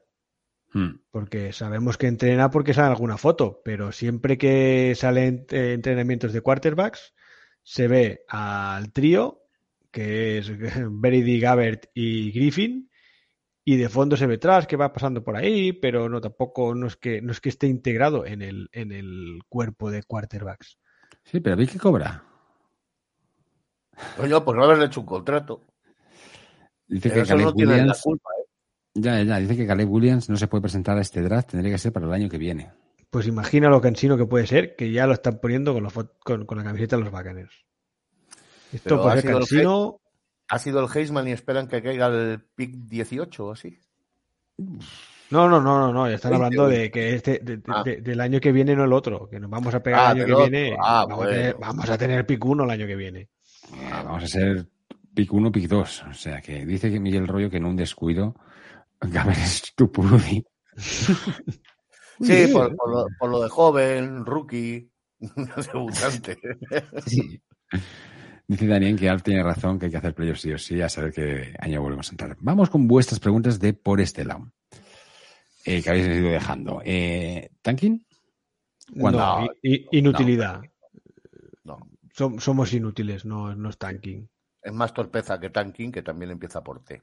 [0.72, 1.00] Hmm.
[1.10, 7.12] Porque sabemos que entrena porque sale alguna foto, pero siempre que salen entrenamientos de quarterbacks,
[7.62, 9.42] se ve al trío,
[9.90, 10.50] que es
[10.88, 12.88] Brady, Gabbert y Griffin,
[13.68, 16.86] y de fondo se ve Trask que va pasando por ahí, pero no tampoco no
[16.86, 20.78] es que no es que esté integrado en el, en el cuerpo de quarterbacks.
[21.24, 22.22] Sí, pero ¿veis que cobra?
[24.16, 25.64] Coño, pues no haberle hecho un contrato.
[26.86, 28.06] Dice que Caleb Williams.
[28.06, 28.10] ¿eh?
[28.94, 31.78] Ya, ya, dice que Caleb Williams no se puede presentar a este draft, tendría que
[31.78, 32.70] ser para el año que viene.
[33.10, 36.62] Pues imagina lo cansino que puede ser, que ya lo están poniendo con, con, la
[36.62, 37.48] camiseta de los bacanes.
[38.72, 40.00] Esto puede ser cansino.
[40.48, 43.78] ¿Ha sido el Heisman y esperan que caiga el pick 18 o así?
[45.30, 46.06] No, no, no, no, no.
[46.06, 47.82] Están hablando de que este, ah.
[47.84, 49.28] del año que viene, no el otro.
[49.28, 50.76] Que nos vamos a pegar ah, el año que viene.
[50.80, 53.28] Ah, vamos, a tener, vamos, a tener, pick 1 el año que viene.
[53.90, 54.68] Ah, vamos a ser
[55.14, 56.04] pick 1, pick 2.
[56.10, 58.36] O sea que dice que Miguel Rollo que en un descuido
[59.00, 59.90] Gaber es tu
[62.20, 62.74] Sí, por,
[63.28, 64.90] lo, de joven, rookie,
[65.72, 66.38] debutante.
[67.06, 67.42] Sí.
[68.48, 70.88] Dice Daniel que Alf tiene razón, que hay que hacer playoffs sí o sí, a
[70.88, 72.36] saber qué año volvemos a entrar.
[72.40, 74.52] Vamos con vuestras preguntas de por este lado,
[75.64, 76.80] eh, que habéis ido dejando.
[76.84, 78.06] Eh, ¿Tanking?
[78.94, 79.48] No,
[79.90, 80.62] inutilidad.
[82.38, 84.28] somos inútiles, no, no es tanking.
[84.62, 87.02] Es más torpeza que tanking, que también empieza por T.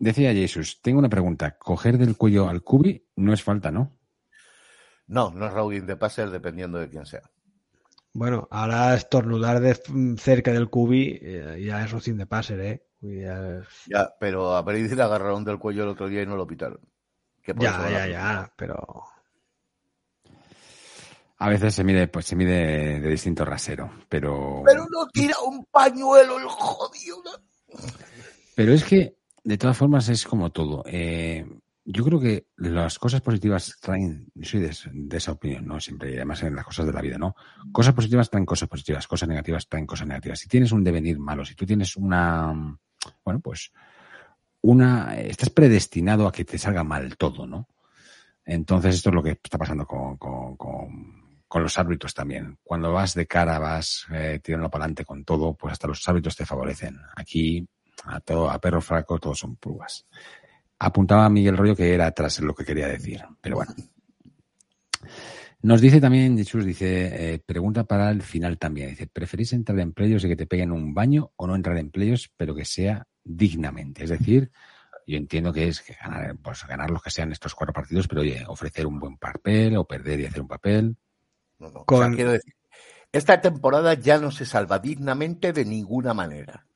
[0.00, 1.56] Decía Jesús, tengo una pregunta.
[1.58, 3.97] Coger del cuello al cubi no es falta, ¿no?
[5.08, 7.22] No, no es routing de passer dependiendo de quién sea.
[8.12, 9.74] Bueno, ahora estornudar de
[10.18, 12.84] cerca del cubi eh, ya es routing de passer, ¿eh?
[13.86, 16.80] Ya, pero a Brady le agarraron del cuello el otro día y no lo pitaron.
[17.46, 18.76] Ya, ya, ya, pero...
[21.40, 24.62] A veces se mide, pues se mide de distinto rasero, pero...
[24.66, 27.22] Pero no tira un pañuelo el jodido.
[28.56, 29.18] Pero es que
[29.48, 30.84] de todas formas, es como todo.
[30.86, 31.46] Eh,
[31.90, 35.80] yo creo que las cosas positivas traen, soy de, esa opinión, ¿no?
[35.80, 37.34] Siempre, además en las cosas de la vida, ¿no?
[37.72, 40.38] Cosas positivas traen cosas positivas, cosas negativas traen cosas negativas.
[40.38, 42.78] Si tienes un devenir malo, si tú tienes una,
[43.24, 43.72] bueno, pues,
[44.60, 47.68] una, estás predestinado a que te salga mal todo, ¿no?
[48.44, 52.58] Entonces, esto es lo que está pasando con, con, los árbitros también.
[52.62, 56.36] Cuando vas de cara, vas eh, tirando para adelante con todo, pues hasta los árbitros
[56.36, 56.98] te favorecen.
[57.16, 57.66] Aquí
[58.04, 60.06] a, todo, a perro fraco todos son pruebas.
[60.78, 63.74] Apuntaba Miguel Rollo que era atrás lo que quería decir, pero bueno.
[65.60, 68.90] Nos dice también, Jesús, dice, eh, pregunta para el final también.
[68.90, 71.90] Dice, ¿preferís entrar en playos y que te peguen un baño o no entrar en
[71.90, 74.04] playos, pero que sea dignamente?
[74.04, 74.52] Es decir,
[75.04, 78.20] yo entiendo que es que ganar, pues, ganar los que sean estos cuatro partidos, pero
[78.20, 80.96] oye, ofrecer un buen papel o perder y hacer un papel.
[81.58, 82.54] No, quiero decir,
[83.10, 86.66] esta temporada ya no se salva dignamente de ninguna manera.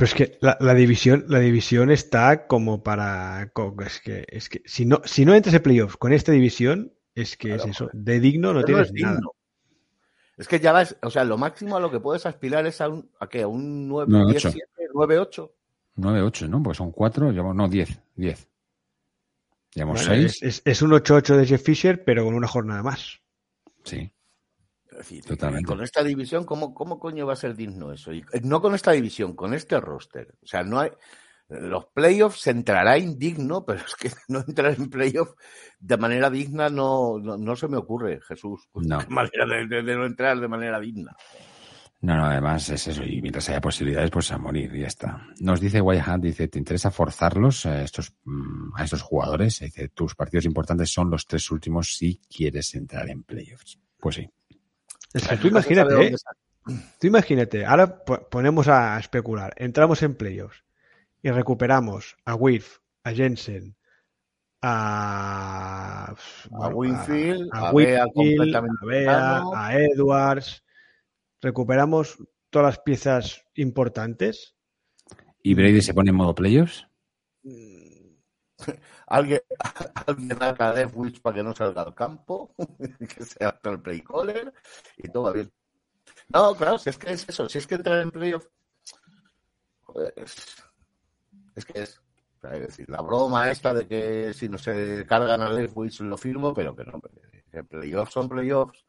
[0.00, 3.52] Pero es que la, división, la división está como para.
[3.84, 7.36] Es que, es que si no, si no entras en playoffs con esta división, es
[7.36, 7.90] que es eso.
[7.92, 9.20] De digno no tienes nada.
[10.38, 12.88] Es que ya vas, o sea, lo máximo a lo que puedes aspirar es a
[12.88, 13.42] un, ¿a qué?
[13.42, 14.58] ¿A un 9, 9 10, 7,
[14.94, 15.54] 9, 8?
[15.96, 16.62] 9, 8, ¿no?
[16.62, 18.48] Pues son 4, no, 10, 10.
[19.74, 20.42] Llevamos 6.
[20.42, 23.20] Es, es, un 8-8 de Jeff Fisher, pero con una jornada más.
[23.84, 24.10] Sí.
[25.26, 25.66] Totalmente.
[25.66, 28.12] con esta división, ¿cómo, ¿cómo coño va a ser digno eso?
[28.12, 30.34] Y eh, no con esta división, con este roster.
[30.42, 30.90] O sea, no hay.
[31.48, 35.34] Los playoffs entrará indigno, pero es que no entrar en playoffs
[35.78, 38.68] de manera digna no, no, se me ocurre, Jesús.
[38.74, 38.98] No.
[39.08, 41.16] manera de, no entrar de manera digna.
[42.02, 43.04] No, no, además es eso.
[43.04, 45.26] Y mientras haya posibilidades, pues a morir y ya está.
[45.40, 49.60] Nos dice Whitehat, dice, ¿te interesa forzarlos a estos, mm, a estos jugadores?
[49.60, 53.78] Dice, tus partidos importantes son los tres últimos si quieres entrar en playoffs.
[53.98, 54.30] Pues sí.
[55.12, 56.16] Es que tú imagínate, ¿eh?
[57.00, 60.64] tú imagínate, ahora ponemos a especular, entramos en playoffs
[61.22, 63.76] y recuperamos a Wirf, a Jensen,
[64.62, 66.14] a,
[66.52, 70.62] a Winfield, a, Bea, a, Edwards,
[71.40, 72.18] recuperamos
[72.50, 74.54] todas las piezas importantes
[75.42, 76.86] ¿Y Brady se pone en modo playoffs?
[79.06, 79.40] alguien,
[80.06, 82.54] alguien haga Leftwich para que no salga al campo,
[82.98, 84.52] que sea el play caller
[84.96, 85.52] y todo va bien.
[86.28, 88.46] No, claro, si es que es eso, si es que entrar en playoff,
[90.16, 90.62] es,
[91.54, 92.00] es que es,
[92.42, 96.54] es decir, la broma esta de que si no se cargan a Leftwich lo firmo,
[96.54, 97.00] pero que no,
[97.50, 98.84] que playoffs son playoffs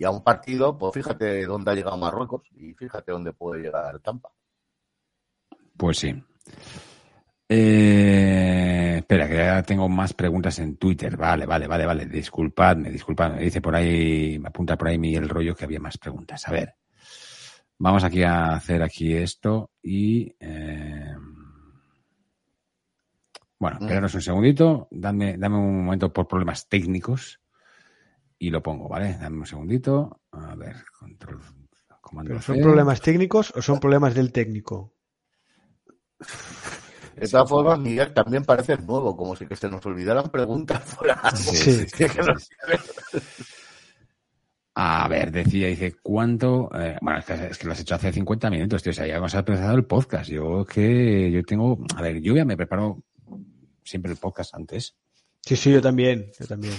[0.00, 4.00] y a un partido, pues fíjate dónde ha llegado Marruecos y fíjate dónde puede llegar
[4.00, 4.30] Tampa.
[5.76, 6.22] Pues sí.
[7.48, 11.16] Eh, espera, que ya tengo más preguntas en Twitter.
[11.16, 12.06] Vale, vale, vale, vale.
[12.06, 13.40] Disculpadme, disculpadme.
[13.42, 16.46] Dice por ahí, me apunta por ahí Miguel Rollo que había más preguntas.
[16.48, 16.74] A ver.
[17.78, 20.34] Vamos aquí a hacer aquí esto y...
[20.38, 21.14] Eh...
[23.58, 23.82] Bueno, mm.
[23.82, 24.88] esperaros un segundito.
[24.90, 27.40] Dame, dame un momento por problemas técnicos
[28.38, 29.18] y lo pongo, ¿vale?
[29.20, 30.20] Dame un segundito.
[30.32, 31.40] A ver, control.
[32.24, 34.94] ¿Pero son problemas técnicos o son problemas del técnico?
[37.16, 40.82] De todas formas, Miguel también parece nuevo, como si que se nos olvidaran preguntas
[44.74, 46.70] A ver, decía, dice, ¿cuánto?
[46.74, 48.90] Eh, bueno, es que, lo has hecho hace 50 minutos, tío.
[48.90, 50.30] O sea, ya hemos empezado el podcast.
[50.30, 51.84] Yo que yo tengo.
[51.96, 53.02] A ver, yo ya me preparo
[53.84, 54.96] siempre el podcast antes.
[55.42, 56.30] Sí, sí, yo también.
[56.38, 56.74] Yo también.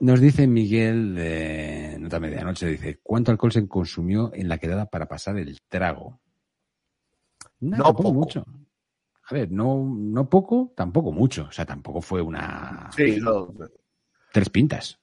[0.00, 5.06] Nos dice Miguel de Nota Medianoche, dice, ¿cuánto alcohol se consumió en la quedada para
[5.06, 6.20] pasar el trago?
[7.60, 8.12] No, poco.
[8.12, 8.44] mucho.
[9.26, 11.46] A ver, no, no poco, tampoco mucho.
[11.48, 12.90] O sea, tampoco fue una.
[12.94, 13.48] Sí, no.
[14.32, 15.00] Tres pintas.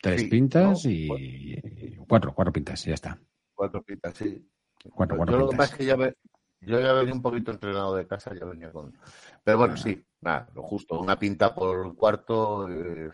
[0.00, 3.18] Tres pintas y cuatro, cuatro pintas, ya está.
[3.54, 4.48] Cuatro pintas, sí.
[4.94, 5.70] Cuatro, cuatro yo pintas.
[5.72, 5.96] Lo que ya
[6.64, 8.96] yo ya venía un poquito entrenado de casa, ya venía con.
[9.42, 12.68] Pero bueno, sí, nada, lo justo, una pinta por cuarto.
[12.68, 13.10] Eh,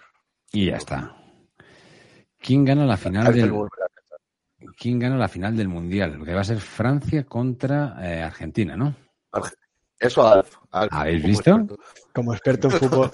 [0.52, 1.16] y ya está.
[2.38, 3.52] ¿Quién gana la final del
[4.76, 8.94] quién gana la final del Mundial, que va a ser Francia contra eh, Argentina, ¿no?
[9.98, 11.66] Eso, Alf, ¿Habéis visto?
[12.12, 13.10] Como experto en fútbol.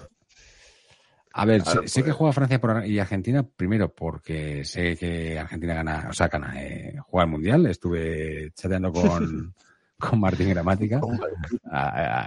[1.36, 6.12] A ver, sé, que juega Francia y Argentina primero porque sé que Argentina gana, o
[6.12, 7.66] sea, gana, eh, juega el Mundial.
[7.66, 9.52] Estuve chateando con,
[9.98, 11.00] con Martín Gramática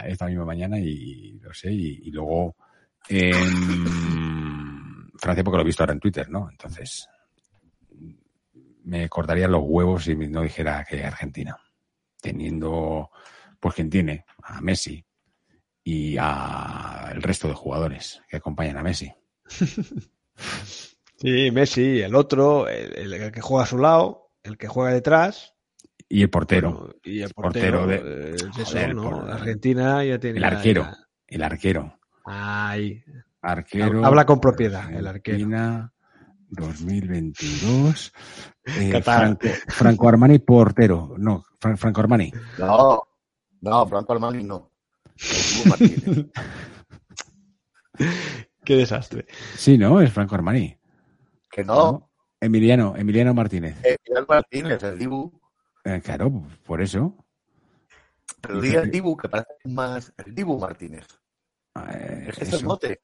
[0.05, 1.71] esta misma mañana y lo sé.
[1.71, 2.57] Y, luego
[3.07, 3.39] Francia
[5.43, 6.49] porque lo he visto ahora en Twitter, ¿no?
[6.51, 7.07] Entonces,
[8.87, 11.57] me cortaría los huevos si no dijera que Argentina,
[12.21, 13.11] teniendo,
[13.59, 15.05] pues quien tiene, a Messi
[15.83, 19.11] y a el resto de jugadores que acompañan a Messi.
[21.19, 25.55] Sí, Messi, el otro, el, que juega a su lado, el que juega detrás.
[26.07, 26.95] Y el portero.
[27.03, 30.37] y el portero, de eh, Argentina ya tiene.
[30.37, 30.87] El arquero.
[31.25, 31.99] El arquero.
[32.23, 33.03] Ay.
[33.41, 34.05] Arquero.
[34.05, 35.89] Habla con propiedad, el arquero.
[36.49, 38.13] 2022.
[38.67, 39.01] Eh,
[39.67, 41.15] Franco, Armani portero.
[41.17, 42.31] No, Franco Armani.
[42.59, 43.01] No,
[43.61, 44.71] no, Franco Armani no.
[48.63, 49.25] Qué desastre.
[49.55, 50.01] Sí, ¿no?
[50.01, 50.77] Es Franco Armani.
[51.49, 52.11] Que no.
[52.39, 53.77] Emiliano, Emiliano Martínez.
[53.83, 55.31] Emiliano Martínez, el Dibu.
[55.85, 57.15] Eh, claro, por eso.
[58.41, 61.07] Pero diga el Dibu, que parece más el Dibu Martínez.
[61.89, 62.99] Eh, es el mote.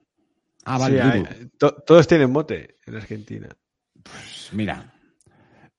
[0.65, 1.49] Ah, vale.
[1.57, 3.49] todos tienen mote en Argentina.
[4.03, 4.93] Pues mira,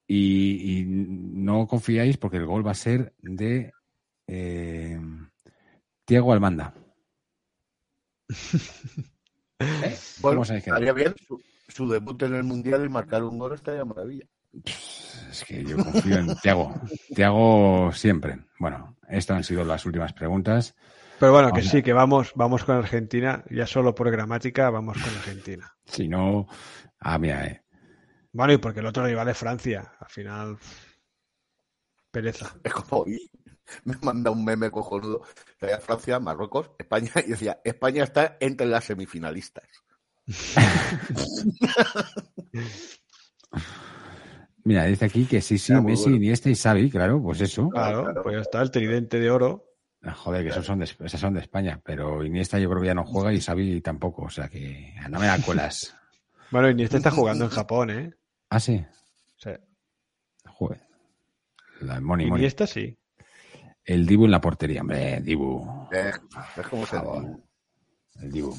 [0.07, 3.73] y, no confiáis porque el gol va a ser de
[4.27, 5.01] eh,
[6.05, 6.75] Tiago Almanda.
[9.59, 9.97] ¿Eh?
[10.21, 11.15] Bueno, estaría bien
[11.69, 14.27] su, debut en el Mundial y marcar un gol estaría maravilla.
[15.31, 16.75] Es que yo confío en Tiago.
[17.15, 18.39] Tiago siempre.
[18.59, 20.75] Bueno, estas han sido las últimas preguntas.
[21.19, 25.15] Pero bueno, que sí, que vamos, vamos con Argentina, ya solo por gramática vamos con
[25.15, 25.73] Argentina.
[25.85, 26.47] Si no,
[26.99, 27.64] ah, mira, eh.
[28.35, 30.59] Bueno, y porque el otro rival es Francia, al final,
[32.11, 32.53] pereza.
[32.65, 33.05] Es como,
[33.85, 35.23] me manda un meme cojonudo,
[35.81, 39.69] Francia, Marruecos, España, y decía, España está entre las semifinalistas.
[44.65, 46.17] Mira, dice aquí que sí, sí, Messi, bueno.
[46.17, 47.69] Iniesta y Xavi, claro, pues eso.
[47.69, 49.77] Claro, pues ya está, el tridente de oro.
[50.03, 52.89] Ah, joder, que esos son, de, esos son de España, pero Iniesta yo creo que
[52.89, 55.97] ya no juega y Xavi tampoco, o sea que no me da cuelas.
[56.51, 58.13] bueno, Iniesta está jugando en Japón, ¿eh?
[58.55, 58.81] ¿Ah, sí?
[59.37, 59.51] Sí.
[60.47, 60.81] Joder.
[61.81, 62.97] La money, Iniesta sí.
[63.85, 65.89] El Dibu en la portería, hombre, Dibu.
[65.91, 66.13] Eh,
[66.57, 66.97] es como se
[68.23, 68.57] El Dibu.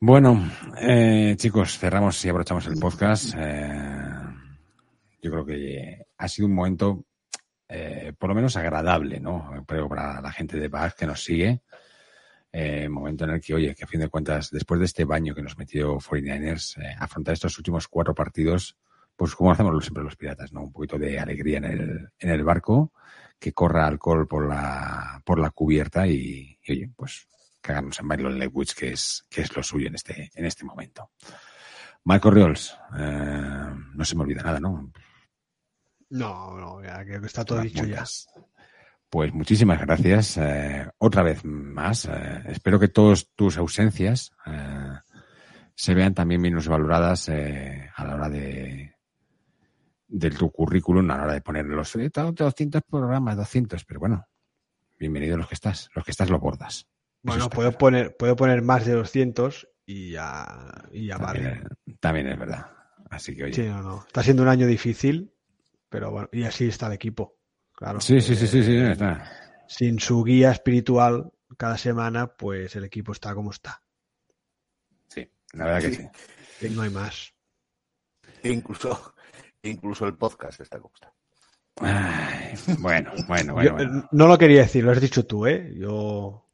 [0.00, 3.34] Bueno, eh, chicos, cerramos y aprovechamos el podcast.
[3.36, 4.08] Eh,
[5.20, 7.04] yo creo que ha sido un momento
[7.68, 9.62] eh, por lo menos agradable, ¿no?
[9.66, 11.60] Creo para la gente de Bach que nos sigue.
[12.52, 15.34] Eh, momento en el que, oye, que a fin de cuentas, después de este baño
[15.34, 18.76] que nos metió 49ers, eh, afrontar estos últimos cuatro partidos,
[19.14, 20.62] pues como hacemos siempre los piratas, ¿no?
[20.62, 22.92] Un poquito de alegría en el, en el barco,
[23.38, 27.28] que corra alcohol por la, por la cubierta y, oye, pues
[27.60, 31.10] cagarnos en Byron Lewis, que es, que es lo suyo en este, en este momento.
[32.04, 34.92] Marco Riols, eh, no se me olvida nada, ¿no?
[36.10, 38.04] No, no, ya creo que está todo dicho ya.
[39.08, 40.36] Pues muchísimas gracias.
[40.36, 42.06] Eh, otra vez más.
[42.06, 44.98] Eh, espero que todas tus ausencias eh,
[45.74, 48.94] se vean también menos valoradas a la hora de,
[50.08, 54.26] de tu currículum, a la hora de poner los 200 programas, 200, pero bueno,
[54.98, 55.88] bienvenido los que estás.
[55.94, 56.88] Los que estás lo bordas.
[57.22, 61.96] Bueno, puedo poner, puedo poner más de 200 y ya, y ya también, vale.
[62.00, 62.66] También es verdad.
[63.10, 63.52] Así que oye.
[63.52, 64.04] Sí, no, no.
[64.06, 65.32] Está siendo un año difícil,
[65.88, 67.36] pero bueno, y así está el equipo.
[67.76, 68.00] Claro.
[68.00, 69.30] Sí, sí, sí, sí, sí, está.
[69.68, 73.82] Sin su guía espiritual cada semana, pues el equipo está como está.
[75.08, 76.08] Sí, la verdad que sí.
[76.74, 77.34] No hay más.
[78.42, 79.14] Incluso,
[79.62, 81.12] incluso el podcast está como está.
[81.80, 84.08] Ay, bueno, bueno, bueno, Yo, bueno.
[84.10, 85.74] No lo quería decir, lo has dicho tú, ¿eh?
[85.76, 86.48] Yo.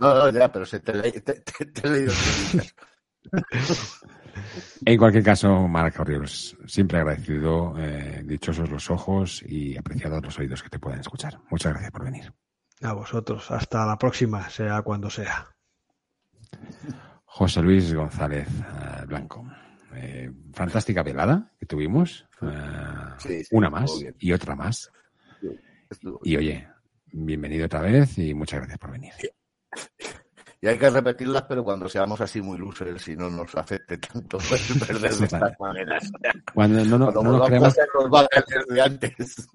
[0.00, 2.12] No, no, ya, pero se te, te, te, te he leído.
[4.84, 10.62] En cualquier caso, Marc Oriols, siempre agradecido, eh, dichosos los ojos y apreciados los oídos
[10.62, 11.38] que te puedan escuchar.
[11.50, 12.32] Muchas gracias por venir.
[12.82, 13.50] A vosotros.
[13.50, 15.46] Hasta la próxima, sea cuando sea.
[17.24, 19.44] José Luis González uh, Blanco.
[19.94, 22.26] Eh, fantástica velada que tuvimos.
[22.40, 24.90] Uh, sí, sí, una más y otra más.
[26.24, 26.68] Y oye,
[27.12, 29.12] bienvenido otra vez y muchas gracias por venir.
[30.64, 34.38] Y hay que repetirlas, pero cuando seamos así muy losers si no nos afecte tanto
[34.86, 36.10] perder de estas maneras.
[36.54, 37.76] Cuando no, no, cuando no nos creemos...
[38.82, 39.46] antes.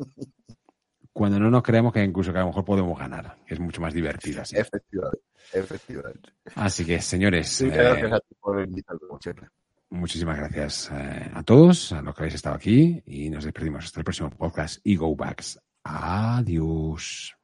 [1.12, 3.82] Cuando no nos creemos que incluso que a lo mejor podemos ganar, que es mucho
[3.82, 4.56] más divertido así.
[4.56, 6.30] Efectivamente, efectivamente.
[6.54, 7.50] Así que, señores.
[7.50, 9.50] Sí, gracias eh, a ti por invitarme.
[9.90, 14.02] Muchísimas gracias eh, a todos, a los que habéis estado aquí, y nos despedimos hasta
[14.02, 15.60] el próximo podcast y Go Backs.
[15.86, 17.36] Adiós.